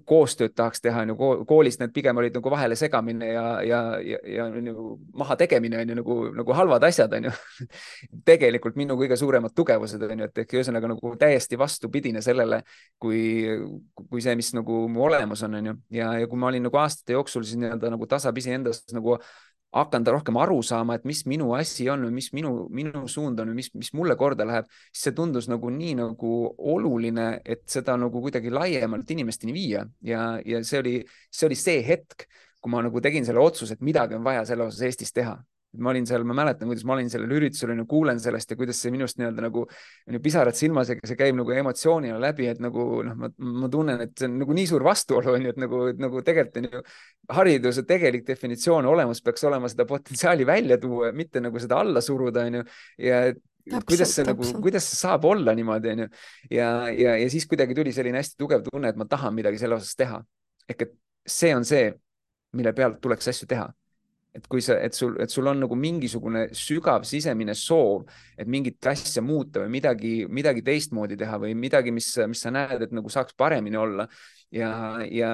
[0.08, 4.48] koostööd tahaks teha, onju, koolis need pigem olid nagu vahele segamine ja, ja, ja, ja
[4.50, 7.30] nagu maha tegemine onju nagu, nagu halvad asjad, onju
[8.30, 12.64] tegelikult minu kõige suuremad tugevused onju, et ehk ühesõnaga nagu täiesti vastupidine sellele,
[12.98, 13.22] kui,
[14.10, 15.76] kui see, mis nagu mu olemus olemas on, onju.
[15.94, 19.18] ja, ja kui ma olin nagu aastate jooksul siis nii-öelda nagu tasapisi endas nagu
[19.70, 23.52] hakanud rohkem aru saama, et mis minu asi on või mis minu, minu suund on
[23.52, 26.32] või mis, mis mulle korda läheb, siis see tundus nagu nii nagu
[26.74, 30.96] oluline, et seda nagu kuidagi laiemalt inimesteni viia ja, ja see oli,
[31.30, 32.26] see oli see hetk,
[32.60, 35.38] kui ma nagu tegin selle otsuse, et midagi on vaja selle osas Eestis teha
[35.78, 38.80] ma olin seal, ma mäletan, kuidas ma olin sellel üritusel, onju, kuulen sellest ja kuidas
[38.82, 39.62] see minust nii-öelda nagu
[40.22, 43.30] pisarad silmas ja see käib nagu emotsioonina läbi, et nagu noh, ma,
[43.62, 46.82] ma tunnen, et see on nagu nii suur vastuolu onju, et nagu, nagu tegelikult onju
[47.38, 52.48] hariduse tegelik definitsioon, olemus peaks olema seda potentsiaali välja tuua, mitte nagu seda alla suruda
[52.50, 52.66] onju
[53.06, 53.22] ja
[53.70, 56.06] Täpselt, kuidas see nagu, kuidas see saab olla niimoodi, onju.
[56.50, 59.76] ja, ja, ja siis kuidagi tuli selline hästi tugev tunne, et ma tahan midagi selle
[59.76, 60.22] osas teha.
[60.66, 60.96] ehk et
[61.28, 61.92] see on see,
[62.56, 63.68] mille pealt tuleks asju teha
[64.34, 68.04] et kui sa, et sul, et sul on nagu mingisugune sügav sisemine soov,
[68.38, 72.86] et mingit asja muuta või midagi, midagi teistmoodi teha või midagi, mis, mis sa näed,
[72.86, 74.06] et nagu saaks paremini olla
[74.54, 74.70] ja,
[75.10, 75.32] ja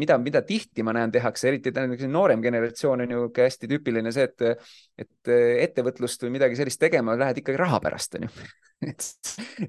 [0.00, 4.28] mida, mida tihti ma näen tehakse, eriti tähendab, noorem generatsioon on ju hästi tüüpiline see,
[4.28, 4.68] et,
[5.04, 5.32] et
[5.68, 8.48] ettevõtlust või midagi sellist tegema lähed ikkagi raha pärast, on ju.
[8.90, 9.08] et,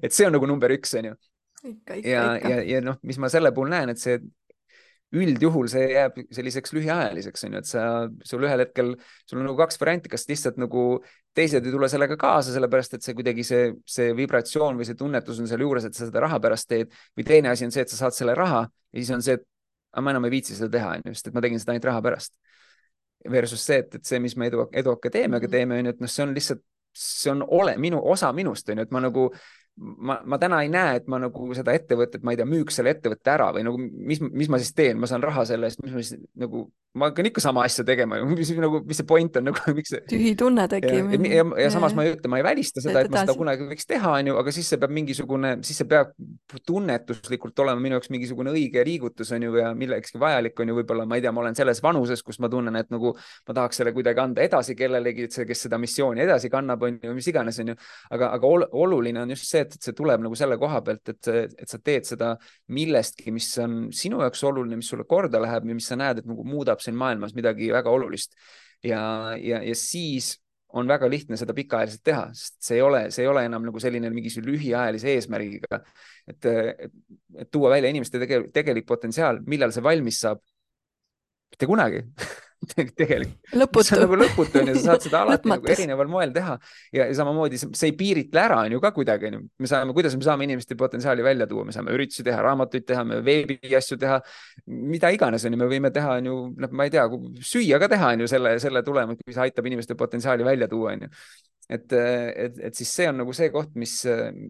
[0.02, 1.16] et see on nagu number üks, on ju.
[2.04, 4.20] ja, ja, ja noh, mis ma selle puhul näen, et see
[5.10, 7.84] üldjuhul see jääb selliseks lühiajaliseks, on ju, et sa,
[8.26, 8.92] sul ühel hetkel,
[9.26, 10.84] sul on nagu kaks varianti, kas lihtsalt nagu
[11.34, 15.42] teised ei tule sellega kaasa, sellepärast et see kuidagi see, see vibratsioon või see tunnetus
[15.42, 17.90] on seal juures, et sa seda raha pärast teed või teine asi on see, et
[17.90, 19.46] sa saad selle raha ja siis on see, et
[19.90, 21.88] aga ma enam ei viitsi seda teha, on ju, sest et ma tegin seda ainult
[21.90, 22.34] raha pärast.
[23.30, 25.52] Versus see, et, et see, mis me Edu, Edu Akadeemiaga mhm.
[25.52, 26.62] teeme, on ju, et noh, see on lihtsalt,
[26.96, 29.28] see on ole, minu osa minust, on ju, et ma nagu
[29.80, 32.92] ma, ma täna ei näe, et ma nagu seda ettevõtet, ma ei tea, müüks selle
[32.94, 35.94] ettevõtte ära või nagu mis, mis ma siis teen, ma saan raha selle eest, mis
[35.94, 36.66] ma siis nagu,
[37.00, 39.92] ma hakkan ikka sama asja tegema ju, mis nagu, mis see point on nagu, miks
[39.94, 40.02] see.
[40.10, 41.14] tühi tunne tekib.
[41.14, 43.68] ja, ja, ja samas ma ei ütle, ma ei välista seda, et ma seda kunagi
[43.70, 46.12] võiks teha, onju, aga siis see peab mingisugune, siis see peab
[46.66, 51.24] tunnetuslikult olema minu jaoks mingisugune õige liigutus onju ja millekski vajalik onju, võib-olla ma ei
[51.24, 54.44] tea, ma olen selles vanuses, kus ma tunnen, et nagu ma tahaks selle kuidagi anda
[54.44, 57.78] edasi kellelegi, kes seda missiooni edasi kannab, onju, mis iganes onju,
[58.10, 61.30] aga, aga oluline on just see, et, see tuleb nagu selle koha pealt, et,
[61.62, 62.34] et sa teed seda
[62.76, 66.28] millestki, mis on sinu jaoks oluline, mis sulle korda läheb ja mis sa näed, et
[66.30, 68.36] nagu muudab siin maailmas midagi väga olulist.
[68.84, 69.00] ja,
[69.36, 70.38] ja, ja siis
[70.72, 73.80] on väga lihtne seda pikaajaliselt teha, sest see ei ole, see ei ole enam nagu
[73.82, 75.80] selline mingisuguse lühiajalise eesmärgiga,
[76.30, 76.92] et, et,
[77.42, 80.42] et tuua välja inimeste tege, tegelik potentsiaal, millal see valmis saab.
[81.50, 82.04] mitte kunagi
[83.00, 83.80] tegelikult.
[83.86, 86.56] see on nagu lõputu onju, sa saad seda alati nagu erineval moel teha
[86.92, 89.42] ja, ja samamoodi see ei piiritle ära onju ka kuidagi onju.
[89.58, 93.04] me saame, kuidas me saame inimeste potentsiaali välja tuua, me saame üritusi teha, raamatuid teha,
[93.08, 94.20] me veebi asju teha,
[94.66, 97.06] mida iganes onju, me võime teha onju, noh, ma ei tea,
[97.52, 101.10] süüa ka teha onju selle, selle tulemusel, kui see aitab inimeste potentsiaali välja tuua onju
[101.70, 104.00] et, et, et siis see on nagu see koht, mis,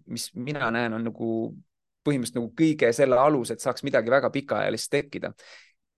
[0.09, 1.33] mis mina näen, on nagu
[2.07, 5.35] põhimõtteliselt nagu kõige selle alus, et saaks midagi väga pikaajalist tekkida.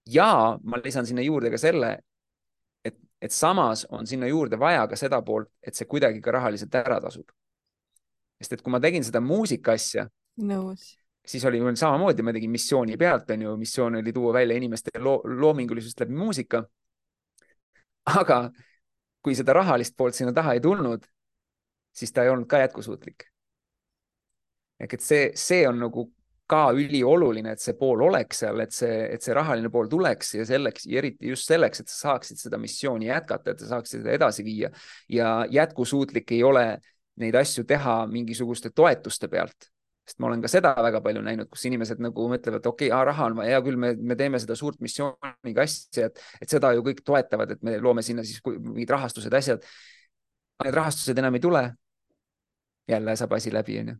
[0.07, 1.93] Ja ma lisan sinna juurde ka selle,
[2.85, 6.75] et, et samas on sinna juurde vaja ka seda poolt, et see kuidagi ka rahaliselt
[6.75, 7.31] ära tasub.
[8.43, 10.09] sest et kui ma tegin seda muusika asja.
[10.43, 10.97] nõus
[11.27, 14.99] siis oli mul samamoodi, ma tegin missiooni pealt, on ju, missioon oli tuua välja inimeste
[14.99, 16.65] lo loomingulisust läbi muusika.
[18.19, 18.51] aga
[19.23, 21.05] kui seda rahalist poolt sinna taha ei tulnud,
[21.95, 23.29] siis ta ei olnud ka jätkusuutlik.
[24.81, 26.11] ehk et see, see on nagu
[26.53, 30.47] ka ülioluline, et see pool oleks seal, et see, et see rahaline pool tuleks ja
[30.49, 34.17] selleks ja eriti just selleks, et sa saaksid seda missiooni jätkata, et sa saaksid seda
[34.19, 34.73] edasi viia
[35.13, 36.67] ja jätkusuutlik ei ole
[37.23, 39.73] neid asju teha mingisuguste toetuste pealt
[40.07, 43.29] sest ma olen ka seda väga palju näinud, kus inimesed nagu mõtlevad, okei okay,, raha
[43.31, 46.83] on vaja, hea küll, me, me teeme seda suurt missiooniga asja, et, et seda ju
[46.89, 49.63] kõik toetavad, et me loome sinna siis mingid rahastused, asjad.
[50.63, 51.63] Need rahastused enam ei tule.
[52.91, 53.95] jälle saab asi läbi, onju.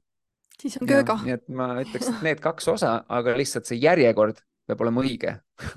[0.61, 1.19] Siis on kööga.
[1.25, 5.37] nii et ma ütleks, et need kaks osa, aga lihtsalt see järjekord peab olema õige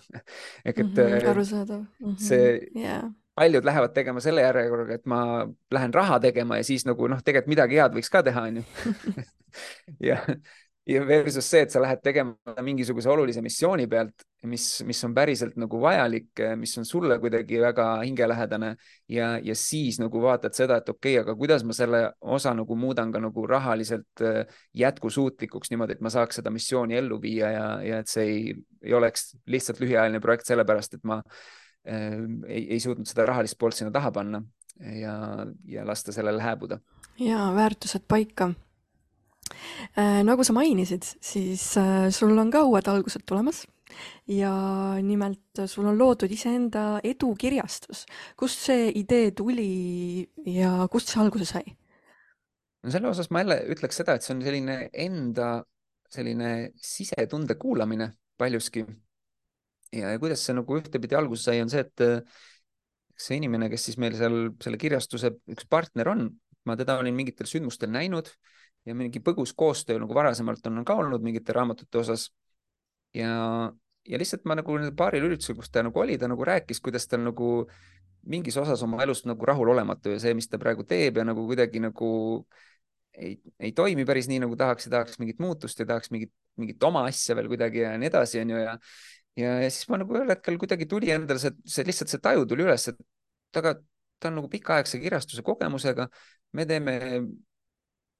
[0.67, 0.97] ehk et mm.
[0.97, 2.09] -hmm, arusaadav mm.
[2.09, 2.17] -hmm.
[2.17, 7.07] see yeah paljud lähevad tegema selle järjekorraga, et ma lähen raha tegema ja siis nagu
[7.11, 8.63] noh, tegelikult midagi head võiks ka teha, onju.
[10.09, 10.19] ja,
[10.85, 15.79] versus see, et sa lähed tegema mingisuguse olulise missiooni pealt, mis, mis on päriselt nagu
[15.81, 18.75] vajalik, mis on sulle kuidagi väga hingelähedane
[19.09, 22.77] ja, ja siis nagu vaatad seda, et okei okay,, aga kuidas ma selle osa nagu
[22.77, 24.45] muudan ka nagu rahaliselt äh,
[24.77, 28.93] jätkusuutlikuks niimoodi, et ma saaks seda missiooni ellu viia ja, ja et see ei, ei
[28.93, 31.21] oleks lihtsalt lühiajaline projekt, sellepärast et ma
[31.87, 32.17] Äh,
[32.47, 34.39] ei, ei suutnud seda rahalist poolt sinna taha panna
[34.97, 35.15] ja,
[35.69, 36.79] ja lasta sellel hääbuda.
[37.21, 38.53] ja väärtused paika.
[40.25, 43.63] Nagu sa mainisid, siis äh, sul on ka uued algused tulemas
[44.27, 44.51] ja
[45.05, 48.05] nimelt sul on loodud iseenda edukirjastus.
[48.35, 51.63] kust see idee tuli ja kust see alguse sai?
[52.83, 55.49] no selle osas ma jälle ütleks seda, et see on selline enda
[56.11, 58.85] selline sisetunde kuulamine paljuski
[59.95, 62.43] ja, kuidas see nagu ühtepidi alguse sai, on see, et äh,
[63.15, 66.27] see inimene, kes siis meil seal selle kirjastuse üks partner on,
[66.65, 68.31] ma teda olin mingitel sündmustel näinud
[68.85, 72.29] ja mingi põgus koostöö nagu varasemalt on ka olnud mingite raamatute osas.
[73.13, 73.71] ja,
[74.05, 77.23] ja lihtsalt ma nagu paaril üritusel, kus ta nagu oli, ta nagu rääkis, kuidas tal
[77.25, 77.67] nagu
[78.25, 81.81] mingis osas oma elust nagu rahulolematu ja see, mis ta praegu teeb ja nagu kuidagi
[81.81, 82.09] nagu
[83.13, 86.83] ei, ei toimi päris nii, nagu tahaks ja tahaks mingit muutust ja tahaks mingit, mingit
[86.83, 88.77] oma asja veel kuidagi ja nii edasi, onju, ja
[89.39, 92.45] ja, ja siis ma nagu ühel hetkel kuidagi tuli endale see, see lihtsalt see taju
[92.49, 93.75] tuli üles, et aga
[94.19, 96.07] ta on nagu pikaaegse kirjastuse kogemusega.
[96.55, 96.95] me teeme,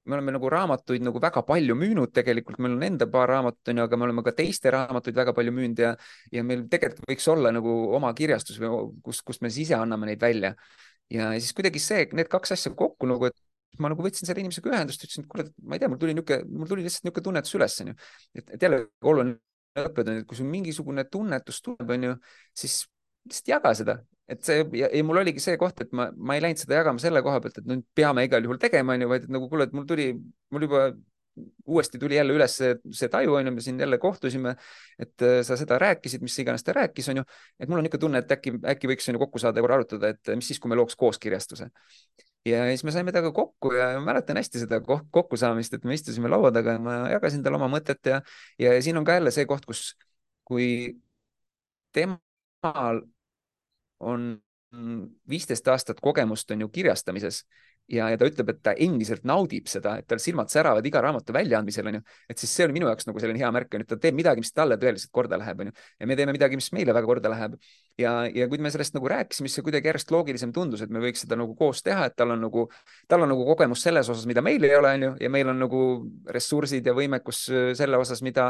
[0.06, 3.86] me oleme nagu raamatuid nagu väga palju müünud tegelikult, meil on enda paar raamatut onju,
[3.88, 5.94] aga me oleme ka teiste raamatuid väga palju müünud ja,
[6.34, 8.60] ja meil tegelikult võiks olla nagu oma kirjastus
[9.06, 10.54] kus, kust me siis ise anname neid välja.
[11.10, 14.72] ja siis kuidagi see, need kaks asja kokku nagu, et ma nagu võtsin selle inimesega
[14.72, 17.58] ühendust, ütlesin, et kuule, ma ei tea, mul tuli niisugune, mul tuli lihtsalt niisugune tunnetus
[17.58, 17.96] üles, onju.
[18.40, 22.16] et jälle oluline õppetund, et kui sul mingisugune tunnetus tuleb, onju,
[22.56, 22.84] siis
[23.28, 23.98] lihtsalt jaga seda,
[24.32, 27.02] et see ja, ja mul oligi see koht, et ma, ma ei läinud seda jagama
[27.02, 29.76] selle koha pealt, et nüüd peame igal juhul tegema, onju, vaid et nagu kuule, et
[29.78, 30.12] mul tuli,
[30.54, 30.88] mul juba
[31.68, 34.56] uuesti tuli jälle üles see, see taju, onju, me siin jälle kohtusime,
[35.02, 37.26] et äh, sa seda rääkisid, mis iganes ta rääkis, onju,
[37.60, 40.14] et mul on niisugune tunne, et äkki, äkki võiks onju kokku saada ja korra arutada,
[40.16, 41.70] et mis siis, kui me looks koos kirjastuse
[42.46, 44.80] ja siis me saime temaga kokku ja mäletan hästi seda
[45.12, 48.22] kokkusaamist, et me istusime laua taga ja ma jagasin talle oma mõtet ja,
[48.62, 49.96] ja siin on ka jälle see koht, kus,
[50.46, 50.68] kui
[51.96, 53.02] temal
[54.00, 54.34] on
[55.30, 57.46] viisteist aastat kogemust on ju kirjastamises
[57.88, 61.36] ja, ja ta ütleb, et ta endiselt naudib seda, et tal silmad säravad iga raamatu
[61.36, 62.02] väljaandmisel, onju,
[62.32, 64.44] et siis see on minu jaoks nagu selline hea märk, onju, et ta teeb midagi,
[64.44, 67.60] mis talle tõeliselt korda läheb, onju, ja me teeme midagi, mis meile väga korda läheb.
[68.00, 71.02] Ja, ja kui me sellest nagu rääkisime, siis see kuidagi järjest loogilisem tundus, et me
[71.04, 72.66] võiks seda nagu koos teha, et tal on nagu,
[73.12, 75.82] tal on nagu kogemus selles osas, mida meil ei ole, onju, ja meil on nagu
[76.36, 78.50] ressursid ja võimekus äh, selle osas, mida,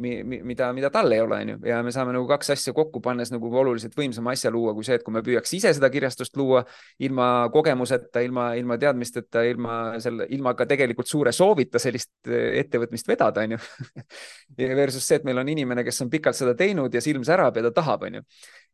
[0.00, 3.50] mida, mida tal ei ole, onju, ja me saame nagu kaks asja kokku pannes nagu
[3.52, 6.64] oluliselt võimsama asja luua kui see, et kui me püüaks ise seda kirjastust luua
[7.04, 13.08] ilma kogemuseta, ilma, ilma teadmisteta, ilma selle, ilma ka tegelikult suure soovita sellist eh, ettevõtmist
[13.08, 13.60] vedada, onju.
[14.80, 17.66] Versus see, et meil on inimene, kes on pikalt seda teinud ja silm särab ja
[17.68, 18.24] ta tahab, onju.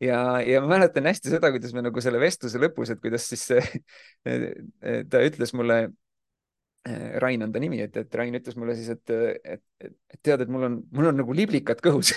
[0.02, 3.46] Ja, ja ma mäletan hästi seda, kuidas me nagu selle vestluse lõpus, et kuidas siis
[5.12, 9.14] ta ütles mulle eh, Rain on ta nimi, et, et Rain ütles mulle siis, et,
[9.14, 12.14] et, et, et tead, et mul on, mul on nagu liblikad kõhus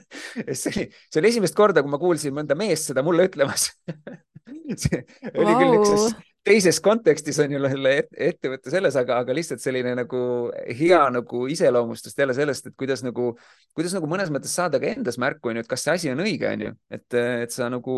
[0.60, 3.70] see oli, see oli esimest korda, kui ma kuulsin mõnda meest seda mulle ütlemas
[4.82, 5.04] see
[5.34, 5.62] oli wow.
[5.62, 7.92] küll üks teises kontekstis on ju selle
[8.28, 10.20] ettevõtte selles, aga, aga lihtsalt selline nagu
[10.78, 13.34] hea nagu iseloomustus jälle sellest, et kuidas nagu,
[13.76, 16.48] kuidas nagu mõnes mõttes saada ka endas märku, onju, et kas see asi on õige,
[16.48, 17.06] onju, et,
[17.44, 17.96] et sa nagu,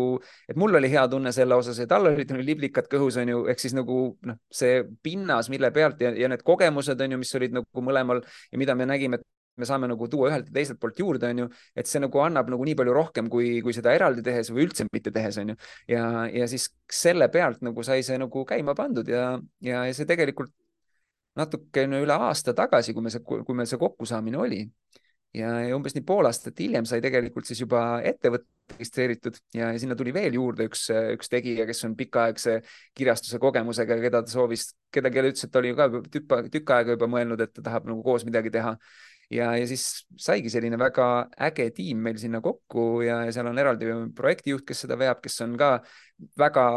[0.49, 3.63] et mul oli hea tunne selle osas ja tal olid nagu liblikad kõhus, onju, ehk
[3.63, 7.85] siis nagu noh, see pinnas, mille pealt ja, ja need kogemused onju, mis olid nagu
[7.85, 9.27] mõlemal ja mida me nägime, et
[9.57, 11.47] me saame nagu tuua ühelt ja teiselt poolt juurde, onju,
[11.77, 14.87] et see nagu annab nagu nii palju rohkem, kui, kui seda eraldi tehes või üldse
[14.93, 15.57] mitte tehes, onju.
[15.91, 16.03] ja,
[16.33, 20.53] ja siis selle pealt nagu sai see nagu käima pandud ja, ja, ja see tegelikult
[21.37, 24.63] natukene üle aasta tagasi, kui me see, kui meil see kokkusaamine oli
[25.33, 29.95] ja, ja umbes nii pool aastat hiljem sai tegelikult siis juba ettevõte registreeritud ja sinna
[29.99, 30.85] tuli veel juurde üks,
[31.15, 32.59] üks tegija, kes on pikaaegse
[32.95, 36.95] kirjastuse kogemusega, keda ta soovis, keda, kelle ütles, et ta oli ka tükk, tükk aega
[36.95, 38.75] juba mõelnud, et ta tahab nagu koos midagi teha
[39.31, 43.61] ja, ja siis saigi selline väga äge tiim meil sinna kokku ja, ja seal on
[43.61, 45.77] eraldi projektijuht, kes seda veab, kes on ka
[46.39, 46.67] väga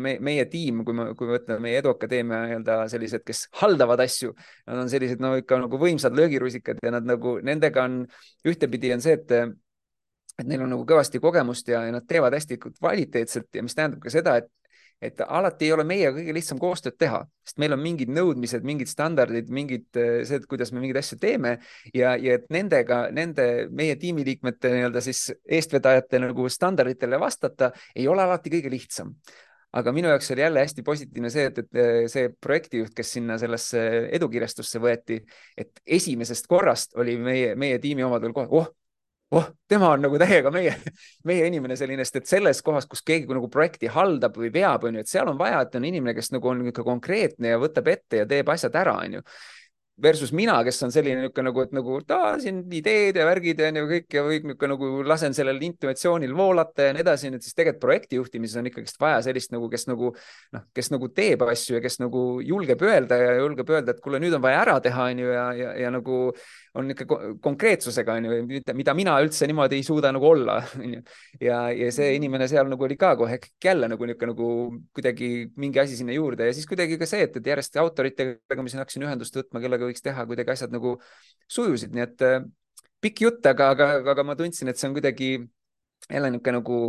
[0.00, 4.34] me, meie tiim, kui me, kui me võtame meie Eduakadeemia nii-öelda sellised, kes haldavad asju,
[4.68, 8.02] nad on sellised no ikka nagu võimsad löögirusikad ja nad nagu nendega on
[8.48, 9.34] ühtepidi on see, et
[10.38, 14.04] et neil on nagu kõvasti kogemust ja, ja nad teevad hästi kvaliteetselt ja mis tähendab
[14.04, 14.46] ka seda, et
[15.00, 18.90] et alati ei ole meiega kõige lihtsam koostööd teha, sest meil on mingid nõudmised, mingid
[18.90, 21.56] standardid, mingid eh, see, et kuidas me mingeid asju teeme
[21.94, 28.26] ja, ja et nendega, nende meie tiimiliikmete nii-öelda siis eestvedajate nagu standarditele vastata ei ole
[28.26, 29.14] alati kõige lihtsam.
[29.78, 33.36] Aga minu jaoks oli jälle hästi positiivne see, et, et eh, see projektijuht, kes sinna
[33.38, 33.84] sellesse
[34.16, 35.20] edukirjastusse võeti,
[35.60, 38.72] et esimesest korrast oli meie, meie tiimi omadel kohe, oh,
[39.30, 40.72] oh, tema on nagu täiega meie,
[41.28, 44.98] meie inimene selline, sest et selles kohas, kus keegi nagu projekti haldab või veab, on
[44.98, 47.92] ju, et seal on vaja, et on inimene, kes nagu on ikka konkreetne ja võtab
[47.92, 49.24] ette ja teeb asjad ära, on ju.
[49.98, 53.70] Versus mina, kes on selline niisugune nagu, et nagu ta siin ideed ja värgid ja
[53.82, 57.82] kõik ja kõik niisugune nagu lasen sellel intuitsioonil voolata ja nii edasi, et siis tegelikult
[57.82, 60.12] projekti juhtimises on ikkagist vaja sellist nagu, kes nagu
[60.54, 64.22] noh, kes nagu teeb asju ja kes nagu julgeb öelda ja julgeb öelda, et kuule,
[64.22, 66.20] nüüd on vaja ära teha, onju, ja, ja, ja nagu
[66.78, 67.06] on ikka
[67.42, 71.02] konkreetsusega, onju, mida mina üldse niimoodi ei suuda nagu olla, onju.
[71.42, 72.18] ja, ja see mhm.
[72.20, 74.50] inimene seal nagu oli ka kohe jälle nagu niisugune nagu
[74.96, 78.70] kuidagi mingi asi sinna juurde ja siis kuidagi ka see, et, et järjest autoritega ma
[78.70, 80.96] siin hakkasin ühendust võtma, kellega võiks teha, kuidagi asjad nagu
[81.50, 82.40] sujusid, nii et äh,
[83.04, 85.34] pikk jutt, aga, aga, aga ma tundsin, et see on kuidagi
[86.08, 86.80] jälle niisugune nagu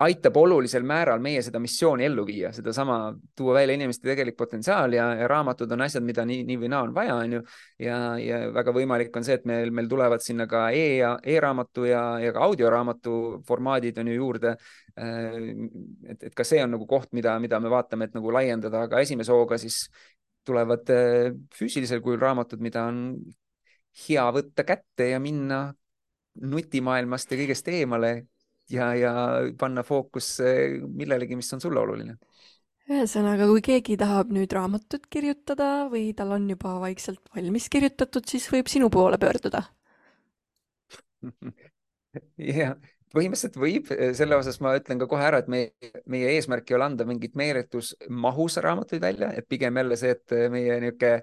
[0.00, 2.96] aitab olulisel määral meie seda missiooni ellu viia, sedasama
[3.36, 6.86] tuua välja inimeste tegelik potentsiaal ja, ja raamatud on asjad, mida nii, nii või naa
[6.86, 7.40] on vaja, on ju.
[7.84, 11.84] ja, ja väga võimalik on see, et meil, meil tulevad sinna ka e ja e-raamatu
[11.90, 13.12] ja, ja ka audioraamatu
[13.48, 14.54] formaadid on ju juurde.
[14.96, 15.36] Äh,
[16.14, 19.04] et, et ka see on nagu koht, mida, mida me vaatame, et nagu laiendada, aga
[19.04, 19.82] esimese hooga siis
[20.48, 23.04] tulevad äh, füüsilisel kujul raamatud, mida on
[24.06, 25.66] hea võtta kätte ja minna
[26.40, 28.14] nutimaailmast ja kõigest eemale
[28.70, 29.12] ja, ja
[29.58, 30.36] panna fookus
[30.86, 32.16] millelegi, mis on sulle oluline.
[32.90, 38.48] ühesõnaga, kui keegi tahab nüüd raamatut kirjutada või tal on juba vaikselt valmis kirjutatud, siis
[38.52, 39.66] võib sinu poole pöörduda
[42.60, 42.74] jah,
[43.14, 46.88] põhimõtteliselt võib, selle osas ma ütlen ka kohe ära, et meie, meie eesmärk ei ole
[46.90, 51.20] anda mingit meeletus mahus raamatuid välja, et pigem jälle see, et meie niisugune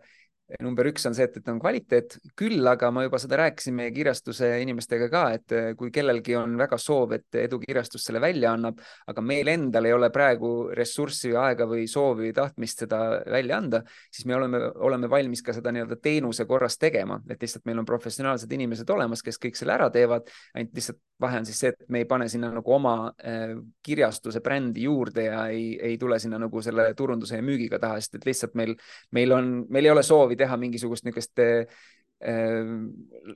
[0.64, 3.92] number üks on see, et, et on kvaliteet, küll aga ma juba seda rääkisin meie
[3.96, 8.54] kirjastuse inimestega ka, et eh, kui kellelgi on väga soov, et Edu Kirjastus selle välja
[8.56, 8.80] annab,
[9.12, 13.60] aga meil endal ei ole praegu ressurssi või aega või soovi või tahtmist seda välja
[13.60, 17.84] anda, siis me oleme, oleme valmis ka seda nii-öelda teenuse korras tegema, et lihtsalt meil
[17.84, 21.74] on professionaalsed inimesed olemas, kes kõik selle ära teevad, ainult lihtsalt vahe on siis see,
[21.74, 26.20] et me ei pane sinna nagu oma äh, kirjastuse brändi juurde ja ei, ei tule
[26.22, 28.76] sinna nagu selle turunduse ja müügiga taha, sest et lihtsalt meil,
[29.18, 31.84] meil on, meil ei ole soovi teha mingisugust niisugust äh,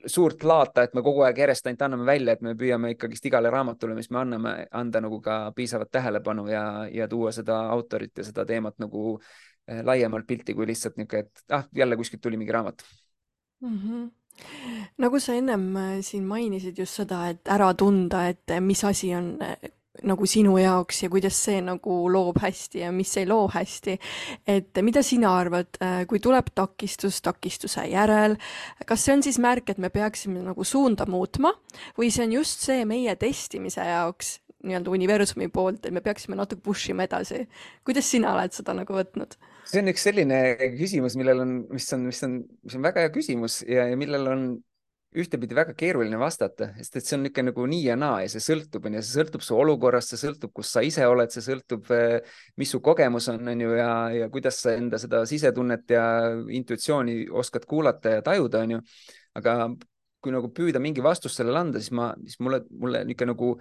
[0.06, 3.50] suurt laata, et me kogu aeg järjest ainult anname välja, et me püüame ikkagist igale
[3.50, 8.26] raamatule, mis me anname, anda nagu ka piisavat tähelepanu ja, ja tuua seda autorit ja
[8.26, 12.52] seda teemat nagu äh, laiemalt pilti kui lihtsalt niisugune, et ah, jälle kuskilt tuli mingi
[12.52, 12.82] raamat
[13.60, 13.78] mm.
[13.78, 14.10] -hmm
[14.98, 19.36] nagu sa ennem siin mainisid just seda, et ära tunda, et mis asi on
[20.08, 23.98] nagu sinu jaoks ja kuidas see nagu loob hästi ja mis ei loo hästi.
[24.48, 28.38] et mida sina arvad, äh, kui tuleb takistus takistuse järel,
[28.86, 31.52] kas see on siis märk, et me peaksime nagu suunda muutma
[31.98, 36.62] või see on just see meie testimise jaoks nii-öelda universumi poolt, et me peaksime natuke
[36.62, 37.46] push ima edasi.
[37.84, 39.36] kuidas sina oled seda nagu võtnud?
[39.68, 40.38] see on üks selline
[40.78, 44.28] küsimus, millel on, mis on, mis on, mis on väga hea küsimus ja, ja millel
[44.30, 44.46] on
[45.12, 48.42] ühtepidi väga keeruline vastata, sest et see on niisugune nagu nii ja naa ja see
[48.44, 51.90] sõltub, on ju, see sõltub su olukorrast, see sõltub, kus sa ise oled, see sõltub,
[51.92, 56.04] eh, mis su kogemus on, on ju, ja, ja kuidas sa enda seda sisetunnet ja
[56.60, 58.80] intuitsiooni oskad kuulata ja tajuda, on ju.
[59.36, 59.56] aga
[60.22, 63.52] kui nagu püüda mingi vastus sellele anda, siis ma, siis mulle, mulle niisugune nagu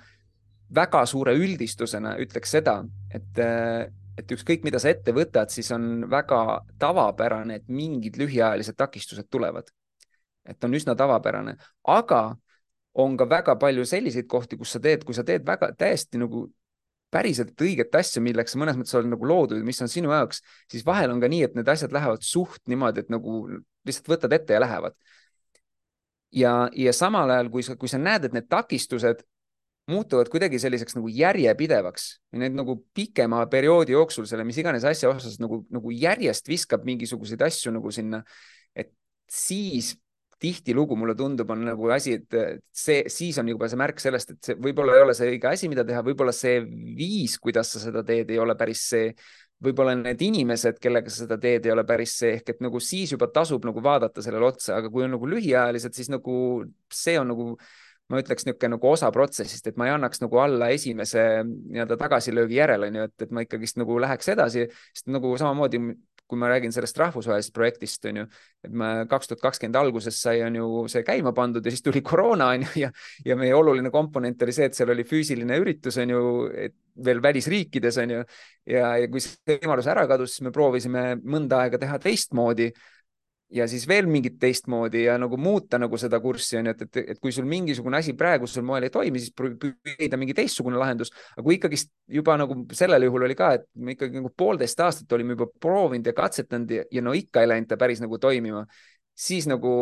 [0.71, 2.77] väga suure üldistusena ütleks seda,
[3.11, 3.89] et, eh,
[4.21, 9.67] et ükskõik, mida sa ette võtad, siis on väga tavapärane, et mingid lühiajalised takistused tulevad.
[10.47, 11.57] Et on üsna tavapärane,
[11.87, 12.21] aga
[13.01, 16.47] on ka väga palju selliseid kohti, kus sa teed, kui sa teed väga täiesti nagu
[17.11, 20.39] päriselt õiget asja, milleks mõnes mõttes oled nagu loodud, mis on sinu jaoks,
[20.71, 23.43] siis vahel on ka nii, et need asjad lähevad suht niimoodi, et nagu
[23.87, 24.95] lihtsalt võtad ette ja lähevad.
[26.31, 29.25] ja, ja samal ajal, kui sa, kui sa näed, et need takistused
[29.91, 35.09] muutuvad kuidagi selliseks nagu järjepidevaks või need nagu pikema perioodi jooksul selle mis iganes asja
[35.11, 38.21] osas nagu, nagu järjest viskab mingisuguseid asju nagu sinna,
[38.77, 38.93] et
[39.27, 39.95] siis
[40.41, 44.49] tihtilugu mulle tundub, on nagu asi, et see, siis on juba see märk sellest, et
[44.49, 46.59] see võib-olla ei ole see õige asi, mida teha, võib-olla see
[46.97, 49.11] viis, kuidas sa seda teed, ei ole päris see,
[49.61, 53.13] võib-olla need inimesed, kellega sa seda teed, ei ole päris see, ehk et nagu siis
[53.13, 56.35] juba tasub nagu vaadata sellele otsa, aga kui on nagu lühiajalised, siis nagu
[56.93, 57.53] see on nagu
[58.11, 62.57] ma ütleks niisugune nagu osa protsessist, et ma ei annaks nagu alla esimese nii-öelda tagasilöögi
[62.59, 65.79] järel, on ju, et, et ma ikkagist nagu läheks edasi, sest nagu samamoodi
[66.31, 68.27] kui ma räägin sellest rahvusvahelisest projektist, on ju,
[68.63, 72.03] et me kaks tuhat kakskümmend alguses sai, on ju, see käima pandud ja siis tuli
[72.05, 72.91] koroona, on ju, ja,
[73.27, 76.23] ja meie oluline komponent oli see, et seal oli füüsiline üritus, on ju,
[77.05, 78.23] veel välisriikides, on ju,
[78.71, 82.71] ja, ja kui see võimalus ära kadus, siis me proovisime mõnda aega teha teistmoodi
[83.51, 86.99] ja siis veel mingit teistmoodi ja nagu muuta nagu seda kurssi on ju, et, et,
[87.13, 89.33] et kui sul mingisugune asi praegusel moel ei toimi, siis
[89.99, 91.11] leida mingi teistsugune lahendus.
[91.35, 95.17] aga kui ikkagist juba nagu sellel juhul oli ka, et me ikkagi nagu poolteist aastat
[95.17, 98.63] olime juba proovinud ja katsetanud ja, ja no ikka ei läinud ta päris nagu toimima,
[99.17, 99.73] siis nagu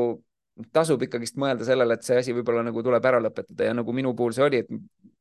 [0.74, 4.14] tasub ikkagist mõelda sellele, et see asi võib-olla nagu tuleb ära lõpetada ja nagu minu
[4.18, 4.72] puhul see oli, et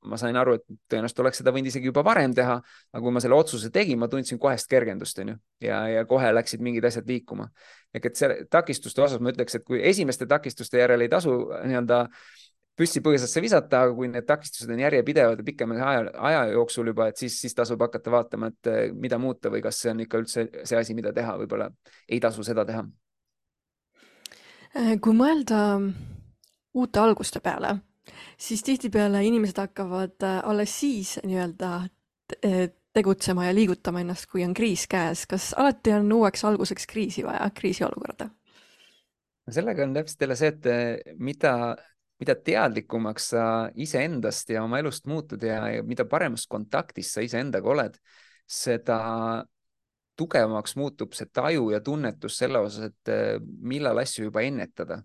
[0.09, 2.59] ma sain aru, et tõenäoliselt oleks seda võinud isegi juba varem teha,
[2.93, 6.63] aga kui ma selle otsuse tegin, ma tundsin kohest kergendust, onju, ja, ja kohe läksid
[6.65, 7.49] mingid asjad liikuma.
[7.95, 11.35] ehk et see takistuste osas ma ütleks, et kui esimeste takistuste järel ei tasu
[11.65, 12.05] nii-öelda
[12.79, 17.09] püssi põõsasse visata, aga kui need takistused on järjepidevad ja pikema aja, aja jooksul juba,
[17.11, 20.47] et siis, siis tasub hakata vaatama, et mida muuta või kas see on ikka üldse
[20.63, 21.73] see asi, mida teha, võib-olla
[22.07, 22.87] ei tasu seda teha
[24.75, 25.61] kui mõelda
[26.79, 27.77] uute alguste peale,
[28.39, 31.71] siis tihtipeale inimesed hakkavad äh, alles siis nii-öelda
[32.45, 35.27] äh, tegutsema ja liigutama ennast, kui on kriis käes.
[35.27, 38.31] kas alati on uueks alguseks kriisi vaja, kriisiolukorda?
[39.51, 40.67] sellega on täpselt jälle see, et
[41.17, 41.53] mida,
[42.21, 43.45] mida teadlikumaks sa
[43.81, 47.97] iseendast ja oma elust muutud ja, ja mida paremas kontaktis sa iseendaga oled,
[48.45, 48.99] seda
[50.19, 55.03] tugevamaks muutub see taju ja tunnetus selle osas, et äh, millal asju juba ennetada.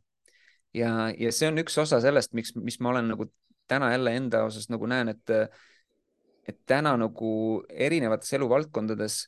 [0.73, 3.29] ja, ja see on üks osa sellest, miks, mis ma olen nagu
[3.69, 5.29] täna jälle enda osas nagu näen, et,
[6.47, 7.29] et täna nagu
[7.69, 9.21] erinevates eluvaldkondades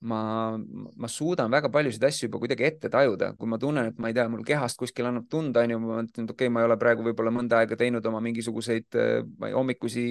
[0.00, 0.58] ma,
[0.96, 4.16] ma suudan väga paljusid asju juba kuidagi ette tajuda, kui ma tunnen, et ma ei
[4.16, 6.76] tea, mul kehast kuskil annab tunda, onju, ma mõtlen, et okei okay,, ma ei ole
[6.80, 10.04] praegu võib-olla mõnda aega teinud oma mingisuguseid äh, hommikusi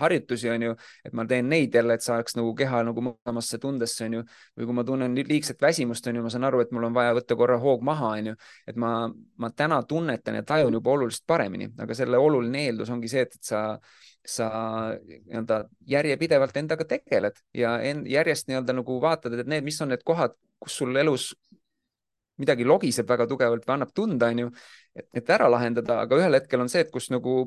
[0.00, 0.76] harjutusi, onju,
[1.08, 4.24] et ma teen neid jälle, et saaks nagu keha nagu mõlemasse tundesse, onju.
[4.58, 7.38] või kui ma tunnen liigset väsimust, onju, ma saan aru, et mul on vaja võtta
[7.40, 8.36] korra hoog maha, onju.
[8.68, 8.94] et ma,
[9.40, 13.40] ma täna tunnetan ja tajun juba oluliselt paremini, aga selle oluline eeldus ongi see, et,
[13.40, 13.64] et sa
[14.24, 14.48] sa
[15.04, 20.04] nii-öelda järjepidevalt endaga tegeled ja en, järjest nii-öelda nagu vaatad, et need, mis on need
[20.06, 21.32] kohad, kus sul elus
[22.40, 24.50] midagi logiseb väga tugevalt või annab tunda, onju,
[24.96, 27.44] et, et ära lahendada, aga ühel hetkel on see, et kus nagu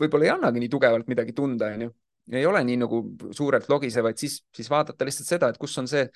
[0.00, 1.92] võib-olla ei annagi nii tugevalt midagi tunda, onju,
[2.32, 3.02] ei ole nii nagu
[3.36, 6.08] suurelt logisevaid, siis, siis vaadata lihtsalt seda, et kus on see,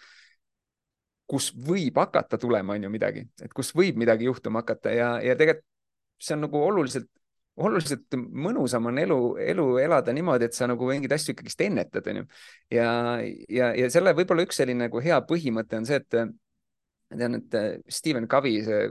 [1.31, 5.69] kus võib hakata tulema, onju, midagi, et kus võib midagi juhtuma hakata ja, ja tegelikult
[6.23, 7.09] see on nagu oluliselt
[7.61, 9.19] oluliselt mõnusam on elu,
[9.53, 12.25] elu elada niimoodi, et sa nagu mingeid asju ikkagist ennetad, onju.
[12.73, 12.89] ja,
[13.49, 16.09] ja, ja selle võib-olla üks selline nagu hea põhimõte on see, et
[17.19, 17.59] tean, et
[17.93, 18.87] Stephen Covey, see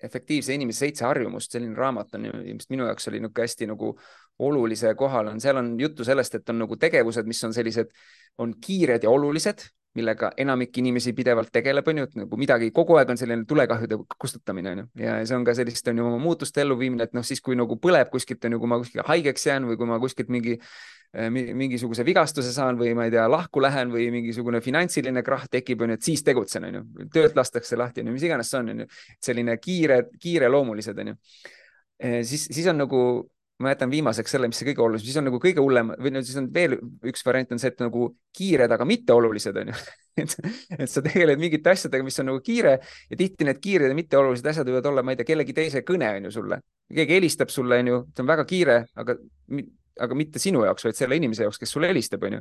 [0.00, 3.90] efektiivse inimese seitse harjumust, selline raamat on mis minu jaoks oli niisugune hästi nagu
[4.40, 7.92] olulise kohal on, seal on juttu sellest, et on nagu tegevused, mis on sellised,
[8.40, 9.66] on kiired ja olulised
[9.98, 13.98] millega enamik inimesi pidevalt tegeleb, on ju, et nagu midagi kogu aeg on selline tulekahjude
[14.22, 17.42] kustutamine, on ju, ja see on ka sellist, on ju, muutuste elluviimine, et noh, siis
[17.42, 20.30] kui nagu põleb kuskilt, on ju, kui ma kuskil haigeks jään või kui ma kuskilt
[20.30, 25.48] mingi äh, mingisuguse vigastuse saan või ma ei tea, lahku lähen või mingisugune finantsiline krahh
[25.50, 28.52] tekib, on ju, et siis tegutsen, on ju, töölt lastakse lahti, on ju, mis iganes
[28.52, 28.88] see on, on ju,
[29.26, 31.20] selline kiire, kiireloomulised, on ju.
[31.98, 33.02] Äh, siis, siis on nagu
[33.60, 36.22] ma jätan viimaseks selle, mis see kõige olulisem, siis on nagu kõige hullem või no
[36.24, 36.76] siis on veel
[37.06, 38.06] üks variant on see, et nagu
[38.36, 39.78] kiired, aga mitteolulised on ju
[40.22, 40.36] et,
[40.78, 44.48] et sa tegeled mingite asjadega, mis on nagu kiire ja tihti need kiired ja mitteolulised
[44.52, 46.60] asjad võivad olla, ma ei tea, kellegi teise kõne on ju sulle.
[46.94, 49.16] keegi helistab sulle, on ju, see on väga kiire, aga
[50.00, 52.40] aga mitte sinu jaoks, vaid selle inimese jaoks, kes sulle helistab, onju.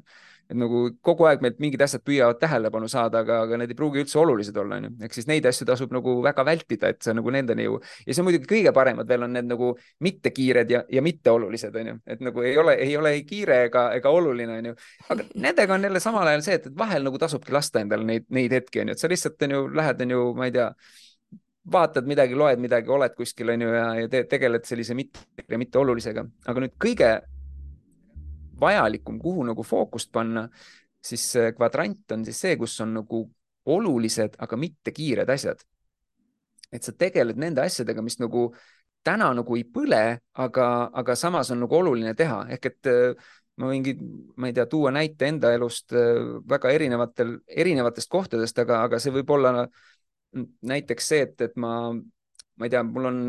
[0.49, 4.03] et nagu kogu aeg meilt mingid asjad püüavad tähelepanu saada, aga, aga need ei pruugi
[4.03, 4.91] üldse olulised olla, onju.
[5.05, 8.23] ehk siis neid asju tasub nagu väga vältida, et sa nagu nendeni ju ja see
[8.23, 9.71] on muidugi kõige paremad veel on need nagu
[10.05, 14.13] mittekiired ja, ja mitteolulised, onju, et nagu ei ole, ei ole ei kiire ega, ega
[14.13, 14.77] oluline, onju.
[15.09, 18.29] aga nendega on jälle samal ajal see, et, et vahel nagu tasubki lasta endale neid,
[18.33, 20.71] neid hetki, onju, et sa lihtsalt onju lähed, onju, ma ei tea
[21.71, 25.21] vaatad midagi, loed midagi, oled kuskil onju ja, ja te, tegeled sellise mitte,
[25.57, 27.11] mitte olulisega, aga nüüd kõige
[28.61, 30.47] vajalikum, kuhu nagu fookust panna,
[31.03, 33.23] siis kvadrant on siis see, kus on nagu
[33.69, 35.61] olulised, aga mitte kiired asjad.
[36.71, 38.51] et sa tegeled nende asjadega, mis nagu
[39.03, 40.65] täna nagu ei põle, aga,
[41.01, 42.89] aga samas on nagu oluline teha, ehk et
[43.59, 43.95] ma võingi,
[44.39, 45.95] ma ei tea, tuua näite enda elust
[46.49, 49.65] väga erinevatel, erinevatest kohtadest, aga, aga see võib olla
[50.71, 53.19] näiteks see, et, et ma, ma ei tea, mul on,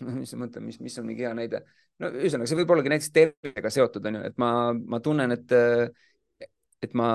[0.20, 1.64] mis ma mõtlen, mis, mis on mingi hea näide.
[2.02, 5.54] No ühesõnaga, see võib ollagi näiteks tervisega seotud, on ju, et ma, ma tunnen, et,
[6.84, 7.08] et ma,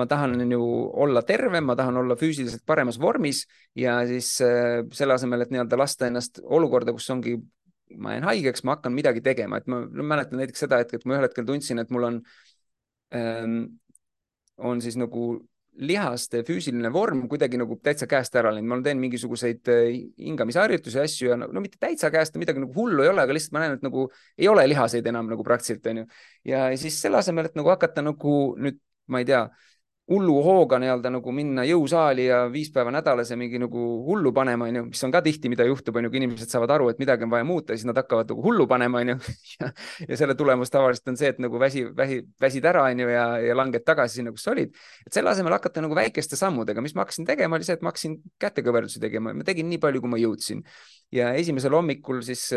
[0.00, 0.62] ma tahan ju
[1.06, 3.44] olla tervem, ma tahan olla füüsiliselt paremas vormis
[3.78, 7.38] ja siis selle asemel, et nii-öelda lasta ennast olukorda, kus ongi
[7.94, 11.16] ma jään haigeks, ma hakkan midagi tegema, et ma mäletan näiteks seda hetke, et ma
[11.16, 12.22] ühel hetkel tundsin, et mul on
[13.14, 13.60] ähm,,
[14.56, 15.28] on siis nagu
[15.76, 19.84] lihaste füüsiline vorm kuidagi nagu täitsa käest ära läinud, ma teen mingisuguseid äh,
[20.22, 23.56] hingamisharjutusi, asju ja no, no mitte täitsa käest, midagi nagu hullu ei ole, aga lihtsalt
[23.56, 24.06] ma näen, et nagu
[24.38, 26.06] ei ole lihaseid enam nagu praktiliselt onju.
[26.48, 28.80] ja siis selle asemel, et nagu hakata nagu nüüd,
[29.12, 29.44] ma ei tea
[30.06, 34.68] hullu hooga nii-öelda nagu minna jõusaali ja viis päeva nädalas ja mingi nagu hullu panema,
[34.70, 37.32] onju, mis on ka tihti, mida juhtub, onju, kui inimesed saavad aru, et midagi on
[37.32, 39.16] vaja muuta, siis nad hakkavad nagu hullu panema, onju.
[40.10, 43.58] ja selle tulemus tavaliselt on see, et nagu väsi, väsi, väsid ära, onju, ja, ja
[43.58, 44.78] langed tagasi sinna, kus sa olid.
[45.08, 47.90] et selle asemel hakata nagu väikeste sammudega, mis ma hakkasin tegema, oli see, et ma
[47.90, 48.16] hakkasin
[48.46, 50.62] kätekõverdusi tegema, ma tegin nii palju, kui ma jõudsin.
[51.14, 52.48] ja esimesel hommikul siis,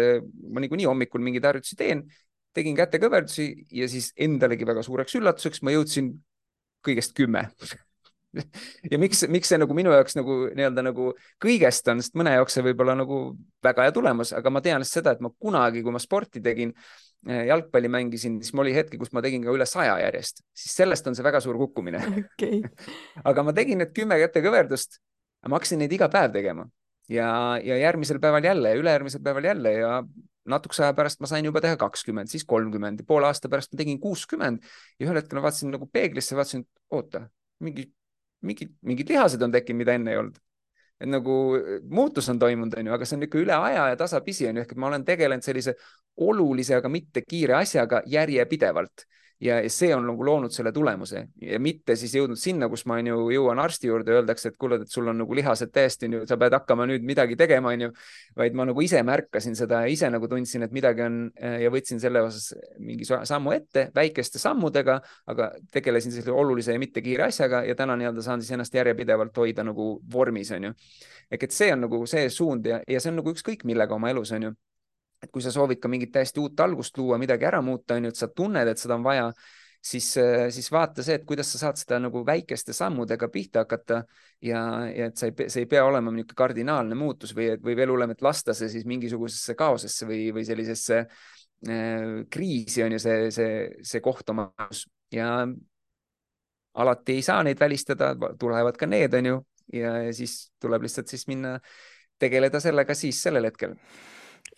[0.53, 2.05] ma niikuinii hommikul mingeid harjutusi teen
[2.53, 6.15] tegin kätekõverdusi ja siis endalegi väga suureks üllatuseks ma jõudsin
[6.85, 7.49] kõigest kümme.
[8.85, 11.07] Ja miks, miks see nagu minu jaoks nagu nii-öelda nagu
[11.41, 13.17] kõigest on, sest mõne jaoks see võib olla nagu
[13.65, 16.75] väga hea tulemus, aga ma tean seda, et ma kunagi, kui ma sporti tegin,
[17.25, 20.77] eh, jalgpalli mängisin, siis mul oli hetki, kus ma tegin ka üle saja järjest, siis
[20.77, 22.03] sellest on see väga suur kukkumine.
[22.35, 22.61] Okay.
[23.31, 25.01] aga ma tegin need kümme kätekõverdust,
[25.49, 26.69] ma hakkasin neid iga päev tegema.
[27.09, 29.93] Ja, ja järgmisel päeval jälle ja ülejärgmisel päeval jälle ja
[30.51, 33.79] natukese aja pärast ma sain juba teha kakskümmend, siis kolmkümmend ja poole aasta pärast ma
[33.81, 34.65] tegin kuuskümmend.
[34.99, 36.65] Ja ühel hetkel ma vaatasin nagu peeglisse, vaatasin,
[36.95, 37.25] oota,
[37.65, 37.89] mingi,
[38.45, 40.39] mingi, mingid lihased on tekkinud, mida enne ei olnud.
[40.99, 41.33] et nagu
[41.87, 44.79] muutus on toimunud, onju, aga see on ikka üle aja ja tasapisi onju, ehk et
[44.83, 45.77] ma olen tegelenud sellise
[46.19, 49.05] olulise, aga mitte kiire asjaga järjepidevalt
[49.39, 53.29] ja see on nagu loonud selle tulemuse ja mitte siis jõudnud sinna, kus ma onju
[53.31, 56.87] jõuan arsti juurde, öeldakse, et kuule, et sul on nagu lihased täiesti, sa pead hakkama
[56.89, 57.91] nüüd midagi tegema, onju.
[58.39, 61.19] vaid ma nagu ise märkasin seda ja ise nagu tundsin, et midagi on
[61.63, 62.51] ja võtsin selle osas
[62.83, 64.99] mingi sammu ette väikeste sammudega,
[65.31, 69.37] aga tegelesin sellise olulise ja mitte kiire asjaga ja täna nii-öelda saan siis ennast järjepidevalt
[69.39, 70.73] hoida nagu vormis, onju.
[71.31, 74.11] ehk et see on nagu see suund ja, ja see on nagu ükskõik millega oma
[74.11, 74.51] elus, onju
[75.23, 78.13] et kui sa soovid ka mingit täiesti uut algust luua, midagi ära muuta, on ju,
[78.13, 79.27] et sa tunned, et seda on vaja,
[79.81, 80.07] siis,
[80.55, 84.01] siis vaata see, et kuidas sa saad seda nagu väikeste sammudega pihta hakata
[84.43, 87.93] ja, ja et sa ei, see ei pea olema niisugune kardinaalne muutus või, või veel
[87.93, 93.31] hullem, et lasta see siis mingisugusesse kaosesse või, või sellisesse äh, kriisi on ju see,
[93.35, 93.53] see,
[93.91, 94.49] see koht oma
[95.15, 95.31] ja
[96.79, 99.39] alati ei saa neid välistada, tulevad ka need, on ju,
[99.79, 101.57] ja siis tuleb lihtsalt siis minna
[102.19, 103.75] tegeleda sellega siis sellel hetkel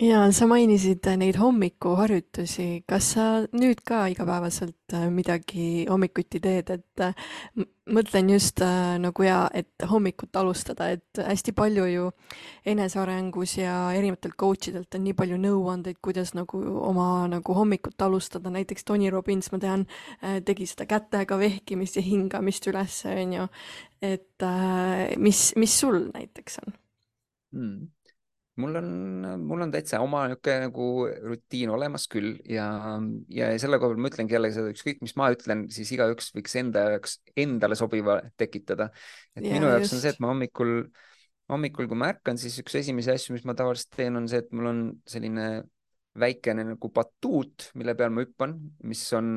[0.02, 7.04] ja sa mainisid neid hommikuharjutusi, kas sa nüüd ka igapäevaselt äh, midagi hommikuti teed, et
[7.06, 7.14] äh,
[7.92, 12.08] mõtlen just äh, nagu ja, et hommikut alustada, et hästi palju ju
[12.74, 18.54] enesearengus ja erinevatelt coach idelt on nii palju nõuandeid, kuidas nagu oma nagu hommikut alustada,
[18.54, 19.86] näiteks Tony Robbins, ma tean,
[20.48, 23.48] tegi seda kätega vehkimist ja hingamist üles, on ju.
[24.02, 24.50] et
[25.22, 26.78] mis, mis sul näiteks on
[27.54, 27.90] hmm.?
[28.62, 28.90] Mul on,
[29.48, 30.88] mul on täitsa oma niisugune nagu
[31.26, 32.68] rutiin olemas küll ja,
[33.34, 36.58] ja selle koha peal ma ütlengi jällegi seda, ükskõik, mis ma ütlen, siis igaüks võiks
[36.62, 38.92] enda jaoks, endale sobiva tekitada.
[39.36, 39.98] et ja, minu jaoks just.
[39.98, 40.74] on see, et ma hommikul,
[41.52, 44.52] hommikul, kui ma ärkan, siis üks esimesi asju, mis ma tavaliselt teen, on see, et
[44.56, 45.48] mul on selline
[46.22, 48.58] väikene nagu batuut, mille peal ma hüppan,
[48.88, 49.32] mis on,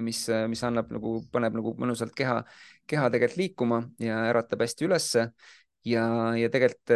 [0.00, 2.40] mis, mis annab nagu, paneb nagu mõnusalt keha,
[2.88, 5.28] keha tegelikult liikuma ja äratab hästi ülesse
[5.86, 6.06] ja,
[6.38, 6.94] ja tegelikult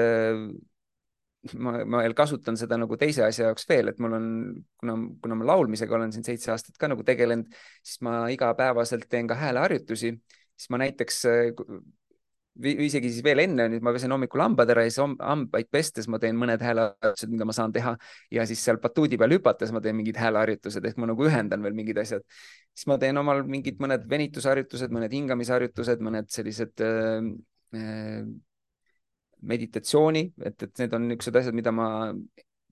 [1.57, 4.27] ma, ma veel kasutan seda nagu teise asja jaoks veel, et mul on,
[4.81, 7.49] kuna, kuna ma laulmisega olen siin seitse aastat ka nagu tegelenud,
[7.85, 10.13] siis ma igapäevaselt teen ka hääleharjutusi,
[10.57, 11.25] siis ma näiteks
[12.61, 16.09] või isegi siis veel enne, nüüd ma pesen hommikul hambad ära ja siis hambaid pestes
[16.11, 17.95] ma teen mõned hääleharjutused, mida ma saan teha
[18.35, 21.77] ja siis seal batuudi peal hüpates ma teen mingid hääleharjutused ehk ma nagu ühendan veel
[21.79, 22.27] mingid asjad.
[22.75, 27.31] siis ma teen omal mingid mõned venitusharjutused, mõned hingamisharjutused, mõned sellised äh,
[27.79, 28.25] äh,
[29.43, 31.89] meditatsiooni, et, et need on niisugused asjad, mida ma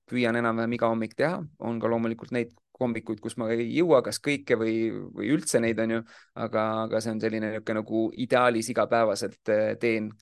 [0.08, 4.20] püüan enam-vähem iga hommik teha, on ka loomulikult neid hommikuid, kus ma ei jõua kas
[4.22, 4.74] kõike või,
[5.14, 6.00] või üldse neid, on ju,
[6.38, 10.12] aga, aga see on selline niisugune nagu ideaalis igapäevaselt äh, teen.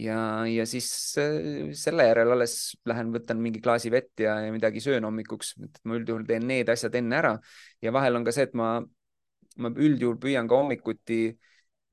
[0.00, 0.88] ja, ja siis
[1.20, 2.56] äh, selle järel alles
[2.88, 6.68] lähen, võtan mingi klaasi vett ja, ja midagi söön hommikuks, et ma üldjuhul teen need
[6.68, 7.36] asjad enne ära.
[7.82, 8.78] Ja vahel on ka see, et ma,
[9.60, 11.49] ma üldjuhul püüan ka hommikuti äh,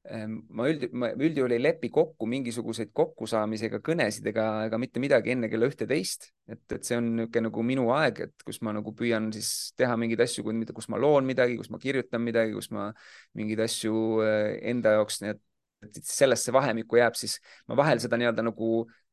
[0.07, 5.33] ma üld, ma üldjuhul ei lepi kokku mingisuguseid kokkusaamisi ega kõnesid ega, ega mitte midagi
[5.33, 8.93] enne kella ühteteist, et, et see on niisugune nagu minu aeg, et kus ma nagu
[8.95, 12.91] püüan siis teha mingeid asju, kus ma loon midagi, kus ma kirjutan midagi, kus ma
[13.37, 18.47] mingeid asju eh, enda jaoks, nii et sellesse vahemikku jääb siis, ma vahel seda nii-öelda
[18.47, 19.06] nagu Äh,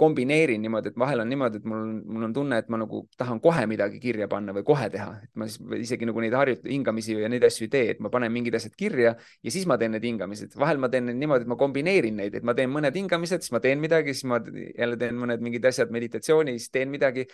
[0.00, 3.42] kombineerin niimoodi, et vahel on niimoodi, et mul, mul on tunne, et ma nagu tahan
[3.44, 7.18] kohe midagi kirja panna või kohe teha, et ma siis isegi nagu neid harjut-, hingamisi
[7.18, 9.92] ja neid asju ei tee, et ma panen mingid asjad kirja ja siis ma teen
[9.96, 10.56] need hingamised.
[10.60, 13.60] vahel ma teen niimoodi, et ma kombineerin neid, et ma teen mõned hingamised, siis ma
[13.60, 17.28] teen midagi, siis ma jälle teen mõned mingid asjad meditatsiooni, siis teen midagi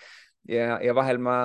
[0.51, 1.39] ja, ja vahel ma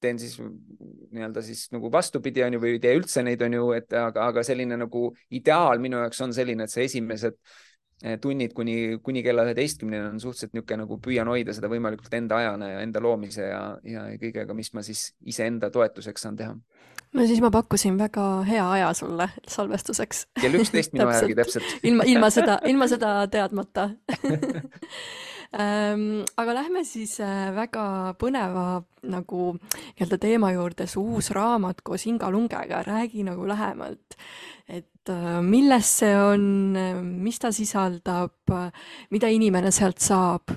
[0.00, 3.72] teen siis nii-öelda siis nagu vastupidi, on ju, või ei tee üldse neid, on ju,
[3.76, 7.68] et aga, aga selline nagu ideaal minu jaoks on selline, et see esimesed Eh,
[8.20, 12.70] tunnid kuni, kuni kella üheteistkümneni on suhteliselt niisugune nagu püüan hoida seda võimalikult enda ajana
[12.72, 16.54] ja enda loomise ja, ja kõigega, mis ma siis iseenda toetuseks saan teha.
[17.12, 20.26] no siis ma pakkusin väga hea aja sulle salvestuseks.
[20.40, 21.74] kell üksteist minu järgi täpselt.
[21.82, 23.90] ilma, ilma seda, ilma seda teadmata
[25.52, 32.08] ähm, aga lähme siis äh, väga põneva nagu nii-öelda teema juurde, su uus raamat koos
[32.08, 34.16] Inga Lungega, räägi nagu lähemalt
[34.70, 34.99] et
[35.44, 36.44] milles see on,
[37.22, 38.54] mis ta sisaldab,
[39.10, 40.54] mida inimene sealt saab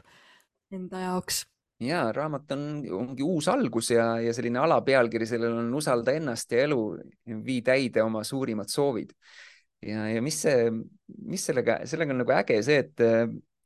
[0.74, 1.44] enda jaoks?
[1.84, 2.66] ja raamat on,
[2.96, 6.80] ongi uus algus ja, ja selline alapealkiri sellel on Usalda ennast ja elu,
[7.46, 9.12] vii täide oma suurimad soovid.
[9.84, 10.70] ja, ja mis see,
[11.28, 13.04] mis sellega, sellega on nagu äge see, et,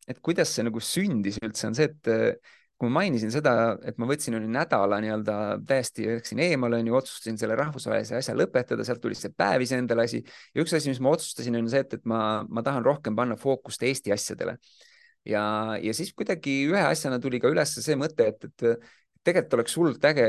[0.07, 2.47] et kuidas see nagu sündis üldse, on see, et
[2.77, 3.53] kui ma mainisin seda,
[3.89, 5.37] et ma võtsin oli nädala nii-öelda
[5.67, 10.21] täiesti läksin eemale, onju, otsustasin selle rahvusvahelise asja lõpetada, sealt tuli see päev iseendale asi
[10.21, 13.37] ja üks asi, mis ma otsustasin, on see, et, et ma, ma tahan rohkem panna
[13.39, 14.57] fookust Eesti asjadele.
[15.25, 15.43] ja,
[15.81, 18.89] ja siis kuidagi ühe asjana tuli ka üles see mõte, et, et
[19.25, 20.27] tegelikult oleks hullult äge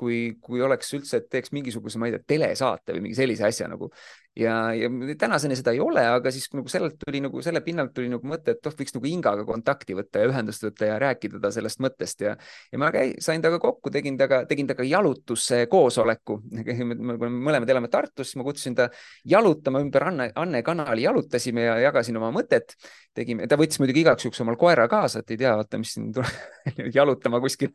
[0.00, 3.68] kui, kui oleks üldse, et teeks mingisuguse, ma ei tea, telesaate või mingi sellise asja
[3.70, 3.90] nagu.
[4.36, 4.88] Ja, ja
[5.18, 8.56] tänaseni seda ei ole, aga siis nagu sellelt tuli nagu selle pinnalt tuli nagu mõte,
[8.56, 12.24] et oh, võiks nagu Ingaga kontakti võtta ja ühendust võtta ja rääkida ta sellest mõttest
[12.26, 12.34] ja,
[12.72, 16.38] ja ma käi, sain temaga kokku, tegin temaga, tegin temaga jalutuskoosoleku.
[17.48, 18.88] mõlemad elame Tartus, siis ma kutsusin ta
[19.30, 22.76] jalutama ümber Anne, Anne kanali, jalutasime ja jagasin oma mõtet.
[23.14, 26.10] tegime, ta võttis muidugi igaks juhuks omal koera kaasa, et ei tea, vaata, mis siin
[26.14, 27.70] tuleb jalutama kuskil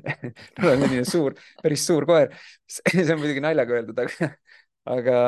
[0.58, 2.34] selline suur päris suur koer.
[2.66, 4.30] see on muidugi naljaga öeldud, aga,
[4.86, 5.18] aga,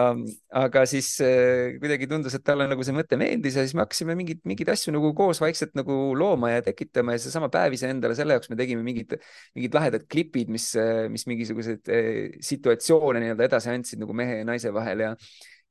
[0.61, 4.15] aga siis äh, kuidagi tundus, et talle nagu see mõte meeldis ja siis me hakkasime
[4.19, 8.37] mingeid, mingeid asju nagu koos vaikselt nagu looma ja tekitama ja seesama päev iseendale, selle
[8.37, 9.17] jaoks me tegime mingid,
[9.59, 10.71] mingid lahedad klipid, mis,
[11.13, 12.11] mis mingisuguseid äh,
[12.45, 15.15] situatsioone nii-öelda edasi andsid nagu mehe ja naise vahel ja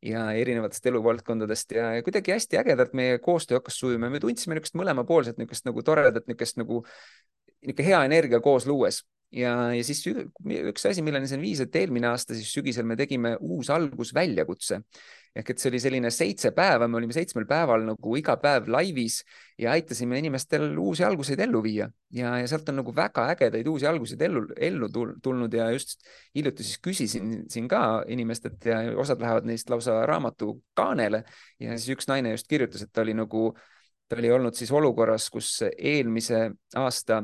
[0.05, 4.77] ja erinevatest eluvaldkondadest ja, ja kuidagi hästi ägedalt meie koostöö hakkas sujuma, me tundsime niisugust
[4.77, 6.83] mõlemapoolset niisugust nagu toredat, niisugust nagu
[7.65, 9.01] niisugune hea energia koos luues
[9.35, 13.35] ja, ja siis üks asi, milleni see viis, et eelmine aasta siis sügisel me tegime
[13.43, 14.81] uus algusväljakutse.
[15.37, 19.19] Ehk et see oli selline seitse päeva, me olime seitsmel päeval nagu iga päev laivis
[19.61, 21.85] ja aitasime inimestel uusi alguseid ellu viia.
[22.15, 24.89] Ja, ja sealt on nagu väga ägedaid uusi alguseid ellu, ellu
[25.21, 26.01] tulnud ja just
[26.35, 31.21] hiljuti siis küsisin siin ka inimestelt ja osad lähevad neist lausa raamatu kaanele
[31.59, 33.51] ja siis üks naine just kirjutas, et ta oli nagu,
[34.09, 36.47] ta oli olnud siis olukorras, kus eelmise
[36.81, 37.21] aasta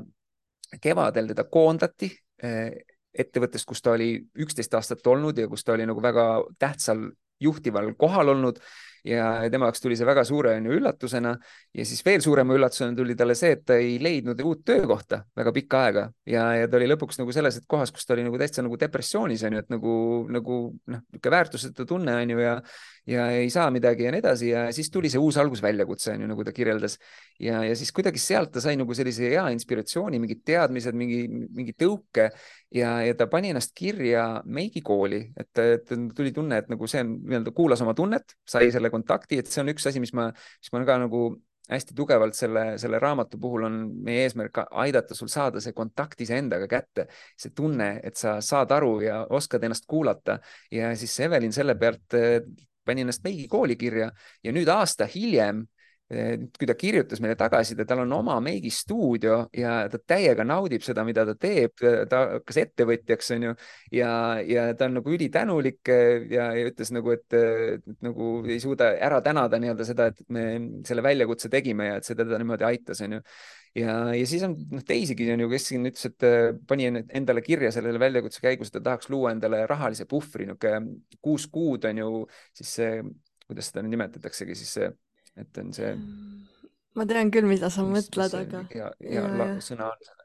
[0.81, 2.09] kevadel teda koondati
[2.43, 2.71] eh,
[3.13, 6.25] ettevõttest, kus ta oli üksteist aastat olnud ja kus ta oli nagu väga
[6.59, 7.05] tähtsal
[7.43, 8.59] juhtival kohal olnud
[9.03, 11.33] ja tema jaoks tuli see väga suure on ju üllatusena.
[11.75, 15.53] Ja siis veel suurema üllatusena tuli talle see, et ta ei leidnud uut töökohta väga
[15.55, 16.05] pikka aega.
[16.29, 19.43] Ja, ja ta oli lõpuks nagu selles kohas, kus ta oli nagu täitsa nagu depressioonis
[19.47, 19.93] on ju, et nagu,
[20.31, 22.57] nagu noh, niisugune väärtusetu tunne on ju ja
[23.07, 24.49] ja ei saa midagi ja nii edasi.
[24.53, 26.97] Ja siis tuli see uus algusväljakutse on ju, nagu ta kirjeldas.
[27.39, 31.75] Ja, ja siis kuidagi sealt ta sai nagu sellise hea inspiratsiooni, mingid teadmised, mingi, mingi
[31.79, 32.29] tõuke.
[32.73, 37.17] Ja, ja ta pani ennast kirja meigikooli, et, et tuli tunne, et nagu see on
[37.19, 40.73] nii-öelda kuulas oma tunnet, sai selle kontakti, et see on üks asi, mis ma, mis
[40.73, 41.25] ma ka nagu
[41.71, 46.67] hästi tugevalt selle, selle raamatu puhul on meie eesmärk aidata sul saada see kontakt iseendaga
[46.71, 47.07] kätte,
[47.39, 50.39] see tunne, et sa saad aru ja oskad ennast kuulata.
[50.71, 52.17] ja siis Evelin selle pealt
[52.85, 54.11] pani ennast Meigi kooli kirja
[54.43, 55.63] ja nüüd aasta hiljem
[56.57, 61.05] kui ta kirjutas meile tagasiside, tal on oma meigi stuudio ja ta täiega naudib seda,
[61.07, 61.73] mida ta teeb,
[62.09, 63.53] ta hakkas ettevõtjaks, onju,
[63.95, 64.11] ja,
[64.47, 65.91] ja ta on nagu ülitänulik
[66.33, 67.37] ja, ja ütles nagu, et,
[68.05, 70.45] nagu ei suuda ära tänada nii-öelda seda, et me
[70.87, 73.21] selle väljakutse tegime ja et see teda niimoodi aitas, onju.
[73.79, 78.01] ja, ja siis on noh, teisigi onju, kes siin ütles, et pani endale kirja sellele
[78.01, 82.11] väljakutse käigus, et ta tahaks luua endale rahalise puhvri, niisugune kuus kuud on ju
[82.57, 82.99] siis see,
[83.47, 84.91] kuidas seda nimetataksegi siis see
[85.39, 85.93] et on see.
[86.97, 88.65] ma tean küll, mida sa mõtled, aga.
[88.75, 90.19] ja, ja, ja sõna on see.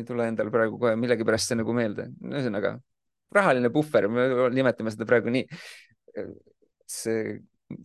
[0.00, 2.76] ei tule endale praegu kohe millegipärast see nagu meelde, ühesõnaga
[3.32, 5.46] rahaline puhver, me nimetame seda praegu nii.
[6.92, 7.38] see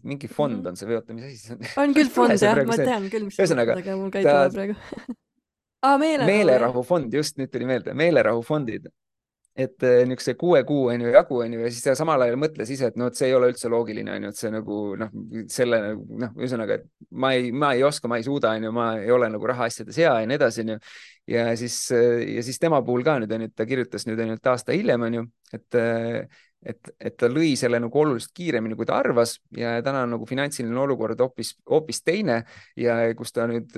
[0.04, 0.68] mingi fond mhm.
[0.68, 1.68] on see või oota, mis asi see on?
[1.86, 4.78] on küll fond jah, ma tean küll, mis ühesõnaga, mul ka ei tule praegu
[5.88, 8.90] ah, meelerahu, meelerahufond, just nüüd tuli meelde, meelerahufondid
[9.58, 12.38] et äh, niisuguse kuue kuu on ju jagu on ju ja siis ta samal ajal
[12.38, 14.78] mõtles ise, et noh, et see ei ole üldse loogiline on ju, et see nagu
[15.02, 15.14] noh,
[15.52, 18.88] selle noh, ühesõnaga, et ma ei, ma ei oska, ma ei suuda, on ju, ma
[19.02, 20.78] ei ole nagu rahaasjades hea ja nii edasi, on ju.
[21.34, 24.54] ja siis, äh, ja siis tema puhul ka nüüd on ju, ta kirjutas nüüd ainult
[24.54, 25.26] aasta hiljem on ju,
[25.58, 30.04] et äh, et, et ta lõi selle nagu oluliselt kiiremini, kui ta arvas ja täna
[30.08, 32.40] on nagu finantsiline olukord hoopis, hoopis teine
[32.80, 33.70] ja kus ta nüüd,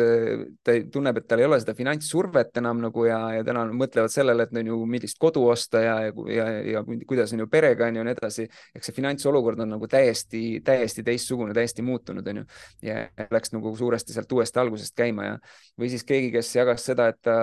[0.63, 4.47] ta tunneb, et tal ei ole seda finantssurvet enam nagu ja, ja täna mõtlevad sellele,
[4.47, 6.47] et on ju, millist kodu osta ja, ja, ja,
[6.77, 8.47] ja kuidas on ju perega on ju ja nii edasi.
[8.75, 12.47] eks see finantsolukord on nagu täiesti, täiesti teistsugune, täiesti muutunud, on ju.
[12.85, 15.37] ja läks nagu suuresti sealt uuesti algusest käima ja,
[15.79, 17.37] või siis keegi, kes jagas seda, et ta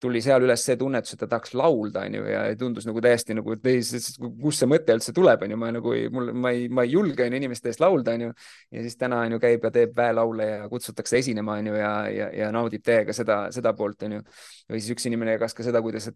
[0.00, 3.54] tuli seal üles see tunnetus, et ta tahaks laulda, onju, ja tundus nagu täiesti nagu,
[3.56, 3.80] et ei,
[4.42, 7.24] kust see mõte üldse tuleb, onju, ma nagu ei, mul, ma ei, ma ei julge
[7.26, 8.30] onju inimeste eest laulda, onju.
[8.76, 12.50] ja siis täna onju käib ja teeb väelaule ja kutsutakse esinema, onju, ja, ja, ja
[12.54, 14.22] naudib täiega seda, seda poolt, onju.
[14.70, 16.10] või siis üks inimene jagas ka seda, kuidas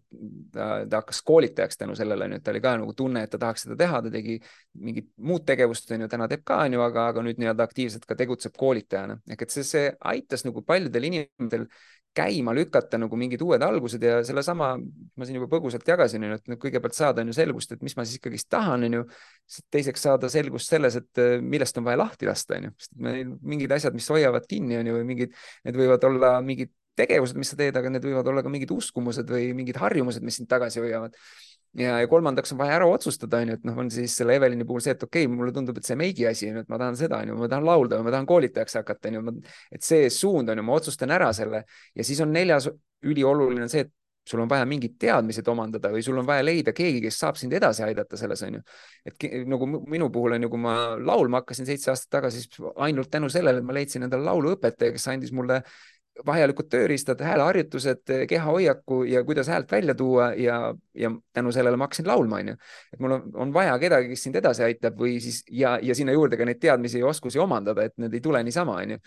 [0.53, 3.41] ta, ta hakkas koolitajaks tänu sellele, onju, et ta oli ka nagu tunne, et ta
[3.41, 4.37] tahaks seda teha, ta tegi
[4.79, 8.55] mingit muud tegevust, onju, täna teeb ka, onju, aga, aga nüüd nii-öelda aktiivselt ka tegutseb
[8.55, 9.19] koolitajana.
[9.27, 11.67] ehk et see, see aitas nagu paljudel inimestel
[12.15, 16.97] käima lükata nagu mingid uued algused ja sellesama, ma siin juba põgusalt jagasin, et kõigepealt
[16.97, 19.07] saada on ju selgust, et mis ma siis ikkagist tahan, on ju.
[19.73, 22.95] teiseks saada selgust selles, et äh, millest on vaja lahti lasta, on ju, sest
[23.53, 27.49] mingid asjad, mis hoiavad kinni, on ju, või mingid, need võivad olla mingid tegevused, mis
[27.49, 30.83] sa teed, aga need võivad olla ka mingid uskumused või mingid harjumused, mis sind tagasi
[30.83, 31.17] hoiavad
[31.79, 34.83] ja, ja kolmandaks on vaja ära otsustada, onju, et noh, on siis selle Evelini puhul
[34.85, 36.99] see, et okei okay,, mulle tundub, et see meigi asi on ju, et ma tahan
[36.99, 39.35] seda, onju, ma tahan laulda ma tahan koolitajaks hakata, onju,
[39.73, 42.69] et see suund on ju, ma otsustan ära selle ja siis on neljas
[43.03, 43.93] ülioluline see, et
[44.25, 47.53] sul on vaja mingid teadmised omandada või sul on vaja leida keegi, kes saab sind
[47.57, 48.61] edasi aidata selles, onju.
[49.09, 53.11] et nagu minu puhul on ju, kui ma laulma hakkasin seitse aastat tagasi, siis ainult
[53.11, 55.59] tänu sellele, et ma leidsin endale lauluõpetaja, kes andis mulle
[56.25, 60.57] vajalikud tööriistad, hääleharjutused, kehahoiaku ja kuidas häält välja tuua ja,
[60.93, 62.55] ja tänu sellele ma hakkasin laulma, onju.
[62.93, 66.13] et mul on, on vaja kedagi, kes sind edasi aitab või siis ja, ja sinna
[66.13, 69.01] juurde ka neid teadmisi ja oskusi omandada, et need ei tule niisama, onju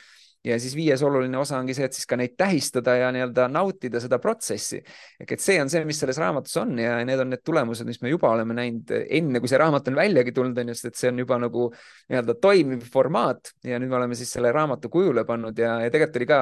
[0.46, 4.00] ja siis viies oluline osa ongi see, et siis ka neid tähistada ja nii-öelda nautida
[4.02, 4.78] seda protsessi.
[5.20, 7.98] ehk et see on see, mis selles raamatus on ja need on need tulemused, mis
[8.02, 11.00] me juba oleme näinud enne, kui see raamat on väljagi tulnud, on ju, sest et
[11.00, 15.26] see on juba nagu nii-öelda toimiv formaat ja nüüd me oleme siis selle raamatu kujule
[15.26, 16.40] pannud ja, ja tegelikult oli ka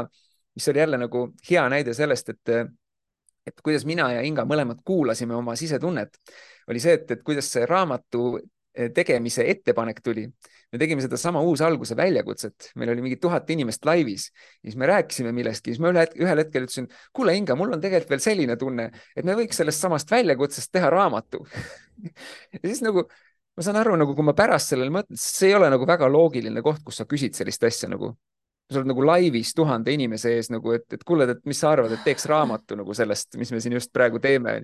[0.55, 2.55] mis oli jälle nagu hea näide sellest, et,
[3.47, 6.19] et kuidas mina ja Inga mõlemad kuulasime oma sisetunnet,
[6.71, 10.29] oli see, et, et kuidas see raamatu eh, tegemise ettepanek tuli.
[10.73, 14.31] me tegime sedasama uusalguse väljakutset, meil oli mingi tuhat inimest laivis.
[14.63, 17.83] Ja siis me rääkisime millestki, siis ma üle, ühel hetkel ütlesin, kuule Inga, mul on
[17.83, 21.45] tegelikult veel selline tunne, et me võiks sellest samast väljakutsest teha raamatu.
[22.53, 23.05] Ja siis nagu
[23.55, 26.63] ma saan aru, nagu kui ma pärast sellele mõtlen, see ei ole nagu väga loogiline
[26.63, 28.17] koht, kus sa küsid sellist asja nagu
[28.71, 31.93] sa oled nagu laivis tuhande inimese ees nagu, et, et kuule, et mis sa arvad,
[31.93, 34.63] et teeks raamatu nagu sellest, mis me siin just praegu teeme.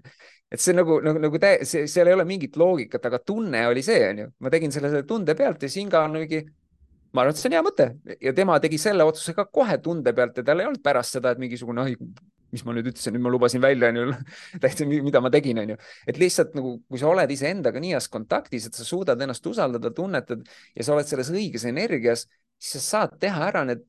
[0.51, 3.85] et see nagu, nagu, nagu tä-, see, seal ei ole mingit loogikat, aga tunne oli
[3.87, 4.31] see, onju.
[4.41, 6.41] ma tegin selle, selle tunde pealt ja Singa on mingi,
[7.13, 7.89] ma arvan, et see on hea mõte
[8.25, 11.35] ja tema tegi selle otsuse ka kohe tunde pealt ja tal ei olnud pärast seda,
[11.35, 11.85] et mingisugune,
[12.51, 14.17] mis ma nüüd ütlesin, nüüd ma lubasin välja, onju,
[14.65, 15.77] täitsa, mida ma tegin, onju.
[16.09, 19.93] et lihtsalt nagu, kui sa oled iseendaga nii heas kontaktis, et sa suudad ennast usaldada,
[19.95, 22.27] tunnetad ja sa oled selles õiges energias
[22.61, 23.89] siis sa saad teha ära need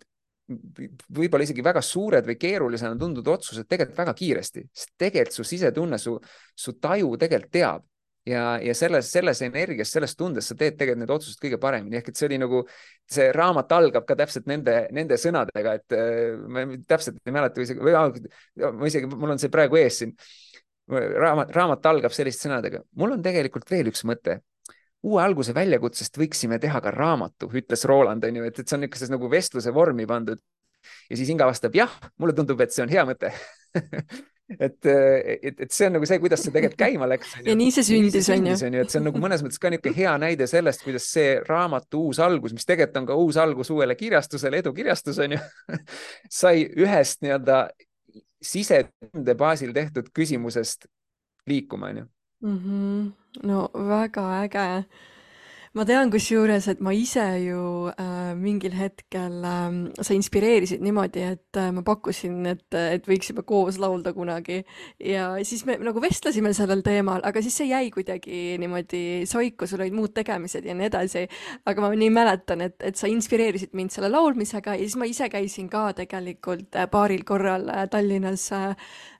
[1.15, 5.99] võib-olla isegi väga suured või keerulisena tunduvad otsused tegelikult väga kiiresti, sest tegelikult su sisetunne,
[6.01, 6.17] su,
[6.55, 7.87] su taju tegelikult teab.
[8.29, 12.11] Ja, ja selles, selles energias, selles tundes sa teed tegelikult need otsused kõige paremini, ehk
[12.11, 12.59] et see oli nagu,
[13.09, 17.81] see raamat algab ka täpselt nende, nende sõnadega, et äh, ma täpselt ei mäleta isegi,
[17.81, 20.13] või ma isegi, mul on see praegu ees siin.
[20.91, 24.37] raamat, raamat algab selliste sõnadega, mul on tegelikult veel üks mõte
[25.07, 29.13] uue alguse väljakutsest võiksime teha ka raamatu, ütles Roland, onju, et, et see on niisuguses
[29.13, 30.41] nagu vestluse vormi pandud.
[31.09, 33.33] ja siis Inga vastab jah, mulle tundub, et see on hea mõte
[34.59, 37.33] et, et, et see on nagu see, kuidas see tegelikult käima läks.
[37.45, 38.55] ja nii see sündis, on ju.
[38.67, 41.35] on ju, et see on nagu mõnes mõttes ka niisugune hea näide sellest, kuidas see
[41.47, 45.41] raamatu uus algus, mis tegelikult on ka uus algus uuele kirjastusele, Edu kirjastus on ju
[46.41, 47.63] sai ühest nii-öelda
[48.41, 50.89] sisetunde baasil tehtud küsimusest
[51.49, 52.09] liikuma, on ju.
[52.41, 53.13] Mhm.
[53.43, 54.85] no väga äge
[55.71, 57.61] ma tean kusjuures, et ma ise ju
[57.93, 63.79] äh, mingil hetkel äh, sa inspireerisid niimoodi, et äh, ma pakkusin, et, et võiksime koos
[63.79, 64.59] laulda kunagi
[65.07, 69.85] ja siis me nagu vestlesime sellel teemal, aga siis see jäi kuidagi niimoodi soiku, sul
[69.85, 71.25] olid muud tegemised ja nii edasi.
[71.65, 75.31] aga ma nii mäletan, et, et sa inspireerisid mind selle laulmisega ja siis ma ise
[75.31, 78.73] käisin ka tegelikult äh, paaril korral äh, Tallinnas äh,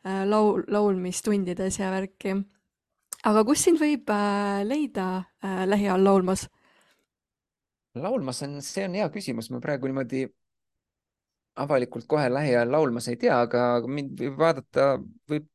[0.03, 2.41] äh laul, laulmistundides ja värki
[3.27, 5.07] aga kus sind võib äh, leida
[5.43, 6.47] äh, lähiajal laulmas?
[7.95, 10.25] laulmas on, see on hea küsimus, ma praegu niimoodi
[11.59, 14.85] avalikult kohe lähiajal laulmas ei tea, aga mind võib vaadata,
[15.29, 15.49] võib,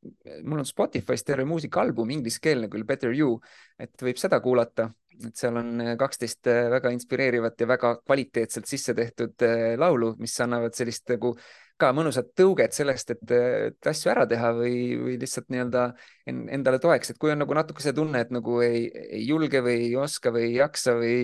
[0.45, 3.39] mul on Spotify's terve muusikaalbum, ingliskeelne küll, Better You,
[3.81, 4.91] et võib seda kuulata,
[5.25, 10.75] et seal on kaksteist väga inspireerivat ja väga kvaliteetselt sisse tehtud äh, laulu, mis annavad
[10.77, 11.35] sellist nagu
[11.77, 15.83] ka mõnusat tõuget sellest, et asju ära teha või, või lihtsalt nii-öelda
[16.27, 18.87] endale toeks, et kui on nagu natuke see tunne, et nagu ei,
[19.19, 21.19] ei julge või ei oska või ei jaksa või,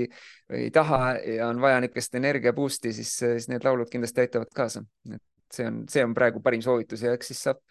[0.51, 4.53] või ei taha ja on vaja niisugust energia boost'i, siis, siis need laulud kindlasti aitavad
[4.53, 4.85] kaasa.
[5.09, 7.61] et see on, see on praegu parim soovitus ja eks siis saab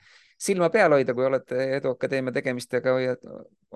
[0.43, 3.27] silma peal hoida, kui oled Edu Akadeemia tegemistega, hoiad,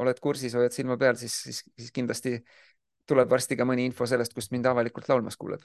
[0.03, 2.37] oled kursis, hoiad silma peal, siis, siis, siis kindlasti
[3.07, 5.63] tuleb varsti ka mõni info sellest, kust mind avalikult laulmas kuuled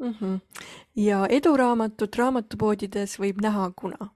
[0.00, 0.14] mm.
[0.20, 0.40] -hmm.
[0.96, 4.10] ja eduraamatut raamatupoodides võib näha kuna?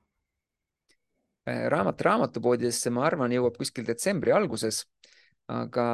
[1.48, 4.84] Äh, raamat raamatupoodidesse, ma arvan, jõuab kuskil detsembri alguses,
[5.52, 5.84] aga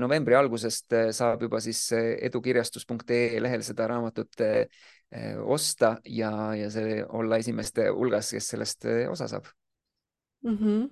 [0.00, 4.40] novembri algusest äh, saab juba siis äh, edukirjastus.ee lehel seda raamatut
[5.44, 9.48] osta ja, ja see olla esimeste hulgas, kes sellest osa saab
[10.44, 10.58] mm.
[10.58, 10.84] -hmm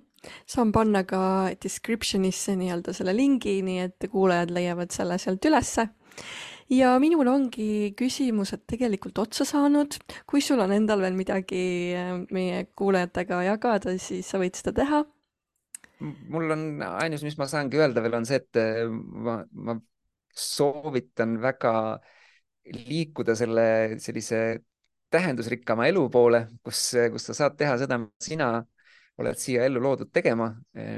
[0.47, 5.83] saan panna ka description'isse nii-öelda selle lingi, nii et kuulajad leiavad selle sealt ülesse
[6.71, 9.97] ja minul ongi küsimused tegelikult otsa saanud.
[10.29, 11.65] kui sul on endal veel midagi
[11.97, 15.03] äh, meie kuulajatega jagada, siis sa võid seda teha.
[16.29, 19.77] mul on ainus, mis ma saangi öelda veel on see, et äh, ma, ma
[20.33, 21.99] soovitan väga
[22.65, 23.65] liikuda selle
[23.99, 24.43] sellise
[25.13, 28.47] tähendusrikkama elu poole, kus, kus sa saad teha seda, mida sina
[29.21, 30.47] oled siia ellu loodud tegema,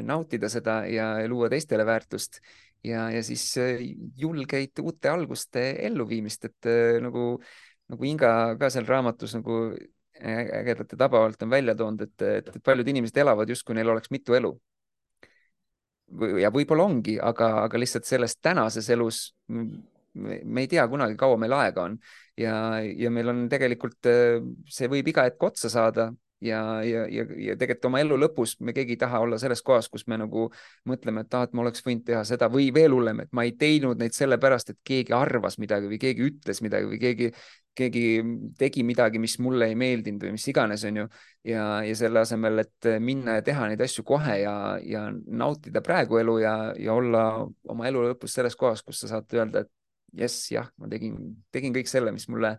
[0.07, 2.39] nautida seda ja luua teistele väärtust
[2.85, 3.81] ja, ja siis äh,
[4.17, 7.35] julgeid uute alguste elluviimist, et äh, nagu,
[7.91, 9.59] nagu Inga ka seal raamatus nagu
[10.15, 14.37] ägedalt ja tabavalt on välja toonud, et, et paljud inimesed elavad justkui neil oleks mitu
[14.37, 14.53] elu.
[16.39, 19.25] ja võib-olla ongi, aga, aga lihtsalt selles tänases elus
[20.15, 21.97] me ei tea kunagi, kaua meil aega on
[22.39, 24.39] ja, ja meil on tegelikult, äh,
[24.71, 26.11] see võib iga hetk otsa saada
[26.41, 29.87] ja, ja, ja, ja tegelikult oma elu lõpus me keegi ei taha olla selles kohas,
[29.91, 30.47] kus me nagu
[30.89, 33.55] mõtleme, et ah, et ma oleks võinud teha seda või veel hullem, et ma ei
[33.59, 37.31] teinud neid sellepärast, et keegi arvas midagi või keegi ütles midagi või keegi,
[37.75, 38.03] keegi
[38.59, 41.07] tegi midagi, mis mulle ei meeldinud või mis iganes, on ju.
[41.51, 46.19] ja, ja selle asemel, et minna ja teha neid asju kohe ja, ja nautida praegu
[46.21, 47.25] elu ja, ja olla
[47.71, 49.73] oma elu lõpus selles kohas, kus sa saad öelda, et
[50.17, 51.19] jess, jah, ma tegin,
[51.51, 52.55] tegin kõik selle, mis mulle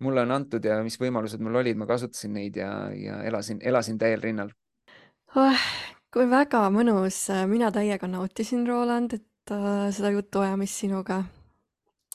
[0.00, 3.98] mulle on antud ja mis võimalused mul olid, ma kasutasin neid ja, ja elasin, elasin
[4.00, 4.52] täiel rinnal
[5.36, 5.66] oh,.
[6.10, 11.20] kui väga mõnus, mina täiega nautisin, Roland, et uh, seda jutuajamist sinuga.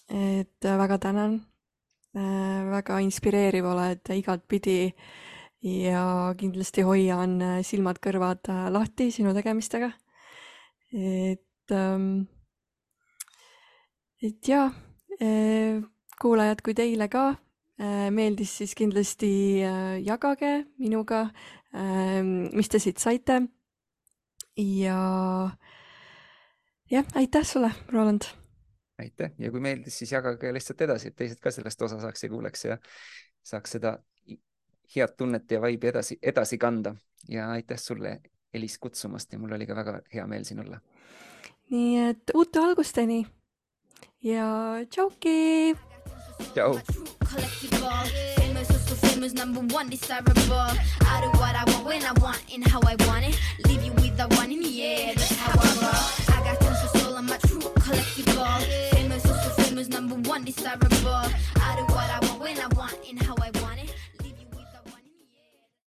[0.10, 1.40] et uh, väga tänan
[2.18, 2.60] uh,.
[2.74, 4.80] väga inspireeriv oled igatpidi
[5.66, 9.94] ja kindlasti hoian silmad-kõrvad lahti sinu tegemistega.
[10.94, 12.26] et um,,
[14.26, 14.69] et ja,
[16.22, 17.35] kuulajad, kui teile ka
[17.76, 21.26] Äh, meeldis, siis kindlasti äh, jagage minuga,
[22.56, 23.41] mis te siit saite.
[24.56, 24.99] ja
[26.91, 28.30] jah, aitäh sulle, Roland.
[28.97, 32.30] aitäh ja kui meeldis, siis jagage lihtsalt edasi, et teised ka sellest osa saaks ja
[32.31, 32.77] kuuleks ja
[33.43, 33.97] saaks seda
[34.95, 36.95] head tunnet ja vaibi edasi, edasi kanda
[37.27, 38.22] ja aitäh sulle,
[38.53, 40.80] Elis, kutsumast ja mul oli ka väga hea meel siin olla.
[41.76, 43.26] nii et uute algusteni
[44.26, 45.76] ja tšauki
[46.53, 46.73] Ciao.
[58.91, 61.30] Famous, so famous, number one, desirable.
[61.61, 63.55] I do what I want when I want and how I